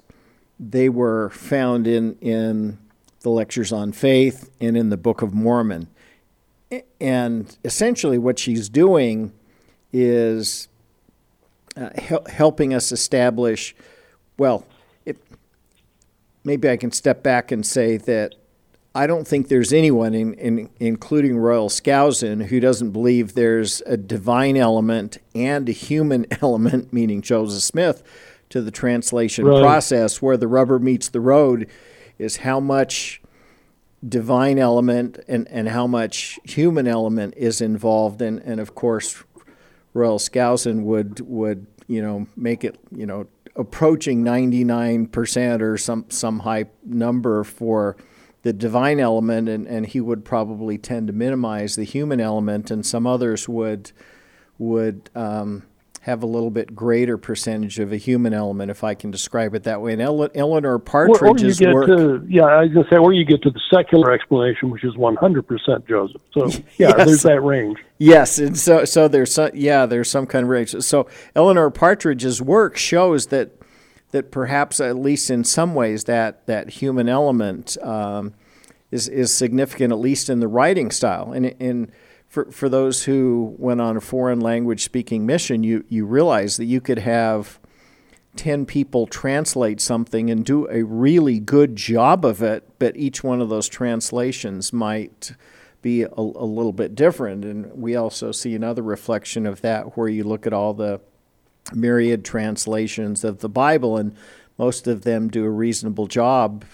they 0.59 0.89
were 0.89 1.29
found 1.29 1.85
in, 1.85 2.15
in 2.21 2.77
the 3.21 3.29
lectures 3.29 3.71
on 3.71 3.91
faith 3.91 4.49
and 4.59 4.75
in 4.75 4.89
the 4.89 4.97
Book 4.97 5.21
of 5.21 5.33
Mormon. 5.33 5.87
And 6.99 7.57
essentially, 7.63 8.17
what 8.17 8.39
she's 8.39 8.67
doing 8.69 9.31
is 9.93 10.67
uh, 11.77 11.89
hel- 11.95 12.25
helping 12.27 12.73
us 12.73 12.91
establish, 12.91 13.75
well, 14.37 14.65
maybe 16.45 16.69
I 16.69 16.77
can 16.77 16.91
step 16.91 17.23
back 17.23 17.51
and 17.51 17.65
say 17.65 17.97
that 17.97 18.35
I 18.93 19.07
don't 19.07 19.27
think 19.27 19.49
there's 19.49 19.73
anyone, 19.73 20.13
in, 20.13 20.35
in, 20.35 20.69
including 20.79 21.37
Royal 21.37 21.67
Skousen, 21.67 22.45
who 22.45 22.61
doesn't 22.61 22.91
believe 22.91 23.33
there's 23.33 23.81
a 23.85 23.97
divine 23.97 24.55
element 24.55 25.17
and 25.33 25.67
a 25.67 25.73
human 25.73 26.25
element, 26.41 26.93
meaning 26.93 27.21
Joseph 27.21 27.61
Smith, 27.61 28.03
to 28.49 28.61
the 28.61 28.71
translation 28.71 29.45
right. 29.45 29.59
process. 29.59 30.21
Where 30.21 30.37
the 30.37 30.47
rubber 30.47 30.79
meets 30.79 31.09
the 31.09 31.19
road 31.19 31.67
is 32.17 32.37
how 32.37 32.61
much 32.61 33.21
divine 34.07 34.59
element 34.59 35.19
and, 35.27 35.45
and 35.49 35.67
how 35.67 35.87
much 35.87 36.39
human 36.45 36.87
element 36.87 37.33
is 37.35 37.59
involved. 37.59 38.21
And, 38.21 38.39
and 38.39 38.61
of 38.61 38.75
course, 38.75 39.23
Royal 39.95 40.19
Skousen 40.19 40.83
would, 40.83 41.21
would 41.21 41.65
you 41.87 42.01
know, 42.01 42.27
make 42.35 42.63
it, 42.63 42.77
you 42.95 43.07
know, 43.07 43.27
approaching 43.55 44.23
99% 44.23 45.61
or 45.61 45.77
some, 45.77 46.05
some 46.09 46.39
high 46.39 46.65
number 46.83 47.43
for 47.43 47.95
the 48.41 48.53
divine 48.53 48.99
element, 48.99 49.49
and, 49.49 49.67
and 49.67 49.87
he 49.87 49.99
would 49.99 50.23
probably 50.23 50.77
tend 50.77 51.07
to 51.07 51.13
minimize 51.13 51.75
the 51.75 51.83
human 51.83 52.21
element, 52.21 52.69
and 52.69 52.85
some 52.85 53.07
others 53.07 53.49
would 53.49 53.91
would 54.57 55.09
um, 55.15 55.63
have 56.05 56.21
a 56.21 56.27
little 56.27 56.51
bit 56.51 56.75
greater 56.75 57.17
percentage 57.17 57.79
of 57.79 57.91
a 57.91 57.97
human 57.97 58.31
element, 58.31 58.69
if 58.69 58.83
I 58.83 58.93
can 58.93 59.09
describe 59.09 59.55
it 59.55 59.63
that 59.63 59.81
way. 59.81 59.93
And 59.93 60.01
Elinore 60.03 60.77
Partridge's 60.77 61.59
or, 61.59 61.69
or 61.69 61.73
work. 61.73 61.87
To, 61.87 62.25
yeah, 62.29 62.43
I 62.43 62.61
was 62.61 62.73
going 62.73 62.85
to 62.85 62.89
say, 62.91 62.97
or 62.97 63.11
you 63.11 63.25
get 63.25 63.41
to 63.41 63.49
the 63.49 63.59
secular 63.73 64.11
explanation, 64.11 64.69
which 64.69 64.83
is 64.83 64.93
100% 64.93 65.87
Joseph. 65.87 66.21
So, 66.31 66.45
yeah, 66.77 66.93
yes. 66.95 67.07
there's 67.07 67.23
that 67.23 67.41
range. 67.41 67.79
Yes, 67.97 68.37
and 68.37 68.55
so 68.55 68.85
so 68.85 69.07
there's 69.07 69.33
some, 69.33 69.49
yeah, 69.55 69.87
there's 69.87 70.07
some 70.07 70.27
kind 70.27 70.43
of 70.43 70.49
range. 70.49 70.75
So 70.83 71.07
Elinore 71.35 71.71
Partridge's 71.71 72.39
work 72.39 72.77
shows 72.77 73.27
that 73.27 73.53
that 74.11 74.29
perhaps, 74.29 74.79
at 74.79 74.97
least 74.97 75.31
in 75.31 75.43
some 75.43 75.73
ways, 75.73 76.03
that 76.03 76.45
that 76.45 76.69
human 76.69 77.09
element 77.09 77.77
um, 77.81 78.35
is 78.91 79.07
is 79.07 79.33
significant, 79.33 79.91
at 79.91 79.97
least 79.97 80.29
in 80.29 80.39
the 80.39 80.47
writing 80.47 80.91
style, 80.91 81.31
and 81.31 81.47
in 81.59 81.91
for, 82.35 82.51
for 82.51 82.67
those 82.67 83.05
who 83.05 83.55
went 83.57 83.79
on 83.79 83.95
a 83.95 84.01
foreign 84.01 84.41
language 84.41 84.83
speaking 84.83 85.25
mission, 85.25 85.63
you, 85.63 85.85
you 85.87 86.05
realize 86.05 86.57
that 86.57 86.65
you 86.65 86.81
could 86.81 86.99
have 86.99 87.61
10 88.35 88.65
people 88.65 89.07
translate 89.07 89.79
something 89.79 90.29
and 90.29 90.43
do 90.43 90.67
a 90.69 90.83
really 90.83 91.39
good 91.39 91.77
job 91.77 92.25
of 92.25 92.43
it, 92.43 92.77
but 92.77 92.97
each 92.97 93.23
one 93.23 93.39
of 93.39 93.47
those 93.47 93.69
translations 93.69 94.73
might 94.73 95.31
be 95.81 96.01
a, 96.01 96.09
a 96.17 96.19
little 96.19 96.73
bit 96.73 96.93
different. 96.93 97.45
And 97.45 97.71
we 97.71 97.95
also 97.95 98.33
see 98.33 98.53
another 98.53 98.83
reflection 98.83 99.45
of 99.45 99.61
that 99.61 99.95
where 99.95 100.09
you 100.09 100.25
look 100.25 100.45
at 100.45 100.51
all 100.51 100.73
the 100.73 100.99
myriad 101.73 102.25
translations 102.25 103.23
of 103.23 103.39
the 103.39 103.47
Bible, 103.47 103.95
and 103.95 104.13
most 104.57 104.87
of 104.87 105.03
them 105.03 105.29
do 105.29 105.45
a 105.45 105.49
reasonable 105.49 106.07
job 106.07 106.65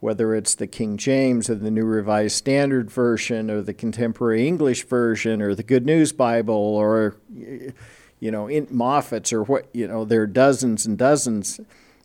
whether 0.00 0.34
it's 0.34 0.54
the 0.54 0.66
King 0.66 0.96
James 0.96 1.48
or 1.48 1.54
the 1.54 1.70
New 1.70 1.84
Revised 1.84 2.36
Standard 2.36 2.90
Version 2.90 3.50
or 3.50 3.62
the 3.62 3.74
Contemporary 3.74 4.48
English 4.48 4.84
Version 4.84 5.40
or 5.40 5.54
the 5.54 5.62
Good 5.62 5.86
News 5.86 6.12
Bible 6.12 6.54
or 6.54 7.16
you 7.34 8.30
know 8.30 8.48
in 8.48 8.66
Moffatt's 8.66 9.32
or 9.32 9.42
what 9.44 9.68
you 9.72 9.86
know 9.86 10.04
there 10.04 10.22
are 10.22 10.26
dozens 10.26 10.86
and 10.86 10.98
dozens 10.98 11.60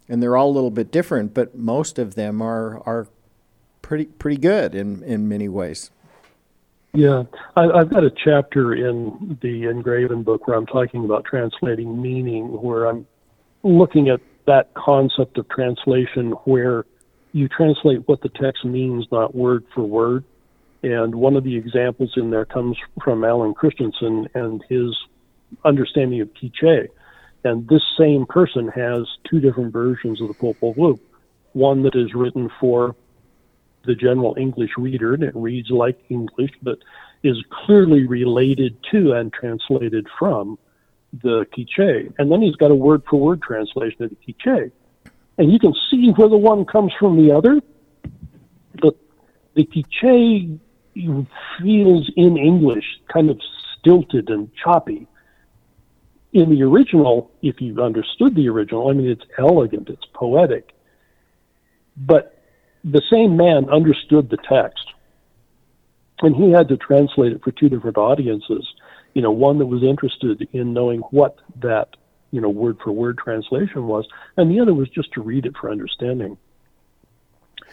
and 0.07 0.21
they're 0.21 0.37
all 0.37 0.49
a 0.49 0.51
little 0.51 0.71
bit 0.71 0.91
different 0.91 1.33
but 1.33 1.57
most 1.57 1.97
of 1.97 2.15
them 2.15 2.41
are 2.41 2.81
are 2.85 3.07
pretty 3.85 4.05
pretty 4.05 4.37
good 4.37 4.73
in 4.75 5.03
in 5.03 5.27
many 5.27 5.47
ways. 5.47 5.91
Yeah, 6.93 7.23
I, 7.57 7.69
I've 7.69 7.89
got 7.89 8.05
a 8.05 8.09
chapter 8.09 8.73
in 8.73 9.37
the 9.41 9.65
Engraven 9.65 10.23
book 10.23 10.47
where 10.47 10.57
I'm 10.57 10.65
talking 10.65 11.03
about 11.03 11.25
translating 11.25 12.01
meaning, 12.01 12.61
where 12.61 12.85
I'm 12.85 13.05
looking 13.63 14.07
at 14.07 14.21
that 14.45 14.73
concept 14.75 15.37
of 15.37 15.47
translation 15.49 16.31
where 16.45 16.85
you 17.35 17.49
translate 17.49 18.07
what 18.07 18.21
the 18.21 18.29
text 18.29 18.63
means, 18.63 19.05
not 19.11 19.35
word 19.35 19.65
for 19.73 19.83
word. 19.83 20.23
And 20.83 21.13
one 21.13 21.35
of 21.35 21.43
the 21.43 21.57
examples 21.57 22.13
in 22.15 22.29
there 22.29 22.45
comes 22.45 22.77
from 23.03 23.25
Allen 23.25 23.53
Christenson 23.53 24.29
and 24.33 24.63
his 24.69 24.95
understanding 25.65 26.21
of 26.21 26.29
Quiche. 26.33 26.87
And 27.43 27.67
this 27.67 27.83
same 27.97 28.25
person 28.25 28.69
has 28.69 29.05
two 29.29 29.41
different 29.41 29.73
versions 29.73 30.21
of 30.21 30.29
the 30.29 30.33
Popol 30.33 30.73
Vuh. 30.75 30.97
One 31.51 31.83
that 31.83 31.93
is 31.93 32.13
written 32.13 32.49
for 32.57 32.95
the 33.83 33.95
general 33.95 34.37
English 34.39 34.71
reader, 34.77 35.13
and 35.13 35.23
it 35.23 35.35
reads 35.35 35.69
like 35.69 35.99
English, 36.07 36.51
but 36.61 36.79
is 37.21 37.43
clearly 37.65 38.07
related 38.07 38.77
to 38.91 39.11
and 39.11 39.33
translated 39.33 40.07
from 40.17 40.57
the 41.21 41.45
Quiche. 41.53 42.13
And 42.17 42.31
then 42.31 42.41
he's 42.41 42.55
got 42.55 42.71
a 42.71 42.75
word 42.75 43.03
for 43.09 43.19
word 43.19 43.41
translation 43.41 44.03
of 44.05 44.09
the 44.11 44.15
Quiche 44.15 44.71
and 45.37 45.51
you 45.51 45.59
can 45.59 45.73
see 45.89 46.11
where 46.11 46.29
the 46.29 46.37
one 46.37 46.65
comes 46.65 46.93
from 46.99 47.17
the 47.17 47.33
other. 47.35 47.61
The 48.81 48.93
the 49.55 49.65
quiche 49.65 50.59
feels 51.59 52.11
in 52.15 52.37
English 52.37 52.85
kind 53.13 53.29
of 53.29 53.39
stilted 53.79 54.29
and 54.29 54.49
choppy. 54.55 55.07
in 56.35 56.49
the 56.49 56.61
original, 56.63 57.31
if 57.41 57.61
you 57.61 57.81
understood 57.81 58.35
the 58.35 58.49
original, 58.49 58.89
I 58.89 58.93
mean, 58.93 59.09
it's 59.09 59.23
elegant, 59.37 59.87
it's 59.89 60.05
poetic, 60.13 60.73
but 61.95 62.43
the 62.83 63.01
same 63.09 63.37
man 63.37 63.69
understood 63.69 64.29
the 64.29 64.37
text, 64.37 64.85
and 66.21 66.35
he 66.35 66.51
had 66.51 66.67
to 66.67 66.77
translate 66.77 67.31
it 67.31 67.41
for 67.41 67.51
two 67.51 67.69
different 67.69 67.97
audiences. 67.97 68.67
You 69.13 69.21
know, 69.21 69.31
one 69.31 69.59
that 69.59 69.67
was 69.67 69.81
interested 69.81 70.45
in 70.51 70.73
knowing 70.73 70.99
what 71.11 71.37
that 71.61 71.95
you 72.35 72.41
know 72.41 72.49
word 72.49 72.77
for 72.83 72.91
word 72.91 73.17
translation 73.17 73.87
was, 73.87 74.05
and 74.35 74.51
the 74.51 74.59
other 74.59 74.73
was 74.73 74.89
just 74.89 75.11
to 75.13 75.21
read 75.21 75.45
it 75.45 75.55
for 75.59 75.71
understanding. 75.71 76.37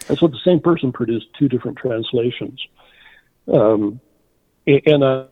And 0.07 0.17
so 0.17 0.27
the 0.27 0.39
same 0.43 0.61
person 0.61 0.91
produced 0.91 1.27
two 1.37 1.49
different 1.49 1.77
translations, 1.77 2.59
um, 3.51 3.99
and 4.65 5.03
uh, 5.03 5.25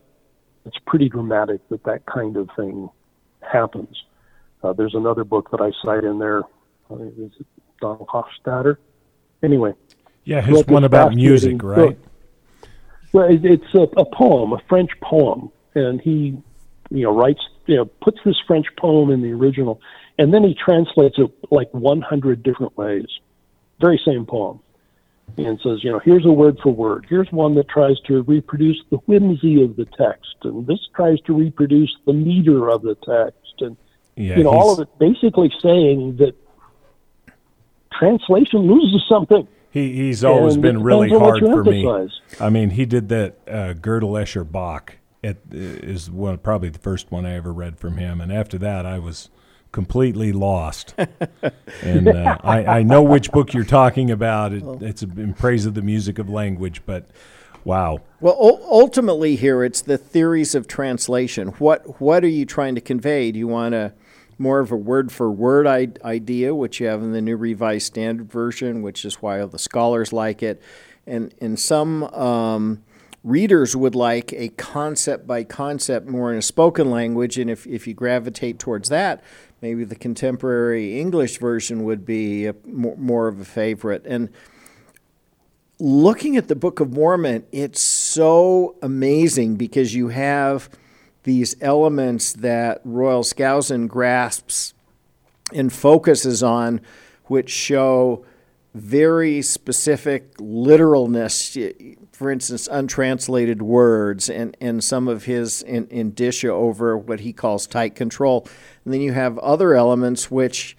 it's 0.66 0.78
pretty 0.86 1.08
dramatic 1.08 1.68
that 1.70 1.84
that 1.86 2.06
kind 2.06 2.36
of 2.36 2.50
thing 2.58 2.90
happens. 3.42 4.04
Uh, 4.64 4.74
there's 4.74 4.96
another 4.96 5.24
book 5.24 5.50
that 5.52 5.62
I 5.62 5.72
cite 5.84 6.04
in 6.04 6.20
there. 6.20 6.44
Uh, 6.90 6.96
is 6.96 7.32
it 7.40 7.48
Donald 7.80 8.08
Hofstadter? 8.08 8.78
Anyway. 9.42 9.74
Yeah, 10.24 10.42
his 10.42 10.66
one 10.68 10.84
about 10.84 11.16
music, 11.16 11.64
right? 11.64 11.98
Book. 11.98 12.70
Well, 13.12 13.28
it's 13.30 13.74
a, 13.74 13.82
a 13.98 14.06
poem, 14.06 14.54
a 14.54 14.60
French 14.70 14.92
poem, 15.02 15.52
and 15.74 16.00
he, 16.00 16.38
you 16.92 17.04
know, 17.04 17.16
writes, 17.16 17.42
you 17.66 17.78
know, 17.78 17.86
puts 17.86 18.20
this 18.24 18.39
French 18.46 18.68
poem 18.78 19.10
in 19.10 19.22
the 19.22 19.32
original, 19.32 19.82
and 20.20 20.34
then 20.34 20.44
he 20.44 20.54
translates 20.54 21.18
it 21.18 21.32
like 21.50 21.74
100 21.74 22.44
different 22.44 22.78
ways. 22.78 23.08
Very 23.80 24.00
same 24.06 24.26
poem 24.26 24.60
and 25.38 25.60
says, 25.62 25.84
you 25.84 25.92
know, 25.92 26.00
here's 26.00 26.26
a 26.26 26.32
word 26.32 26.60
for 26.62 26.74
word. 26.74 27.06
Here's 27.10 27.32
one 27.32 27.56
that 27.56 27.70
tries 27.70 28.00
to 28.02 28.22
reproduce 28.24 28.82
the 28.89 28.98
whimsy 28.98 29.64
of 29.64 29.76
the 29.76 29.86
text, 29.86 30.36
and 30.44 30.68
this 30.68 30.80
tries 30.94 31.20
to 31.22 31.34
reproduce 31.34 31.96
the 32.06 32.14
meter 32.14 32.70
of 32.70 32.82
the 32.82 32.96
text, 32.96 33.62
and 33.62 33.78
yeah, 34.16 34.38
you 34.38 34.44
know, 34.44 34.50
all 34.50 34.74
of 34.74 34.80
it 34.80 35.00
basically 35.00 35.52
saying 35.62 36.18
that 36.18 36.36
translation 37.94 38.60
loses 38.62 39.04
something. 39.08 39.48
He, 39.72 39.94
he's 39.94 40.24
always 40.24 40.58
been 40.58 40.84
really 40.84 41.10
hard 41.10 41.39
for 41.39 41.64
me. 41.64 41.88
I 42.39 42.50
mean, 42.50 42.72
he 42.72 42.86
did 42.86 43.08
that 43.10 43.38
uh, 43.48 43.74
Gödel 43.74 44.22
Escher 44.22 44.50
Bach. 44.50 44.98
It 45.22 45.42
is 45.52 46.10
one 46.10 46.38
probably 46.40 46.70
the 46.70 46.80
first 46.80 47.12
one 47.12 47.26
I 47.26 47.36
ever 47.36 47.54
read 47.54 47.78
from 47.78 47.98
him, 47.98 48.20
and 48.20 48.32
after 48.32 48.58
that, 48.58 48.86
I 48.86 48.98
was 48.98 49.30
completely 49.72 50.32
lost. 50.32 50.96
and 51.82 52.08
uh, 52.08 52.38
I, 52.44 52.66
I, 52.66 52.84
know 52.84 53.04
which 53.04 53.32
book 53.32 53.54
you're 53.54 53.64
talking 53.64 54.12
about. 54.12 54.52
It, 54.52 54.64
it's 54.82 55.04
in 55.04 55.34
praise 55.34 55.66
of 55.66 55.76
the 55.76 55.82
music 55.82 56.20
of 56.20 56.30
language, 56.30 56.82
but 56.86 57.08
wow. 57.64 58.00
Well, 58.20 58.38
u- 58.42 58.66
ultimately, 58.70 59.36
here 59.36 59.64
it's 59.64 59.82
the 59.82 59.98
theories 59.98 60.56
of 60.56 60.68
translation. 60.68 61.50
What 61.60 62.02
what 62.02 62.24
are 62.24 62.30
you 62.30 62.46
trying 62.46 62.76
to 62.76 62.82
convey? 62.82 63.32
Do 63.32 63.40
you 63.40 63.48
want 63.48 63.76
a 63.76 63.94
more 64.38 64.60
of 64.60 64.72
a 64.72 64.76
word 64.76 65.12
for 65.12 65.32
word 65.32 65.68
idea, 65.68 66.56
which 66.56 66.80
you 66.80 66.88
have 66.88 67.02
in 67.02 67.12
the 67.12 67.22
New 67.22 67.38
Revised 67.38 67.86
Standard 67.86 68.32
Version, 68.32 68.82
which 68.82 69.06
is 69.06 69.22
why 69.22 69.40
all 69.40 69.48
the 69.48 69.60
scholars 69.60 70.12
like 70.12 70.42
it, 70.42 70.62
and 71.06 71.34
in 71.38 71.58
some. 71.58 72.04
Um, 72.06 72.84
readers 73.24 73.76
would 73.76 73.96
like 73.96 74.34
a 74.34 74.50
concept 74.50 75.28
by 75.28 75.44
concept 75.44 76.08
more 76.08 76.32
in 76.32 76.38
a 76.38 76.42
spoken 76.42 76.90
language 76.90 77.38
and 77.38 77.50
if, 77.50 77.68
if 77.68 77.88
you 77.88 77.94
gravitate 77.94 78.58
towards 78.58 78.90
that 78.90 79.24
maybe 79.62 79.84
the 79.84 79.96
contemporary 79.96 81.00
English 81.00 81.38
version 81.38 81.84
would 81.84 82.06
be 82.06 82.48
a, 82.48 82.56
more, 82.66 82.98
more 82.98 83.28
of 83.28 83.40
a 83.40 83.46
favorite. 83.46 84.04
And 84.06 84.30
looking 85.80 86.36
at 86.36 86.48
the 86.48 86.56
Book 86.56 86.80
of 86.80 86.92
Mormon, 86.92 87.46
it's 87.52 87.82
so 87.82 88.76
amazing 88.82 89.56
because 89.56 89.94
you 89.94 90.10
have 90.10 90.70
these 91.24 91.56
elements 91.62 92.34
that 92.34 92.82
Royal 92.84 93.24
Skousen 93.24 93.88
grasps 93.88 94.74
and 95.54 95.72
focuses 95.72 96.42
on, 96.42 96.82
which 97.26 97.50
show 97.52 98.26
very 98.74 99.42
specific 99.42 100.34
literalness 100.40 101.56
for 102.22 102.30
instance, 102.30 102.70
untranslated 102.72 103.64
words 103.64 104.30
and, 104.30 104.56
and 104.62 104.84
some 104.84 105.08
of 105.08 105.26
his 105.26 105.64
in, 105.64 105.88
indicia 105.90 106.52
over 106.52 106.96
what 106.96 107.22
he 107.22 107.34
calls 107.34 107.66
tight 107.66 107.96
control. 107.96 108.48
And 108.86 108.94
then 108.94 109.02
you 109.02 109.14
have 109.14 109.40
other 109.40 109.74
elements 109.74 110.30
which 110.30 110.78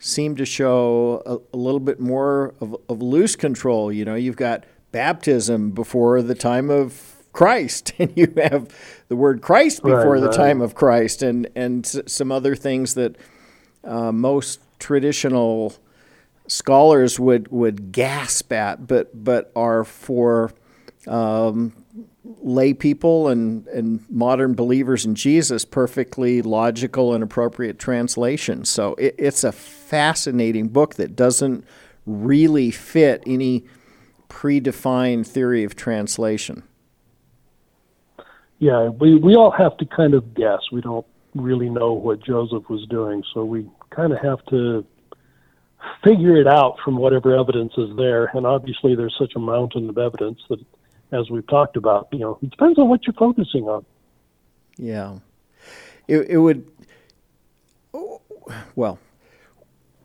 seem 0.00 0.34
to 0.34 0.44
show 0.44 1.22
a, 1.24 1.56
a 1.56 1.56
little 1.56 1.78
bit 1.78 2.00
more 2.00 2.54
of, 2.60 2.74
of 2.88 3.00
loose 3.00 3.36
control. 3.36 3.92
You 3.92 4.04
know, 4.04 4.16
you've 4.16 4.34
got 4.34 4.64
baptism 4.90 5.70
before 5.70 6.20
the 6.20 6.34
time 6.34 6.68
of 6.68 7.14
Christ, 7.32 7.92
and 8.00 8.12
you 8.16 8.34
have 8.36 8.68
the 9.06 9.14
word 9.14 9.40
Christ 9.40 9.84
before 9.84 10.14
right, 10.14 10.20
the 10.20 10.32
time 10.32 10.60
of 10.60 10.74
Christ, 10.74 11.22
and 11.22 11.48
and 11.54 11.86
some 11.86 12.32
other 12.32 12.56
things 12.56 12.94
that 12.94 13.14
uh, 13.84 14.10
most 14.10 14.58
traditional 14.80 15.76
scholars 16.48 17.20
would 17.20 17.52
would 17.52 17.92
gasp 17.92 18.52
at, 18.52 18.88
but 18.88 19.24
but 19.24 19.52
are 19.54 19.84
for 19.84 20.50
um, 21.06 21.72
lay 22.24 22.72
people 22.72 23.28
and, 23.28 23.66
and 23.68 24.08
modern 24.10 24.54
believers 24.54 25.04
in 25.04 25.14
Jesus 25.14 25.64
perfectly 25.64 26.42
logical 26.42 27.14
and 27.14 27.22
appropriate 27.22 27.78
translation. 27.78 28.64
So 28.64 28.94
it, 28.94 29.14
it's 29.18 29.44
a 29.44 29.52
fascinating 29.52 30.68
book 30.68 30.94
that 30.94 31.16
doesn't 31.16 31.64
really 32.06 32.70
fit 32.70 33.22
any 33.26 33.64
predefined 34.28 35.26
theory 35.26 35.64
of 35.64 35.76
translation. 35.76 36.62
Yeah, 38.58 38.88
we, 38.88 39.16
we 39.16 39.34
all 39.34 39.50
have 39.50 39.76
to 39.78 39.84
kind 39.84 40.14
of 40.14 40.34
guess. 40.34 40.60
We 40.70 40.80
don't 40.80 41.06
really 41.34 41.68
know 41.68 41.92
what 41.92 42.20
Joseph 42.20 42.68
was 42.68 42.86
doing, 42.88 43.24
so 43.34 43.44
we 43.44 43.68
kind 43.90 44.12
of 44.12 44.20
have 44.20 44.44
to 44.46 44.86
figure 46.04 46.36
it 46.36 46.46
out 46.46 46.76
from 46.84 46.96
whatever 46.96 47.36
evidence 47.36 47.72
is 47.76 47.96
there. 47.96 48.26
And 48.34 48.46
obviously, 48.46 48.94
there's 48.94 49.16
such 49.18 49.32
a 49.34 49.40
mountain 49.40 49.88
of 49.88 49.98
evidence 49.98 50.40
that 50.48 50.64
as 51.12 51.30
we've 51.30 51.46
talked 51.46 51.76
about. 51.76 52.08
You 52.12 52.18
know, 52.18 52.38
it 52.42 52.50
depends 52.50 52.78
on 52.78 52.88
what 52.88 53.06
you're 53.06 53.14
focusing 53.14 53.64
on. 53.64 53.84
Yeah, 54.76 55.18
it, 56.08 56.30
it 56.30 56.38
would. 56.38 56.66
Well, 58.74 58.98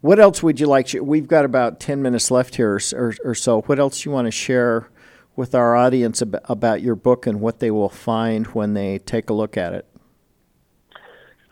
what 0.01 0.20
else 0.20 0.43
would 0.43 0.60
you 0.60 0.68
like? 0.68 0.88
To, 0.88 1.01
we've 1.01 1.28
got 1.28 1.45
about 1.45 1.80
ten 1.80 2.01
minutes 2.01 2.30
left 2.30 2.55
here, 2.55 2.80
or, 2.93 3.16
or 3.24 3.36
so. 3.36 3.62
What 3.62 3.80
else 3.80 4.05
you 4.05 4.12
want 4.12 4.26
to 4.26 4.32
share 4.32 4.89
with 5.36 5.53
our 5.55 5.76
audience 5.76 6.22
about, 6.22 6.41
about 6.49 6.82
your 6.82 6.95
book 6.95 7.28
and 7.28 7.39
what 7.39 7.60
they 7.60 7.72
will 7.72 7.89
find 7.89 8.47
when 8.47 8.74
they 8.74 8.99
take 8.99 9.30
a 9.30 9.34
look 9.34 9.55
at 9.58 9.74
it? 9.74 9.86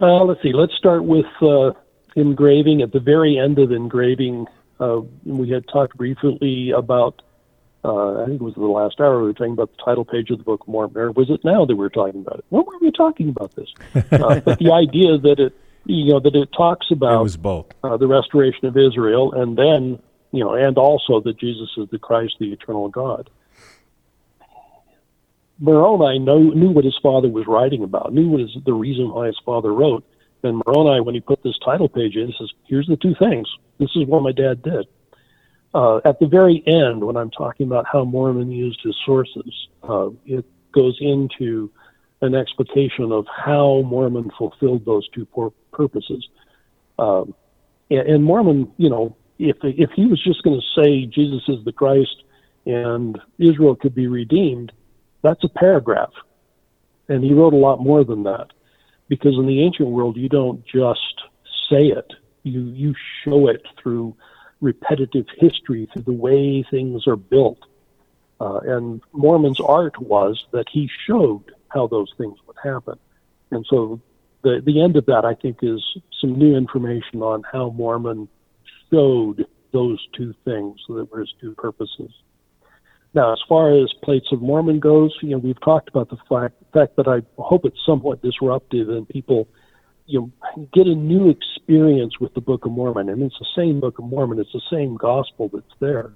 Uh, 0.02 0.24
let's 0.24 0.42
see. 0.42 0.52
Let's 0.54 0.76
start 0.76 1.06
with 1.06 1.26
uh, 1.42 1.72
engraven. 2.16 2.82
At 2.82 2.92
the 2.92 3.00
very 3.00 3.38
end 3.38 3.60
of 3.60 3.72
engraven, 3.72 4.48
uh, 4.80 5.02
we 5.24 5.50
had 5.50 5.68
talked 5.68 5.96
briefly 5.96 6.72
about 6.72 7.22
uh, 7.86 8.24
I 8.24 8.26
think 8.26 8.42
it 8.42 8.44
was 8.44 8.56
the 8.56 8.62
last 8.62 9.00
hour 9.00 9.20
we 9.20 9.28
were 9.28 9.34
talking 9.34 9.54
about 9.54 9.70
the 9.78 9.84
title 9.84 10.06
page 10.06 10.32
of 10.32 10.40
the 10.40 10.44
Book 10.44 10.62
of 10.62 10.68
Mormon. 10.68 10.98
Or 10.98 11.12
was 11.12 11.30
it 11.30 11.44
now 11.44 11.66
that 11.66 11.76
we 11.76 11.80
were 11.80 11.90
talking 11.90 12.22
about 12.22 12.40
it? 12.40 12.46
When 12.50 12.66
were 12.66 12.80
we 12.82 12.92
talking 12.92 13.30
about 13.30 13.56
this? 13.56 13.70
Uh, 14.16 14.40
but 14.40 14.60
the 14.60 14.72
idea 14.72 15.18
that 15.18 15.40
it, 15.40 15.54
you 15.86 16.14
know, 16.14 16.20
that 16.20 16.36
it 16.36 16.50
talks 16.56 16.88
about 16.90 17.20
it 17.20 17.24
was 17.24 17.38
both. 17.38 17.68
Uh, 17.84 17.98
the 17.98 18.08
restoration 18.08 18.66
of 18.66 18.78
Israel, 18.78 19.34
and 19.34 19.58
then, 19.58 20.00
you 20.32 20.44
know, 20.44 20.54
and 20.54 20.78
also 20.78 21.20
that 21.22 21.38
Jesus 21.38 21.70
is 21.78 21.90
the 21.90 22.00
Christ, 22.00 22.36
the 22.40 22.52
eternal 22.52 22.88
God. 22.88 23.30
Moroni 25.60 26.20
know, 26.20 26.40
knew 26.40 26.72
what 26.72 26.86
his 26.86 26.98
father 27.02 27.30
was 27.30 27.46
writing 27.48 27.84
about, 27.84 28.14
knew 28.14 28.30
what 28.30 28.42
is 28.42 28.58
the 28.66 28.74
reason 28.74 29.10
why 29.10 29.28
his 29.28 29.40
father 29.46 29.74
wrote. 29.74 30.04
And 30.44 30.62
Moroni, 30.66 31.02
when 31.02 31.16
he 31.16 31.22
put 31.22 31.44
this 31.44 31.58
title 31.64 31.90
page 31.90 32.16
in, 32.16 32.34
says, 32.38 32.52
"Here's 32.66 32.88
the 32.88 32.98
two 32.98 33.16
things. 33.16 33.48
This 33.80 33.90
is 33.96 34.06
what 34.08 34.24
my 34.24 34.32
dad 34.32 34.62
did." 34.62 34.88
Uh, 35.76 36.00
at 36.06 36.18
the 36.22 36.26
very 36.26 36.64
end, 36.66 37.04
when 37.04 37.18
I'm 37.18 37.30
talking 37.30 37.68
about 37.68 37.86
how 37.86 38.06
Mormon 38.06 38.50
used 38.50 38.80
his 38.82 38.96
sources, 39.06 39.68
uh, 39.84 40.08
it 40.26 40.46
goes 40.72 40.98
into 41.02 41.70
an 42.22 42.34
explication 42.34 43.12
of 43.12 43.26
how 43.28 43.82
Mormon 43.86 44.32
fulfilled 44.38 44.86
those 44.86 45.06
two 45.10 45.28
purposes. 45.74 46.26
Um, 46.98 47.36
and, 47.92 48.08
and, 48.08 48.24
Mormon, 48.24 48.72
you 48.78 48.90
know, 48.90 49.18
if 49.38 49.58
if 49.64 49.90
he 49.98 50.06
was 50.06 50.24
just 50.24 50.44
going 50.44 50.62
to 50.62 50.82
say 50.82 51.08
Jesus 51.08 51.42
is 51.50 51.66
the 51.66 51.74
Christ 51.74 52.24
and 52.66 53.20
Israel 53.38 53.76
could 53.76 53.94
be 53.94 54.08
redeemed, 54.08 54.72
that's 55.24 55.44
a 55.44 55.50
paragraph, 55.50 56.14
and 57.10 57.22
he 57.22 57.34
wrote 57.34 57.54
a 57.54 57.58
lot 57.58 57.82
more 57.82 58.06
than 58.06 58.24
that, 58.24 58.48
because 59.10 59.34
in 59.38 59.46
the 59.46 59.62
ancient 59.62 59.90
world 59.90 60.16
you 60.16 60.30
don't 60.30 60.66
just 60.66 61.22
say 61.70 61.88
it; 61.88 62.14
you 62.44 62.62
you 62.62 62.96
show 63.26 63.50
it 63.50 63.62
through 63.84 64.16
repetitive 64.66 65.28
history 65.38 65.88
through 65.94 66.02
the 66.02 66.12
way 66.12 66.64
things 66.64 67.08
are 67.08 67.16
built. 67.16 67.60
Uh, 68.42 68.60
and 68.66 69.02
Mormon's 69.14 69.62
art 69.62 69.98
was 70.02 70.44
that 70.52 70.66
he 70.70 70.90
showed 71.08 71.52
how 71.70 71.88
those 71.88 72.12
things 72.18 72.38
would 72.48 72.58
happen. 72.62 72.98
And 73.52 73.66
so 73.70 74.02
the, 74.42 74.62
the 74.66 74.82
end 74.82 74.98
of 74.98 75.06
that, 75.06 75.24
I 75.24 75.36
think, 75.36 75.60
is 75.62 75.82
some 76.20 76.34
new 76.38 76.56
information 76.56 77.22
on 77.22 77.44
how 77.50 77.70
Mormon 77.70 78.28
showed 78.92 79.46
those 79.72 80.06
two 80.18 80.34
things 80.44 80.80
so 80.86 80.96
that 80.96 81.12
were 81.12 81.20
his 81.20 81.34
two 81.40 81.54
purposes. 81.56 82.12
Now, 83.14 83.32
as 83.32 83.42
far 83.48 83.72
as 83.72 83.94
Plates 84.04 84.28
of 84.32 84.42
Mormon 84.42 84.80
goes, 84.80 85.16
you 85.22 85.30
know, 85.30 85.38
we've 85.38 85.62
talked 85.62 85.88
about 85.88 86.10
the 86.10 86.18
fact, 86.28 86.56
fact 86.74 86.98
that 86.98 87.08
I 87.08 87.22
hope 87.42 87.66
it's 87.66 87.86
somewhat 87.86 88.22
disruptive 88.22 88.90
and 88.90 89.08
people 89.08 89.48
you 90.06 90.32
know, 90.56 90.66
get 90.74 90.88
a 90.88 90.96
new 90.96 91.30
experience 91.30 92.20
with 92.20 92.34
the 92.34 92.42
Book 92.42 92.66
of 92.66 92.72
Mormon. 92.72 93.10
And 93.10 93.22
it's 93.24 93.38
the 93.40 93.48
same 93.56 93.80
Book 93.80 94.00
of 94.00 94.06
Mormon, 94.06 94.40
it's 94.40 94.54
the 94.54 94.62
same 94.72 94.98
gospel 94.98 95.50
that's 95.52 95.66
there. 95.80 96.14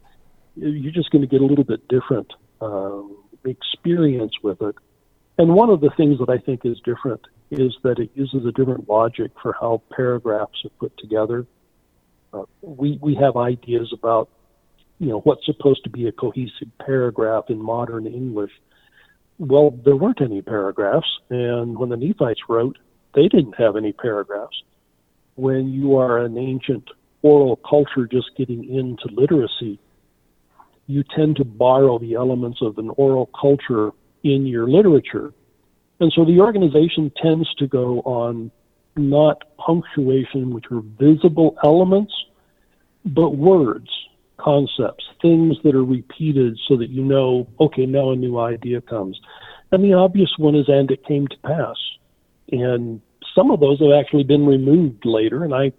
You're 0.55 0.91
just 0.91 1.09
going 1.11 1.21
to 1.21 1.27
get 1.27 1.41
a 1.41 1.45
little 1.45 1.63
bit 1.63 1.87
different 1.87 2.31
um, 2.61 3.17
experience 3.45 4.33
with 4.43 4.61
it. 4.61 4.75
And 5.37 5.53
one 5.53 5.69
of 5.69 5.81
the 5.81 5.89
things 5.95 6.19
that 6.19 6.29
I 6.29 6.37
think 6.37 6.65
is 6.65 6.79
different 6.81 7.21
is 7.49 7.75
that 7.83 7.97
it 7.97 8.11
uses 8.13 8.45
a 8.45 8.51
different 8.51 8.89
logic 8.89 9.31
for 9.41 9.55
how 9.59 9.81
paragraphs 9.95 10.63
are 10.65 10.69
put 10.79 10.95
together. 10.97 11.47
Uh, 12.33 12.43
we 12.61 12.99
we 13.01 13.15
have 13.15 13.37
ideas 13.37 13.91
about 13.91 14.29
you 14.99 15.07
know 15.07 15.21
what's 15.21 15.45
supposed 15.45 15.83
to 15.85 15.89
be 15.89 16.07
a 16.07 16.11
cohesive 16.11 16.69
paragraph 16.85 17.45
in 17.47 17.59
modern 17.59 18.05
English. 18.05 18.51
Well, 19.39 19.71
there 19.71 19.95
weren't 19.95 20.21
any 20.21 20.41
paragraphs, 20.41 21.07
and 21.29 21.77
when 21.77 21.89
the 21.89 21.97
Nephites 21.97 22.41
wrote, 22.49 22.77
they 23.13 23.27
didn't 23.27 23.55
have 23.57 23.75
any 23.75 23.91
paragraphs. 23.91 24.63
When 25.35 25.69
you 25.69 25.97
are 25.97 26.19
an 26.19 26.37
ancient 26.37 26.89
oral 27.21 27.57
culture 27.57 28.05
just 28.05 28.35
getting 28.37 28.63
into 28.63 29.07
literacy, 29.11 29.79
you 30.87 31.03
tend 31.15 31.35
to 31.37 31.45
borrow 31.45 31.99
the 31.99 32.15
elements 32.15 32.61
of 32.61 32.77
an 32.77 32.89
oral 32.97 33.29
culture 33.39 33.91
in 34.23 34.45
your 34.45 34.67
literature. 34.67 35.33
And 35.99 36.11
so 36.13 36.25
the 36.25 36.39
organization 36.39 37.11
tends 37.21 37.53
to 37.55 37.67
go 37.67 37.99
on 38.01 38.51
not 38.95 39.43
punctuation, 39.57 40.53
which 40.53 40.65
are 40.71 40.81
visible 40.81 41.57
elements, 41.63 42.13
but 43.05 43.31
words, 43.31 43.89
concepts, 44.37 45.05
things 45.21 45.57
that 45.63 45.75
are 45.75 45.85
repeated 45.85 46.57
so 46.67 46.77
that 46.77 46.89
you 46.89 47.03
know, 47.03 47.47
okay, 47.59 47.85
now 47.85 48.11
a 48.11 48.15
new 48.15 48.39
idea 48.39 48.81
comes. 48.81 49.19
And 49.71 49.83
the 49.83 49.93
obvious 49.93 50.33
one 50.37 50.55
is, 50.55 50.67
and 50.67 50.89
it 50.89 51.05
came 51.05 51.27
to 51.27 51.37
pass. 51.43 51.75
And 52.51 53.01
some 53.35 53.51
of 53.51 53.59
those 53.59 53.79
have 53.79 53.91
actually 53.91 54.23
been 54.23 54.45
removed 54.45 55.05
later, 55.05 55.43
and 55.43 55.53
I 55.53 55.71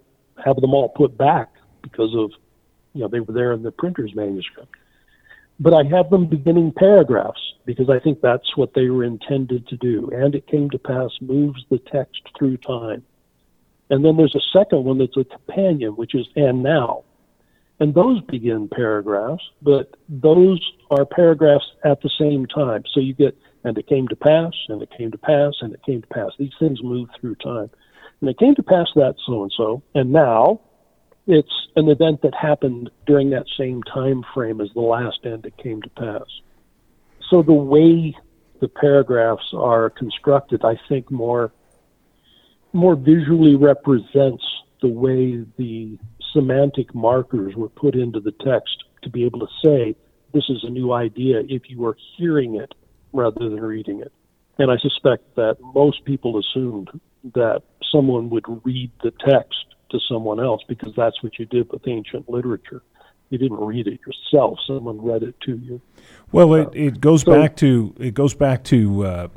have 0.43 0.55
them 0.57 0.73
all 0.73 0.89
put 0.89 1.17
back 1.17 1.49
because 1.81 2.15
of, 2.15 2.31
you 2.93 3.01
know, 3.01 3.07
they 3.07 3.19
were 3.19 3.33
there 3.33 3.51
in 3.53 3.63
the 3.63 3.71
printer's 3.71 4.15
manuscript. 4.15 4.75
But 5.59 5.73
I 5.73 5.83
have 5.83 6.09
them 6.09 6.27
beginning 6.27 6.73
paragraphs 6.75 7.41
because 7.65 7.89
I 7.89 7.99
think 7.99 8.21
that's 8.21 8.57
what 8.57 8.73
they 8.73 8.89
were 8.89 9.03
intended 9.03 9.67
to 9.67 9.77
do. 9.77 10.09
And 10.11 10.33
it 10.33 10.47
came 10.47 10.69
to 10.71 10.79
pass 10.79 11.11
moves 11.21 11.63
the 11.69 11.77
text 11.77 12.21
through 12.37 12.57
time. 12.57 13.03
And 13.89 14.03
then 14.03 14.17
there's 14.17 14.35
a 14.35 14.57
second 14.57 14.85
one 14.85 14.97
that's 14.97 15.17
a 15.17 15.23
companion, 15.23 15.91
which 15.91 16.15
is 16.15 16.25
and 16.35 16.63
now. 16.63 17.03
And 17.79 17.93
those 17.93 18.21
begin 18.21 18.69
paragraphs, 18.69 19.43
but 19.61 19.95
those 20.07 20.61
are 20.89 21.05
paragraphs 21.05 21.65
at 21.83 22.01
the 22.01 22.09
same 22.17 22.45
time. 22.45 22.83
So 22.93 22.99
you 22.99 23.13
get 23.13 23.37
and 23.63 23.77
it 23.77 23.87
came 23.87 24.07
to 24.07 24.15
pass, 24.15 24.53
and 24.69 24.81
it 24.81 24.89
came 24.97 25.11
to 25.11 25.17
pass, 25.17 25.53
and 25.61 25.73
it 25.73 25.83
came 25.85 26.01
to 26.01 26.07
pass. 26.07 26.31
These 26.37 26.53
things 26.59 26.81
move 26.83 27.09
through 27.19 27.35
time. 27.35 27.69
And 28.19 28.29
it 28.29 28.37
came 28.37 28.55
to 28.55 28.63
pass 28.63 28.87
that 28.95 29.15
so 29.25 29.43
and 29.43 29.51
so, 29.55 29.83
and 29.95 30.11
now 30.11 30.61
it's 31.27 31.67
an 31.75 31.87
event 31.89 32.21
that 32.23 32.33
happened 32.35 32.89
during 33.05 33.29
that 33.31 33.45
same 33.57 33.83
time 33.83 34.23
frame 34.33 34.61
as 34.61 34.69
the 34.73 34.81
last 34.81 35.19
and 35.23 35.45
it 35.45 35.55
came 35.57 35.81
to 35.81 35.89
pass. 35.89 36.25
So 37.29 37.41
the 37.41 37.53
way 37.53 38.15
the 38.59 38.67
paragraphs 38.67 39.53
are 39.53 39.89
constructed, 39.89 40.63
I 40.63 40.79
think 40.89 41.11
more 41.11 41.51
more 42.73 42.95
visually 42.95 43.55
represents 43.55 44.43
the 44.81 44.87
way 44.87 45.45
the 45.57 45.97
semantic 46.31 46.95
markers 46.95 47.53
were 47.55 47.67
put 47.67 47.95
into 47.95 48.21
the 48.21 48.31
text 48.31 48.85
to 49.01 49.09
be 49.09 49.25
able 49.25 49.39
to 49.39 49.47
say 49.63 49.95
this 50.33 50.45
is 50.49 50.63
a 50.63 50.69
new 50.69 50.93
idea 50.93 51.41
if 51.49 51.69
you 51.69 51.85
are 51.85 51.97
hearing 52.17 52.55
it 52.55 52.73
rather 53.13 53.49
than 53.49 53.61
reading 53.61 54.01
it. 54.01 54.11
And 54.57 54.71
I 54.71 54.77
suspect 54.77 55.35
that 55.35 55.57
most 55.73 56.05
people 56.05 56.39
assumed 56.39 56.89
that 57.33 57.63
someone 57.91 58.29
would 58.29 58.45
read 58.63 58.91
the 59.03 59.11
text 59.11 59.65
to 59.91 59.99
someone 60.09 60.39
else 60.39 60.61
because 60.67 60.93
that's 60.95 61.21
what 61.23 61.37
you 61.39 61.45
did 61.45 61.71
with 61.71 61.87
ancient 61.87 62.29
literature. 62.29 62.81
You 63.29 63.37
didn't 63.37 63.59
read 63.59 63.87
it 63.87 63.99
yourself; 64.05 64.59
someone 64.67 65.01
read 65.01 65.23
it 65.23 65.35
to 65.45 65.57
you. 65.57 65.81
Well, 66.31 66.53
it, 66.53 66.69
it 66.73 66.99
goes 66.99 67.21
so, 67.21 67.33
back 67.33 67.55
to 67.57 67.95
it 67.97 68.13
goes 68.13 68.33
back 68.33 68.63
to 68.65 69.05
uh, 69.05 69.27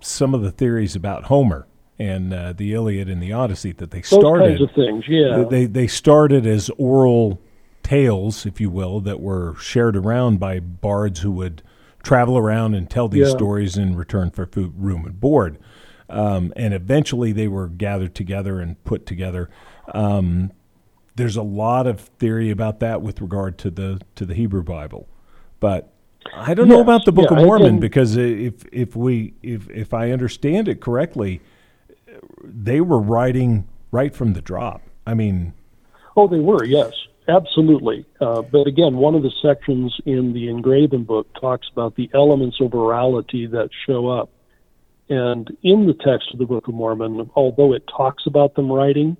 some 0.00 0.34
of 0.34 0.42
the 0.42 0.50
theories 0.50 0.96
about 0.96 1.24
Homer 1.24 1.66
and 1.98 2.34
uh, 2.34 2.52
the 2.52 2.74
Iliad 2.74 3.08
and 3.08 3.22
the 3.22 3.32
Odyssey 3.32 3.72
that 3.72 3.92
they 3.92 4.02
started. 4.02 4.58
Those 4.58 4.58
kinds 4.58 4.62
of 4.62 4.74
things, 4.74 5.04
yeah. 5.08 5.44
They 5.48 5.66
they 5.66 5.86
started 5.86 6.44
as 6.44 6.70
oral 6.76 7.40
tales, 7.84 8.46
if 8.46 8.60
you 8.60 8.68
will, 8.68 9.00
that 9.00 9.20
were 9.20 9.54
shared 9.56 9.96
around 9.96 10.40
by 10.40 10.58
bards 10.58 11.20
who 11.20 11.30
would 11.32 11.62
travel 12.06 12.38
around 12.38 12.74
and 12.74 12.88
tell 12.88 13.08
these 13.08 13.26
yeah. 13.26 13.34
stories 13.34 13.76
in 13.76 13.96
return 13.96 14.30
for 14.30 14.46
food, 14.46 14.72
room, 14.76 15.04
and 15.04 15.18
board. 15.18 15.58
Um, 16.08 16.52
and 16.54 16.72
eventually 16.72 17.32
they 17.32 17.48
were 17.48 17.66
gathered 17.66 18.14
together 18.14 18.60
and 18.60 18.82
put 18.84 19.06
together. 19.06 19.50
Um, 19.92 20.52
there's 21.16 21.36
a 21.36 21.42
lot 21.42 21.88
of 21.88 22.00
theory 22.00 22.50
about 22.50 22.78
that 22.78 23.02
with 23.02 23.20
regard 23.20 23.58
to 23.58 23.70
the 23.70 24.00
to 24.14 24.24
the 24.24 24.34
Hebrew 24.34 24.62
Bible, 24.62 25.08
but 25.58 25.92
I 26.32 26.54
don't 26.54 26.68
yes, 26.68 26.76
know 26.76 26.80
about 26.80 27.04
the 27.06 27.12
Book 27.12 27.30
yeah, 27.30 27.38
of 27.38 27.44
Mormon 27.44 27.80
because 27.80 28.16
if 28.16 28.64
if 28.70 28.94
we 28.94 29.34
if 29.42 29.68
if 29.70 29.92
I 29.92 30.12
understand 30.12 30.68
it 30.68 30.80
correctly, 30.80 31.40
they 32.44 32.80
were 32.80 33.00
writing 33.00 33.66
right 33.90 34.14
from 34.14 34.34
the 34.34 34.42
drop. 34.42 34.82
I 35.06 35.14
mean, 35.14 35.54
oh, 36.16 36.28
they 36.28 36.38
were 36.38 36.64
yes. 36.64 36.92
Absolutely. 37.28 38.06
Uh, 38.20 38.42
but 38.42 38.66
again, 38.66 38.96
one 38.96 39.14
of 39.14 39.22
the 39.22 39.32
sections 39.42 39.98
in 40.04 40.32
the 40.32 40.48
engraven 40.48 41.04
book 41.04 41.26
talks 41.40 41.68
about 41.72 41.96
the 41.96 42.08
elements 42.14 42.60
of 42.60 42.70
orality 42.70 43.50
that 43.50 43.70
show 43.86 44.08
up. 44.08 44.30
And 45.08 45.56
in 45.62 45.86
the 45.86 45.94
text 45.94 46.32
of 46.32 46.38
the 46.38 46.46
Book 46.46 46.68
of 46.68 46.74
Mormon, 46.74 47.30
although 47.34 47.72
it 47.72 47.84
talks 47.86 48.26
about 48.26 48.54
them 48.54 48.70
writing, 48.70 49.16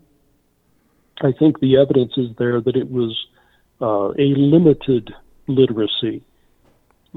I 1.20 1.32
think 1.32 1.60
the 1.60 1.78
evidence 1.78 2.12
is 2.16 2.30
there 2.38 2.60
that 2.60 2.76
it 2.76 2.90
was 2.90 3.26
uh, 3.80 4.10
a 4.10 4.34
limited 4.36 5.12
literacy. 5.46 6.22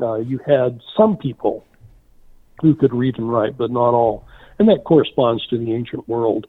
Uh, 0.01 0.15
you 0.15 0.39
had 0.45 0.81
some 0.95 1.17
people 1.17 1.65
who 2.61 2.75
could 2.75 2.93
read 2.93 3.17
and 3.17 3.31
write, 3.31 3.57
but 3.57 3.71
not 3.71 3.93
all. 3.93 4.25
And 4.57 4.67
that 4.69 4.83
corresponds 4.85 5.45
to 5.47 5.57
the 5.57 5.73
ancient 5.73 6.07
world. 6.07 6.47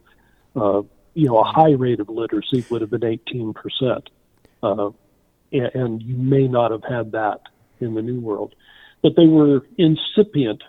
Uh, 0.57 0.82
you 1.14 1.26
know, 1.26 1.38
a 1.38 1.45
high 1.45 1.72
rate 1.72 2.01
of 2.01 2.09
literacy 2.09 2.64
would 2.70 2.80
have 2.80 2.91
been 2.91 3.01
18% 3.01 4.09
uh, 4.63 4.91
and 5.53 6.03
you 6.03 6.17
may 6.17 6.47
not 6.47 6.71
have 6.71 6.85
had 6.85 7.13
that 7.13 7.41
in 7.81 7.95
the 7.95 8.03
New 8.03 8.21
World. 8.21 8.55
But 9.03 9.17
they 9.17 9.27
were 9.27 9.67
incipient 9.79 10.63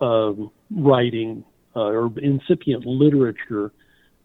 um, 0.00 0.50
writing 0.70 1.44
uh, 1.74 1.80
or 1.80 2.12
incipient 2.18 2.84
literature 2.84 3.72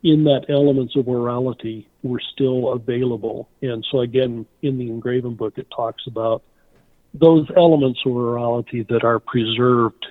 in 0.03 0.25
that 0.25 0.45
elements 0.49 0.95
of 0.95 1.05
orality 1.05 1.85
were 2.01 2.21
still 2.33 2.73
available. 2.73 3.47
And 3.61 3.85
so, 3.89 4.01
again, 4.01 4.45
in 4.61 4.77
the 4.77 4.89
engraven 4.89 5.35
book, 5.35 5.57
it 5.57 5.67
talks 5.73 6.03
about 6.07 6.43
those 7.13 7.47
elements 7.55 7.99
of 8.05 8.11
orality 8.11 8.85
that 8.87 9.03
are 9.03 9.19
preserved 9.19 10.05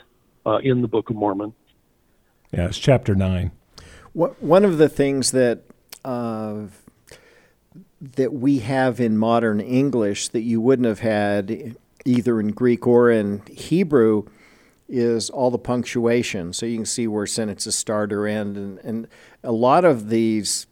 uh, 0.47 0.59
in 0.63 0.83
the 0.83 0.89
Book 0.89 1.11
of 1.11 1.17
Mormon. 1.17 1.53
Yeah, 2.53 2.67
it's 2.67 2.79
chapter 2.79 3.15
9. 3.15 3.51
One 4.15 4.65
of 4.65 4.79
the 4.79 4.89
things 4.89 5.31
that 5.33 5.63
uh, 6.05 6.67
that 8.03 8.33
we 8.33 8.59
have 8.59 9.01
in 9.01 9.17
modern 9.17 9.61
English 9.61 10.29
that 10.29 10.43
you 10.43 10.61
wouldn't 10.61 10.89
have 10.89 11.01
had 11.01 11.77
either 12.05 12.41
in 12.41 12.49
Greek 12.49 12.87
or 12.87 13.11
in 13.11 13.43
Hebrew 13.47 14.25
is 14.89 15.31
all 15.31 15.51
the 15.51 15.59
punctuation. 15.59 16.53
So 16.53 16.67
you 16.67 16.77
can 16.77 16.85
see 16.85 17.07
where 17.07 17.27
sentences 17.27 17.77
start 17.77 18.13
or 18.13 18.27
end. 18.27 18.57
And, 18.57 18.79
and 18.81 19.09
a 19.45 19.53
lot 19.53 19.85
of 19.85 20.09
these 20.09 20.67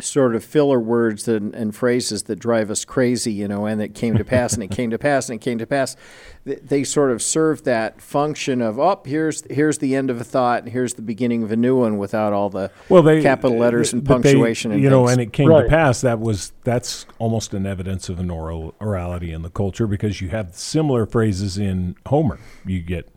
sort 0.00 0.34
of 0.34 0.44
filler 0.44 0.80
words 0.80 1.28
and, 1.28 1.54
and, 1.54 1.74
phrases 1.74 2.24
that 2.24 2.36
drive 2.36 2.70
us 2.70 2.84
crazy, 2.84 3.32
you 3.32 3.48
know, 3.48 3.66
and 3.66 3.80
it 3.80 3.94
came 3.94 4.16
to 4.16 4.24
pass, 4.24 4.54
and 4.54 4.62
it 4.62 4.70
came 4.70 4.90
to 4.90 4.98
pass, 4.98 5.28
and 5.28 5.36
it 5.36 5.42
came 5.42 5.58
to 5.58 5.66
pass. 5.66 5.96
They 6.44 6.84
sort 6.84 7.10
of 7.10 7.22
serve 7.22 7.64
that 7.64 8.00
function 8.00 8.62
of, 8.62 8.78
oh, 8.78 9.02
here's 9.04 9.42
here's 9.50 9.78
the 9.78 9.94
end 9.94 10.10
of 10.10 10.20
a 10.20 10.24
thought, 10.24 10.62
and 10.62 10.72
here's 10.72 10.94
the 10.94 11.02
beginning 11.02 11.42
of 11.42 11.52
a 11.52 11.56
new 11.56 11.78
one 11.78 11.98
without 11.98 12.32
all 12.32 12.50
the 12.50 12.70
well, 12.88 13.02
they, 13.02 13.22
capital 13.22 13.56
uh, 13.56 13.60
letters 13.60 13.92
and 13.92 14.04
punctuation. 14.04 14.70
They, 14.70 14.76
and 14.76 14.82
you 14.82 14.90
things. 14.90 14.98
know, 14.98 15.08
and 15.08 15.20
it 15.20 15.32
came 15.32 15.48
right. 15.48 15.64
to 15.64 15.68
pass. 15.68 16.00
That 16.00 16.20
was 16.20 16.52
that's 16.64 17.06
almost 17.18 17.54
an 17.54 17.66
evidence 17.66 18.08
of 18.08 18.18
an 18.18 18.30
oral 18.30 18.74
orality 18.80 19.34
in 19.34 19.42
the 19.42 19.50
culture 19.50 19.86
because 19.86 20.20
you 20.20 20.28
have 20.30 20.54
similar 20.54 21.06
phrases 21.06 21.58
in 21.58 21.96
Homer. 22.06 22.38
You 22.64 22.80
get 22.80 23.08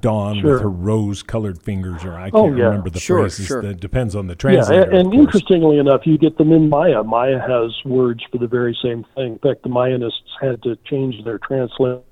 Dawn 0.00 0.40
sure. 0.40 0.52
with 0.52 0.62
her 0.62 0.70
rose-colored 0.70 1.62
fingers, 1.62 2.04
or 2.04 2.14
I 2.14 2.30
oh, 2.32 2.44
can't 2.44 2.54
oh, 2.54 2.56
yeah. 2.56 2.64
remember 2.64 2.90
the 2.90 3.00
sure, 3.00 3.20
phrases. 3.20 3.46
Sure. 3.46 3.62
That 3.62 3.80
depends 3.80 4.14
on 4.14 4.26
the 4.26 4.34
translator. 4.34 4.90
Yeah, 4.90 4.98
and, 4.98 5.08
and 5.08 5.14
interestingly 5.14 5.78
enough, 5.78 6.06
you 6.06 6.18
get 6.18 6.38
them 6.38 6.52
in 6.52 6.68
Maya. 6.68 7.02
Maya 7.02 7.38
has 7.38 7.72
words 7.84 8.22
for 8.30 8.38
the 8.38 8.46
very 8.46 8.76
same 8.82 9.04
thing. 9.14 9.32
In 9.32 9.38
fact, 9.38 9.62
the 9.62 9.68
Mayanists 9.68 10.12
had 10.40 10.62
to 10.62 10.76
change 10.84 11.22
their 11.24 11.38
translation 11.38 12.02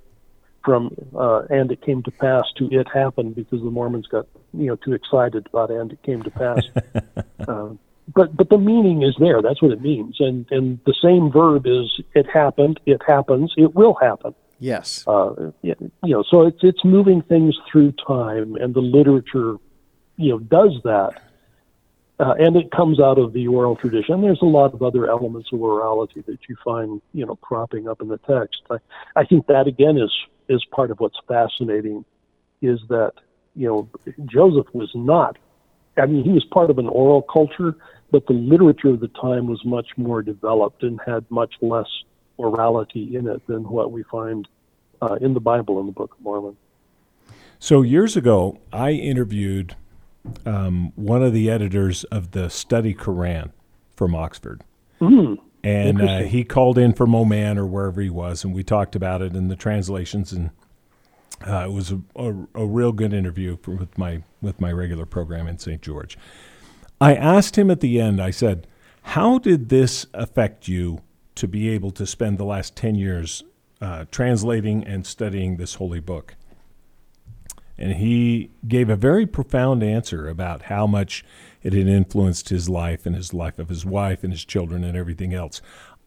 from 0.65 0.95
uh, 1.17 1.43
"and 1.51 1.73
it 1.73 1.81
came 1.83 2.03
to 2.03 2.11
pass" 2.11 2.45
to 2.57 2.69
"it 2.71 2.87
happened" 2.93 3.35
because 3.35 3.61
the 3.63 3.71
Mormons 3.71 4.07
got 4.07 4.27
you 4.53 4.67
know 4.67 4.77
too 4.77 4.93
excited 4.93 5.47
about 5.47 5.71
"and 5.71 5.93
it 5.93 6.03
came 6.03 6.23
to 6.23 6.31
pass." 6.31 6.65
uh, 7.49 7.69
but 8.15 8.37
but 8.37 8.49
the 8.49 8.59
meaning 8.59 9.03
is 9.03 9.17
there. 9.19 9.43
That's 9.43 9.63
what 9.63 9.73
it 9.73 9.81
means, 9.81 10.17
and 10.21 10.47
and 10.51 10.79
the 10.87 10.95
same 11.03 11.31
verb 11.31 11.67
is 11.67 12.01
"it 12.15 12.27
happened," 12.29 12.81
"it 12.87 13.01
happens," 13.07 13.55
"it 13.57 13.75
will 13.75 13.95
happen." 13.95 14.35
Yes. 14.61 15.05
Uh, 15.09 15.53
you 15.63 15.75
know, 16.05 16.23
so 16.31 16.47
it's 16.47 16.61
it's 16.63 16.85
moving 16.85 17.23
things 17.23 17.57
through 17.73 17.93
time, 18.07 18.57
and 18.57 18.75
the 18.75 18.81
literature, 18.83 19.57
you 20.17 20.31
know, 20.31 20.39
does 20.39 20.79
that. 20.85 21.23
uh, 22.21 22.35
and 22.39 22.55
it 22.57 22.71
comes 22.71 23.01
out 23.01 23.19
of 23.19 23.33
the 23.33 23.47
oral 23.49 23.75
tradition. 23.77 24.21
There's 24.21 24.43
a 24.43 24.47
lot 24.47 24.75
of 24.75 24.83
other 24.83 25.09
elements 25.09 25.49
of 25.53 25.61
orality 25.61 26.25
that 26.27 26.39
you 26.49 26.57
find, 26.63 27.01
you 27.15 27.25
know, 27.25 27.37
cropping 27.37 27.89
up 27.89 28.03
in 28.03 28.09
the 28.09 28.19
text. 28.19 28.61
I, 28.71 28.77
I 29.17 29.25
think 29.25 29.47
that 29.47 29.67
again 29.67 29.97
is 29.97 30.13
is 30.49 30.63
part 30.67 30.91
of 30.91 31.01
what's 31.01 31.19
fascinating, 31.27 32.05
is 32.61 32.79
that 32.91 33.13
you 33.57 33.69
know 33.69 33.89
Joseph 34.27 34.67
was 34.75 34.91
not. 34.95 35.39
I 35.97 36.07
mean, 36.07 36.23
he 36.25 36.31
was 36.33 36.45
part 36.45 36.71
of 36.71 36.79
an 36.79 36.89
oral 36.89 37.23
culture, 37.23 37.75
but 38.11 38.27
the 38.27 38.35
literature 38.35 38.91
of 38.91 39.01
the 39.01 39.09
time 39.09 39.47
was 39.49 39.65
much 39.65 39.89
more 39.97 40.23
developed 40.23 40.83
and 40.83 41.01
had 41.07 41.25
much 41.31 41.55
less 41.63 41.89
orality 42.41 43.15
in 43.15 43.29
it 43.29 43.47
than 43.47 43.65
what 43.65 43.93
we 43.93 44.03
find 44.05 44.49
uh, 45.03 45.19
in 45.21 45.35
the 45.35 45.41
Bible 45.41 45.81
in 45.81 45.87
the 45.87 45.93
Book 45.93 46.15
of 46.15 46.21
Mormon. 46.21 46.57
So 47.59 47.83
years 47.83 48.17
ago, 48.17 48.59
I 48.73 48.93
interviewed 48.93 49.77
um, 50.47 50.93
one 50.97 51.23
of 51.23 51.33
the 51.33 51.51
editors 51.51 52.05
of 52.05 52.31
the 52.33 52.49
Study 52.49 52.95
Quran 52.95 53.51
from 53.97 54.15
Oxford. 54.15 54.63
Mm, 55.01 55.39
and 55.63 56.01
uh, 56.01 56.19
he 56.21 56.45
called 56.45 56.79
in 56.79 56.95
from 56.95 57.15
Oman 57.15 57.59
or 57.59 57.67
wherever 57.67 58.01
he 58.01 58.11
was, 58.11 58.45
and 58.45 58.55
we 58.55 58.63
talked 58.63 58.97
about 58.97 59.21
it 59.21 59.35
in 59.35 59.49
the 59.49 59.57
translations, 59.57 60.33
and 60.33 60.51
uh, 61.47 61.67
it 61.67 61.73
was 61.73 61.93
a, 61.93 62.01
a, 62.17 62.35
a, 62.55 62.67
real 62.67 62.93
good 62.93 63.13
interview 63.13 63.57
for, 63.59 63.73
with 63.73 63.97
my 63.99 64.23
with 64.41 64.61
my 64.61 64.73
regular 64.73 65.07
program 65.07 65.47
in 65.47 65.59
St. 65.59 65.81
George. 65.83 66.19
I 67.01 67.15
asked 67.15 67.57
him 67.57 67.71
at 67.71 67.81
the 67.81 68.01
end. 68.01 68.23
I 68.23 68.31
said, 68.31 68.67
"How 69.03 69.39
did 69.39 69.69
this 69.69 70.07
affect 70.15 70.69
you 70.69 71.01
to 71.37 71.49
be 71.49 71.69
able 71.71 71.91
to 71.93 72.07
spend 72.07 72.39
the 72.39 72.45
last 72.45 72.77
ten 72.77 72.95
years 72.95 73.43
uh, 73.81 74.05
translating 74.11 74.85
and 74.85 75.07
studying 75.07 75.57
this 75.57 75.75
holy 75.75 76.01
book?" 76.01 76.35
And 77.79 77.95
he 77.95 78.51
gave 78.69 78.91
a 78.91 78.97
very 78.97 79.27
profound 79.27 79.83
answer 79.83 80.29
about 80.29 80.63
how 80.63 80.87
much 80.87 81.25
it 81.63 81.73
had 81.73 81.89
influenced 81.89 82.51
his 82.51 82.69
life 82.69 83.07
and 83.07 83.17
his 83.17 83.33
life 83.33 83.59
of 83.59 83.71
his 83.71 83.87
wife 83.87 84.23
and 84.23 84.33
his 84.33 84.45
children 84.45 84.85
and 84.85 84.97
everything 84.97 85.33
else. 85.33 85.63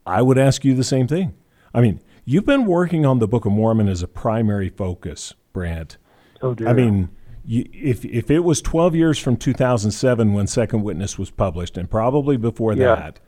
I 0.05 0.21
would 0.21 0.37
ask 0.37 0.63
you 0.63 0.75
the 0.75 0.83
same 0.83 1.07
thing. 1.07 1.33
I 1.73 1.81
mean, 1.81 1.99
you've 2.25 2.45
been 2.45 2.65
working 2.65 3.05
on 3.05 3.19
the 3.19 3.27
Book 3.27 3.45
of 3.45 3.51
Mormon 3.51 3.87
as 3.87 4.03
a 4.03 4.07
primary 4.07 4.69
focus, 4.69 5.33
Brant. 5.51 5.97
Oh 6.41 6.53
dear. 6.53 6.67
I 6.67 6.73
mean, 6.73 7.09
you, 7.45 7.67
if 7.73 8.05
if 8.05 8.29
it 8.29 8.39
was 8.39 8.61
12 8.61 8.95
years 8.95 9.19
from 9.19 9.37
2007 9.37 10.33
when 10.33 10.47
Second 10.47 10.83
Witness 10.83 11.17
was 11.17 11.31
published, 11.31 11.77
and 11.77 11.89
probably 11.89 12.37
before 12.37 12.73
yeah. 12.73 12.95
that, 12.95 13.19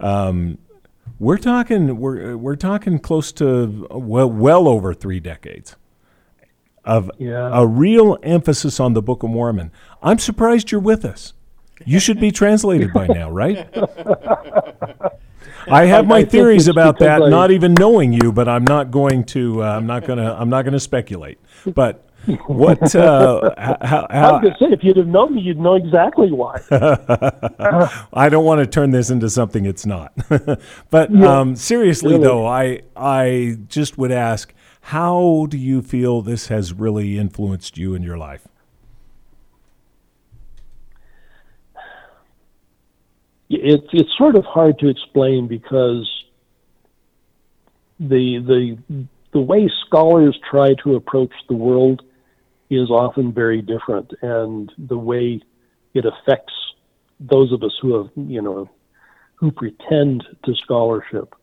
um, 0.00 0.58
we're 1.18 1.38
talking 1.38 1.98
we're 1.98 2.36
we're 2.36 2.56
talking 2.56 2.98
close 2.98 3.32
to 3.32 3.86
well 3.90 4.30
well 4.30 4.66
over 4.68 4.92
three 4.94 5.20
decades 5.20 5.76
of 6.84 7.10
yeah. 7.18 7.48
a 7.52 7.66
real 7.66 8.18
emphasis 8.22 8.80
on 8.80 8.92
the 8.94 9.02
Book 9.02 9.22
of 9.22 9.30
Mormon. 9.30 9.70
I'm 10.02 10.18
surprised 10.18 10.72
you're 10.72 10.80
with 10.80 11.04
us. 11.04 11.32
You 11.84 12.00
should 12.00 12.20
be 12.20 12.30
translated 12.30 12.92
by 12.92 13.06
now, 13.06 13.30
right? 13.30 13.68
I 15.68 15.84
have 15.86 16.06
my 16.06 16.18
I 16.18 16.24
theories 16.24 16.68
about 16.68 16.98
that, 16.98 17.22
I, 17.22 17.28
not 17.28 17.50
even 17.50 17.74
knowing 17.74 18.12
you, 18.12 18.32
but 18.32 18.48
I'm 18.48 18.64
not 18.64 18.90
going 18.90 19.24
to. 19.26 19.62
Uh, 19.62 19.76
I'm 19.76 19.86
not 19.86 20.04
gonna. 20.06 20.34
I'm 20.38 20.48
not 20.48 20.64
gonna 20.64 20.80
speculate. 20.80 21.38
But 21.66 22.08
what? 22.46 22.94
Uh, 22.94 23.54
how, 23.58 24.06
how, 24.10 24.34
I'm 24.34 24.42
going 24.42 24.54
to 24.54 24.58
say, 24.58 24.72
if 24.72 24.82
you'd 24.82 24.96
have 24.96 25.06
known 25.06 25.34
me, 25.34 25.42
you'd 25.42 25.58
know 25.58 25.74
exactly 25.74 26.30
why. 26.30 26.60
I 28.12 28.28
don't 28.28 28.44
want 28.44 28.60
to 28.60 28.66
turn 28.66 28.90
this 28.90 29.10
into 29.10 29.28
something 29.30 29.66
it's 29.66 29.86
not. 29.86 30.12
but 30.90 31.10
Yeah, 31.10 31.40
um, 31.40 31.56
seriously, 31.56 32.12
really. 32.12 32.24
though, 32.24 32.46
I 32.46 32.82
I 32.96 33.58
just 33.68 33.98
would 33.98 34.12
ask, 34.12 34.52
how 34.82 35.46
do 35.48 35.58
you 35.58 35.82
feel 35.82 36.22
this 36.22 36.48
has 36.48 36.72
really 36.72 37.18
influenced 37.18 37.76
you 37.78 37.94
in 37.94 38.02
your 38.02 38.18
life? 38.18 38.46
it's 43.52 43.86
it's 43.92 44.08
sort 44.16 44.34
of 44.34 44.44
hard 44.44 44.78
to 44.78 44.88
explain 44.88 45.46
because 45.46 46.10
the 48.00 48.38
the 48.38 49.06
the 49.32 49.40
way 49.40 49.70
scholars 49.86 50.38
try 50.50 50.74
to 50.82 50.94
approach 50.96 51.32
the 51.48 51.54
world 51.54 52.02
is 52.76 52.90
often 52.90 53.32
very 53.32 53.62
different, 53.62 54.12
and 54.22 54.72
the 54.78 54.98
way 54.98 55.40
it 55.94 56.04
affects 56.04 56.54
those 57.20 57.52
of 57.52 57.62
us 57.62 57.76
who 57.80 57.98
have 57.98 58.10
you 58.16 58.42
know 58.42 58.68
who 59.36 59.50
pretend 59.50 60.24
to 60.44 60.54
scholarship 60.54 61.34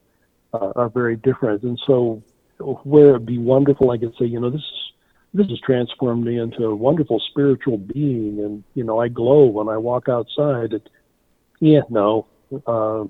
uh, 0.54 0.72
are 0.76 0.90
very 0.90 1.16
different. 1.16 1.64
And 1.64 1.80
so, 1.86 2.24
where 2.58 3.10
it'd 3.10 3.26
be 3.26 3.38
wonderful, 3.38 3.92
I 3.92 3.98
could 3.98 4.16
say, 4.18 4.26
you 4.26 4.40
know, 4.40 4.50
this 4.50 4.64
this 5.34 5.48
has 5.48 5.60
transformed 5.60 6.26
me 6.26 6.40
into 6.40 6.66
a 6.66 6.76
wonderful 6.76 7.20
spiritual 7.20 7.78
being, 7.78 8.40
and 8.40 8.64
you 8.74 8.84
know, 8.84 9.00
I 9.00 9.10
glow 9.10 9.46
when 9.46 9.70
I 9.70 9.78
walk 9.78 10.10
outside. 10.10 10.74
It, 10.74 10.90
yeah, 11.60 11.82
no. 11.90 12.26
Uh, 12.66 13.06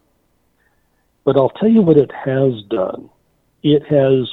but 1.24 1.38
I'll 1.38 1.50
tell 1.50 1.70
you 1.70 1.82
what 1.82 1.98
it 1.98 2.12
has 2.12 2.64
done. 2.70 3.10
It 3.62 3.86
has, 3.86 4.30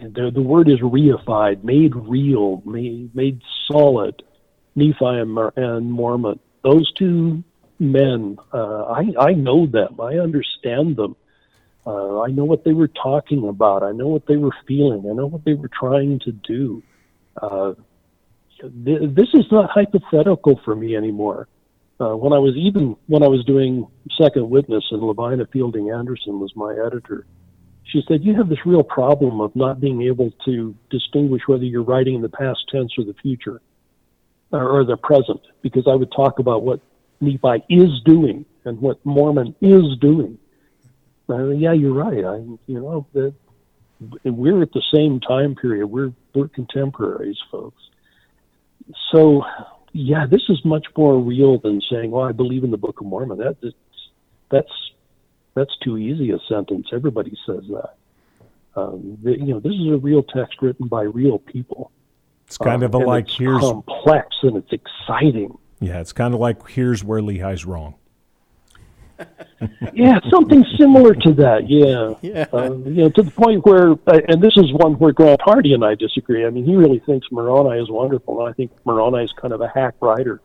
the, 0.00 0.30
the 0.32 0.42
word 0.42 0.68
is 0.68 0.80
reified, 0.80 1.64
made 1.64 1.94
real, 1.94 2.62
made, 2.64 3.14
made 3.14 3.42
solid. 3.70 4.22
Nephi 4.76 4.96
and, 5.00 5.32
Mor- 5.32 5.52
and 5.56 5.90
Mormon, 5.90 6.38
those 6.62 6.92
two 6.92 7.42
men, 7.78 8.38
uh, 8.52 8.84
I, 8.84 9.12
I 9.18 9.32
know 9.32 9.66
them. 9.66 10.00
I 10.00 10.18
understand 10.18 10.96
them. 10.96 11.16
Uh, 11.86 12.20
I 12.20 12.28
know 12.28 12.44
what 12.44 12.64
they 12.64 12.72
were 12.72 12.88
talking 12.88 13.48
about. 13.48 13.82
I 13.82 13.92
know 13.92 14.08
what 14.08 14.26
they 14.26 14.36
were 14.36 14.54
feeling. 14.66 15.08
I 15.10 15.14
know 15.14 15.26
what 15.26 15.44
they 15.44 15.54
were 15.54 15.70
trying 15.72 16.20
to 16.20 16.32
do. 16.32 16.82
Uh, 17.40 17.74
th- 18.60 19.14
this 19.14 19.28
is 19.34 19.46
not 19.50 19.70
hypothetical 19.70 20.60
for 20.64 20.76
me 20.76 20.96
anymore 20.96 21.48
uh, 22.00 22.16
when 22.16 22.32
I 22.32 22.38
was 22.38 22.56
even 22.56 22.96
when 23.06 23.22
I 23.22 23.28
was 23.28 23.44
doing 23.44 23.86
Second 24.20 24.48
Witness 24.48 24.84
and 24.90 25.02
Lavina 25.02 25.46
Fielding 25.52 25.90
Anderson 25.90 26.40
was 26.40 26.52
my 26.56 26.72
editor, 26.72 27.26
she 27.90 28.02
said 28.06 28.24
you 28.24 28.34
have 28.36 28.48
this 28.48 28.64
real 28.64 28.82
problem 28.82 29.40
of 29.40 29.54
not 29.56 29.80
being 29.80 30.02
able 30.02 30.30
to 30.44 30.74
distinguish 30.90 31.42
whether 31.46 31.64
you're 31.64 31.82
writing 31.82 32.14
in 32.14 32.22
the 32.22 32.28
past 32.28 32.60
tense 32.70 32.92
or 32.98 33.04
the 33.04 33.14
future 33.14 33.60
or, 34.52 34.80
or 34.80 34.84
the 34.84 34.96
present, 34.96 35.40
because 35.62 35.86
I 35.88 35.94
would 35.94 36.12
talk 36.12 36.38
about 36.38 36.62
what 36.62 36.80
Nephi 37.20 37.64
is 37.68 38.00
doing 38.04 38.44
and 38.64 38.80
what 38.80 39.04
Mormon 39.04 39.54
is 39.60 39.96
doing. 40.00 40.38
Yeah, 41.28 41.72
you're 41.72 41.94
right. 41.94 42.24
I 42.24 42.36
you 42.66 42.80
know 42.80 43.06
that 43.12 43.34
we're 44.24 44.62
at 44.62 44.72
the 44.72 44.82
same 44.92 45.20
time 45.20 45.54
period. 45.54 45.86
We're 45.86 46.12
we're 46.34 46.48
contemporaries, 46.48 47.38
folks. 47.52 47.80
So 49.12 49.44
yeah, 49.92 50.26
this 50.26 50.42
is 50.48 50.64
much 50.64 50.86
more 50.96 51.18
real 51.20 51.58
than 51.58 51.80
saying, 51.88 52.12
"Oh, 52.12 52.20
I 52.20 52.32
believe 52.32 52.64
in 52.64 52.72
the 52.72 52.76
Book 52.76 53.00
of 53.00 53.06
Mormon." 53.06 53.38
That 53.38 53.56
that's 54.50 54.72
that's, 55.54 55.70
that's 55.70 55.78
too 55.78 55.96
easy 55.98 56.30
a 56.30 56.38
sentence. 56.48 56.88
Everybody 56.92 57.36
says 57.46 57.64
that. 57.70 57.94
Um, 58.76 59.18
the, 59.22 59.32
you 59.38 59.46
know, 59.46 59.60
this 59.60 59.72
is 59.72 59.88
a 59.88 59.96
real 59.96 60.22
text 60.22 60.62
written 60.62 60.86
by 60.86 61.02
real 61.02 61.38
people. 61.38 61.90
It's 62.46 62.58
kind 62.58 62.82
of 62.82 62.94
a 62.94 62.96
Um, 62.96 63.02
and 63.02 63.08
like 63.08 63.24
it's 63.28 63.36
here's 63.38 63.60
complex 63.60 64.36
and 64.42 64.56
it's 64.56 64.72
exciting. 64.72 65.56
yeah, 65.80 66.00
it's 66.00 66.12
kind 66.12 66.34
of 66.34 66.40
like 66.40 66.68
here's 66.68 67.02
where 67.04 67.20
Lehi's 67.20 67.64
wrong. 67.64 67.94
yeah, 69.92 70.18
something 70.30 70.64
similar 70.78 71.14
to 71.14 71.32
that. 71.34 71.68
Yeah, 71.68 72.14
Yeah. 72.22 72.46
Um, 72.52 72.84
you 72.86 73.02
know, 73.02 73.10
to 73.10 73.22
the 73.22 73.30
point 73.30 73.66
where, 73.66 73.92
uh, 74.06 74.20
and 74.28 74.42
this 74.42 74.56
is 74.56 74.72
one 74.72 74.94
where 74.94 75.12
Grant 75.12 75.40
Hardy 75.42 75.74
and 75.74 75.84
I 75.84 75.94
disagree. 75.94 76.46
I 76.46 76.50
mean, 76.50 76.64
he 76.64 76.74
really 76.74 77.00
thinks 77.00 77.26
Moroni 77.30 77.80
is 77.80 77.90
wonderful, 77.90 78.40
and 78.40 78.48
I 78.48 78.52
think 78.54 78.70
Moroni 78.84 79.24
is 79.24 79.32
kind 79.32 79.52
of 79.52 79.60
a 79.60 79.68
hack 79.68 79.94
writer, 80.00 80.40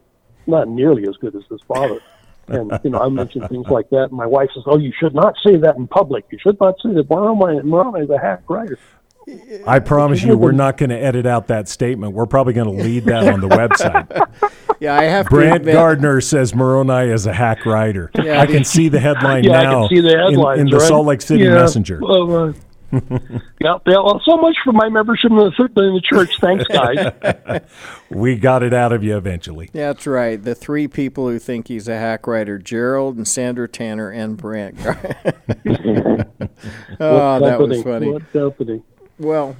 not 0.45 0.67
nearly 0.67 1.07
as 1.07 1.15
good 1.17 1.35
as 1.35 1.43
his 1.49 1.61
father. 1.61 1.99
And 2.47 2.79
you 2.83 2.91
know, 2.91 2.99
I 2.99 3.09
mention 3.09 3.47
things 3.47 3.67
like 3.67 3.89
that, 3.89 4.03
and 4.09 4.11
my 4.13 4.25
wife 4.27 4.49
says, 4.53 4.63
"Oh, 4.67 4.77
you 4.77 4.91
should 4.99 5.15
not 5.15 5.35
say 5.45 5.55
that 5.57 5.77
in 5.77 5.87
public. 5.87 6.25
You 6.31 6.37
should 6.39 6.59
not 6.59 6.75
say 6.83 6.93
that 6.93 7.09
Moroni, 7.09 7.61
Moroni 7.63 8.03
is 8.03 8.09
a 8.09 8.19
hack 8.19 8.43
writer." 8.47 8.77
I 9.65 9.79
promise 9.79 10.21
you, 10.21 10.37
we're 10.37 10.51
not 10.51 10.77
going 10.77 10.91
to 10.91 10.97
edit 10.97 11.25
out 11.25 11.47
that 11.47 11.67
statement. 11.67 12.13
We're 12.13 12.27
probably 12.27 12.53
going 12.53 12.67
to 12.77 12.83
lead 12.83 13.05
that 13.05 13.27
on 13.27 13.41
the 13.41 13.49
website. 13.49 14.27
Yeah, 14.81 14.99
I 14.99 15.03
have 15.05 15.27
to 15.27 15.29
Brant 15.29 15.55
admit, 15.61 15.73
Gardner 15.73 16.19
says 16.19 16.53
Moroni 16.53 17.09
is 17.09 17.25
a 17.25 17.33
hack 17.33 17.65
writer. 17.65 18.11
Yeah, 18.21 18.41
I 18.41 18.45
can 18.45 18.65
see 18.65 18.89
the 18.89 18.99
headline 18.99 19.43
Yeah, 19.45 19.61
now 19.63 19.85
I 19.85 19.87
can 19.87 19.95
see 19.95 20.01
the 20.01 20.27
in- 20.27 20.59
in, 20.59 20.69
the 20.69 20.77
right? 20.77 20.87
Salt 20.87 21.05
Lake 21.07 21.21
City 21.21 21.45
Yeah. 21.45 21.53
Messenger. 21.53 21.99
Well, 22.01 22.49
uh, 22.49 22.53
yeah, 23.59 23.77
yeah, 23.85 23.99
well, 23.99 24.21
so 24.23 24.37
much 24.37 24.55
for 24.63 24.71
my 24.71 24.89
membership 24.89 25.31
in 25.31 25.37
the, 25.37 25.69
in 25.77 25.93
the 25.93 26.01
church. 26.01 26.39
Thanks, 26.39 26.65
guys. 26.65 27.61
We 28.09 28.35
got 28.35 28.61
it 28.61 28.71
out 28.71 28.93
of 28.93 29.03
you 29.03 29.17
eventually. 29.17 29.71
That's 29.73 30.05
right. 30.05 30.41
The 30.41 30.53
three 30.53 30.87
people 30.87 31.27
who 31.27 31.39
think 31.39 31.67
he's 31.67 31.87
a 31.87 31.97
hack 31.97 32.27
writer: 32.27 32.59
Gerald 32.59 33.17
and 33.17 33.27
Sandra 33.27 33.67
Tanner 33.67 34.11
and 34.11 34.37
Brant. 34.37 34.77
oh, 34.85 34.99
that 37.39 37.57
was 37.59 37.81
funny. 37.81 38.11
What 38.11 38.31
company? 38.31 38.83
Well, 39.17 39.57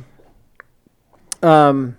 um, 1.41 1.97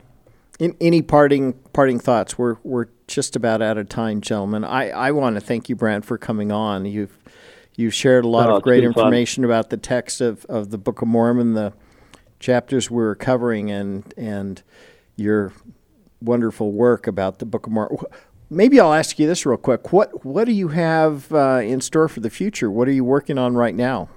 in, 0.61 0.77
any 0.81 1.03
parting 1.03 1.55
parting 1.73 1.99
thoughts? 1.99 2.39
We're 2.39 2.57
we're 2.63 2.87
just 3.07 3.37
about 3.37 3.61
out 3.61 3.77
of 3.77 3.89
time, 3.89 4.21
gentlemen. 4.21 4.65
I, 4.65 4.91
I 4.91 5.11
want 5.11 5.37
to 5.37 5.41
thank 5.41 5.69
you, 5.69 5.77
Brant, 5.77 6.05
for 6.05 6.19
coming 6.19 6.53
on. 6.53 6.87
You've 6.87 7.19
you've 7.77 7.95
shared 7.95 8.25
a 8.25 8.29
lot 8.29 8.49
Oh, 8.51 8.57
of 8.57 8.63
great 8.63 8.83
been 8.83 8.93
fun. 8.93 9.05
information 9.05 9.45
about 9.45 9.71
the 9.71 9.77
text 9.77 10.21
of, 10.21 10.45
of 10.47 10.71
the 10.71 10.79
Book 10.79 11.03
of 11.03 11.09
Mormon, 11.09 11.55
the 11.55 11.73
chapters 12.41 12.91
we 12.91 12.97
we're 12.97 13.15
covering, 13.15 13.71
and 13.71 14.13
and 14.17 14.63
your 15.17 15.53
wonderful 16.21 16.73
work 16.73 17.07
about 17.07 17.39
the 17.39 17.47
Book 17.47 17.67
of 17.67 17.73
Mormon. 17.73 17.99
maybe 18.51 18.81
I'll 18.81 18.93
ask 18.95 19.19
you 19.19 19.27
this 19.27 19.45
real 19.47 19.57
quick. 19.59 19.93
What 19.93 20.25
what 20.25 20.45
do 20.45 20.53
you 20.53 20.69
have 20.69 21.33
uh, 21.33 21.61
in 21.63 21.81
store 21.81 22.09
for 22.09 22.21
the 22.21 22.31
future? 22.31 22.71
What 22.71 22.89
are 22.89 22.93
you 22.93 23.05
working 23.05 23.39
on 23.39 23.55
right 23.55 23.75
now? 23.75 24.09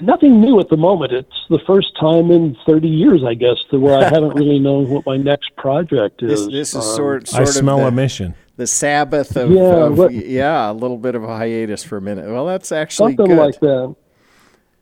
Nothing 0.00 0.40
new 0.40 0.58
at 0.58 0.68
the 0.68 0.76
moment. 0.76 1.12
It's 1.12 1.28
the 1.48 1.60
first 1.66 1.88
time 2.00 2.30
in 2.30 2.56
30 2.66 2.88
years, 2.88 3.22
I 3.24 3.34
guess, 3.34 3.56
to 3.70 3.78
where 3.78 3.96
I 3.96 4.04
haven't 4.08 4.34
really 4.34 4.58
known 4.58 4.88
what 4.88 5.04
my 5.06 5.16
next 5.16 5.54
project 5.56 6.22
is. 6.22 6.46
This, 6.46 6.52
this 6.52 6.68
is 6.70 6.76
Um, 6.76 6.82
sort, 6.96 7.28
sort 7.28 7.40
I 7.40 7.42
of 7.42 7.48
smell 7.50 7.78
the, 7.78 7.86
a 7.88 7.90
mission. 7.90 8.34
The 8.56 8.66
Sabbath 8.66 9.36
of 9.36 9.50
Yeah, 9.50 9.86
of- 9.86 9.98
what- 9.98 10.12
yeah, 10.12 10.70
a 10.70 10.72
little 10.72 10.98
bit 10.98 11.14
of 11.14 11.22
a 11.24 11.36
hiatus 11.36 11.84
for 11.84 11.96
a 11.98 12.00
minute. 12.00 12.26
Well, 12.28 12.46
that's 12.46 12.72
actually 12.72 13.12
something 13.16 13.36
good. 13.36 13.38
like 13.38 13.60
that. 13.60 13.94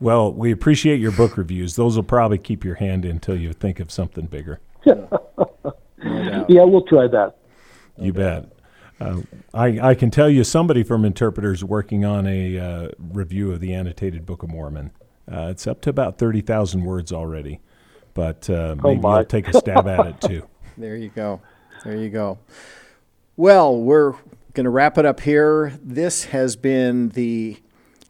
Well, 0.01 0.33
we 0.33 0.51
appreciate 0.51 1.01
your 1.01 1.13
book 1.13 1.37
reviews. 1.37 1.77
Those 1.77 1.97
will 1.97 2.03
probably 2.03 2.39
keep 2.39 2.65
your 2.65 2.75
hand 2.75 3.05
until 3.05 3.37
you 3.37 3.53
think 3.53 3.81
of 3.81 3.91
something 3.91 4.27
bigger. 4.27 4.61
Yeah, 4.85 5.07
yeah 6.49 6.65
we'll 6.65 6.83
try 6.83 7.07
that. 7.09 7.37
You 7.99 8.13
bet. 8.13 8.51
Uh, 9.01 9.23
I, 9.53 9.91
I 9.91 9.95
can 9.95 10.11
tell 10.11 10.29
you 10.29 10.45
somebody 10.45 10.83
from 10.83 11.05
Interpreters 11.05 11.65
working 11.65 12.05
on 12.05 12.27
a 12.27 12.59
uh, 12.59 12.89
review 12.99 13.53
of 13.53 13.61
the 13.61 13.73
annotated 13.75 14.27
Book 14.27 14.43
of 14.43 14.51
Mormon. 14.51 14.91
Uh, 15.31 15.49
it's 15.51 15.67
up 15.67 15.81
to 15.83 15.91
about 15.91 16.19
30,000 16.19 16.85
words 16.85 17.13
already, 17.13 17.61
but 18.15 18.49
uh, 18.51 18.77
maybe 18.83 19.01
my. 19.01 19.17
you'll 19.19 19.25
take 19.25 19.49
a 19.49 19.59
stab 19.59 19.87
at 19.89 20.07
it 20.07 20.21
too. 20.21 20.49
There 20.77 20.97
you 20.97 21.09
go. 21.09 21.41
There 21.85 21.95
you 21.97 22.11
go. 22.11 22.37
Well, 23.37 23.77
we're 23.77 24.13
going 24.53 24.65
to 24.65 24.71
wrap 24.71 24.97
it 24.97 25.05
up 25.05 25.21
here. 25.21 25.77
This 25.83 26.27
has 26.27 26.55
been 26.55 27.09
the 27.11 27.57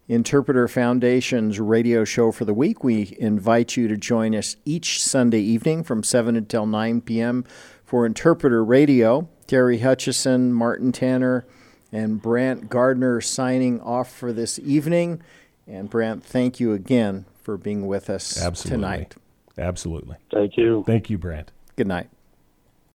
Interpreter 0.07 0.69
Foundation's 0.69 1.59
radio 1.59 2.05
show 2.05 2.31
for 2.31 2.45
the 2.45 2.53
week. 2.53 2.85
We 2.85 3.17
invite 3.19 3.75
you 3.75 3.89
to 3.89 3.97
join 3.97 4.35
us 4.35 4.57
each 4.67 5.03
Sunday 5.03 5.41
evening 5.41 5.83
from 5.83 6.03
7 6.03 6.37
until 6.37 6.67
9 6.67 7.01
p.m. 7.01 7.45
for 7.87 8.05
Interpreter 8.05 8.63
Radio. 8.63 9.29
Terry 9.47 9.79
Hutchison, 9.79 10.53
Martin 10.53 10.93
Tanner, 10.93 11.47
and 11.91 12.21
Brant 12.21 12.69
Gardner 12.69 13.23
signing 13.23 13.81
off 13.81 14.13
for 14.13 14.31
this 14.31 14.59
evening. 14.59 15.23
And 15.67 15.89
Brant, 15.89 16.23
thank 16.23 16.61
you 16.61 16.75
again 16.75 17.25
for 17.43 17.57
being 17.57 17.87
with 17.87 18.11
us 18.11 18.43
Absolutely. 18.43 18.77
tonight. 18.77 19.15
Absolutely. 19.57 20.17
Thank 20.31 20.59
you. 20.59 20.85
Thank 20.87 21.09
you, 21.09 21.17
Brant. 21.17 21.51
Good 21.77 21.87
night. 21.87 22.11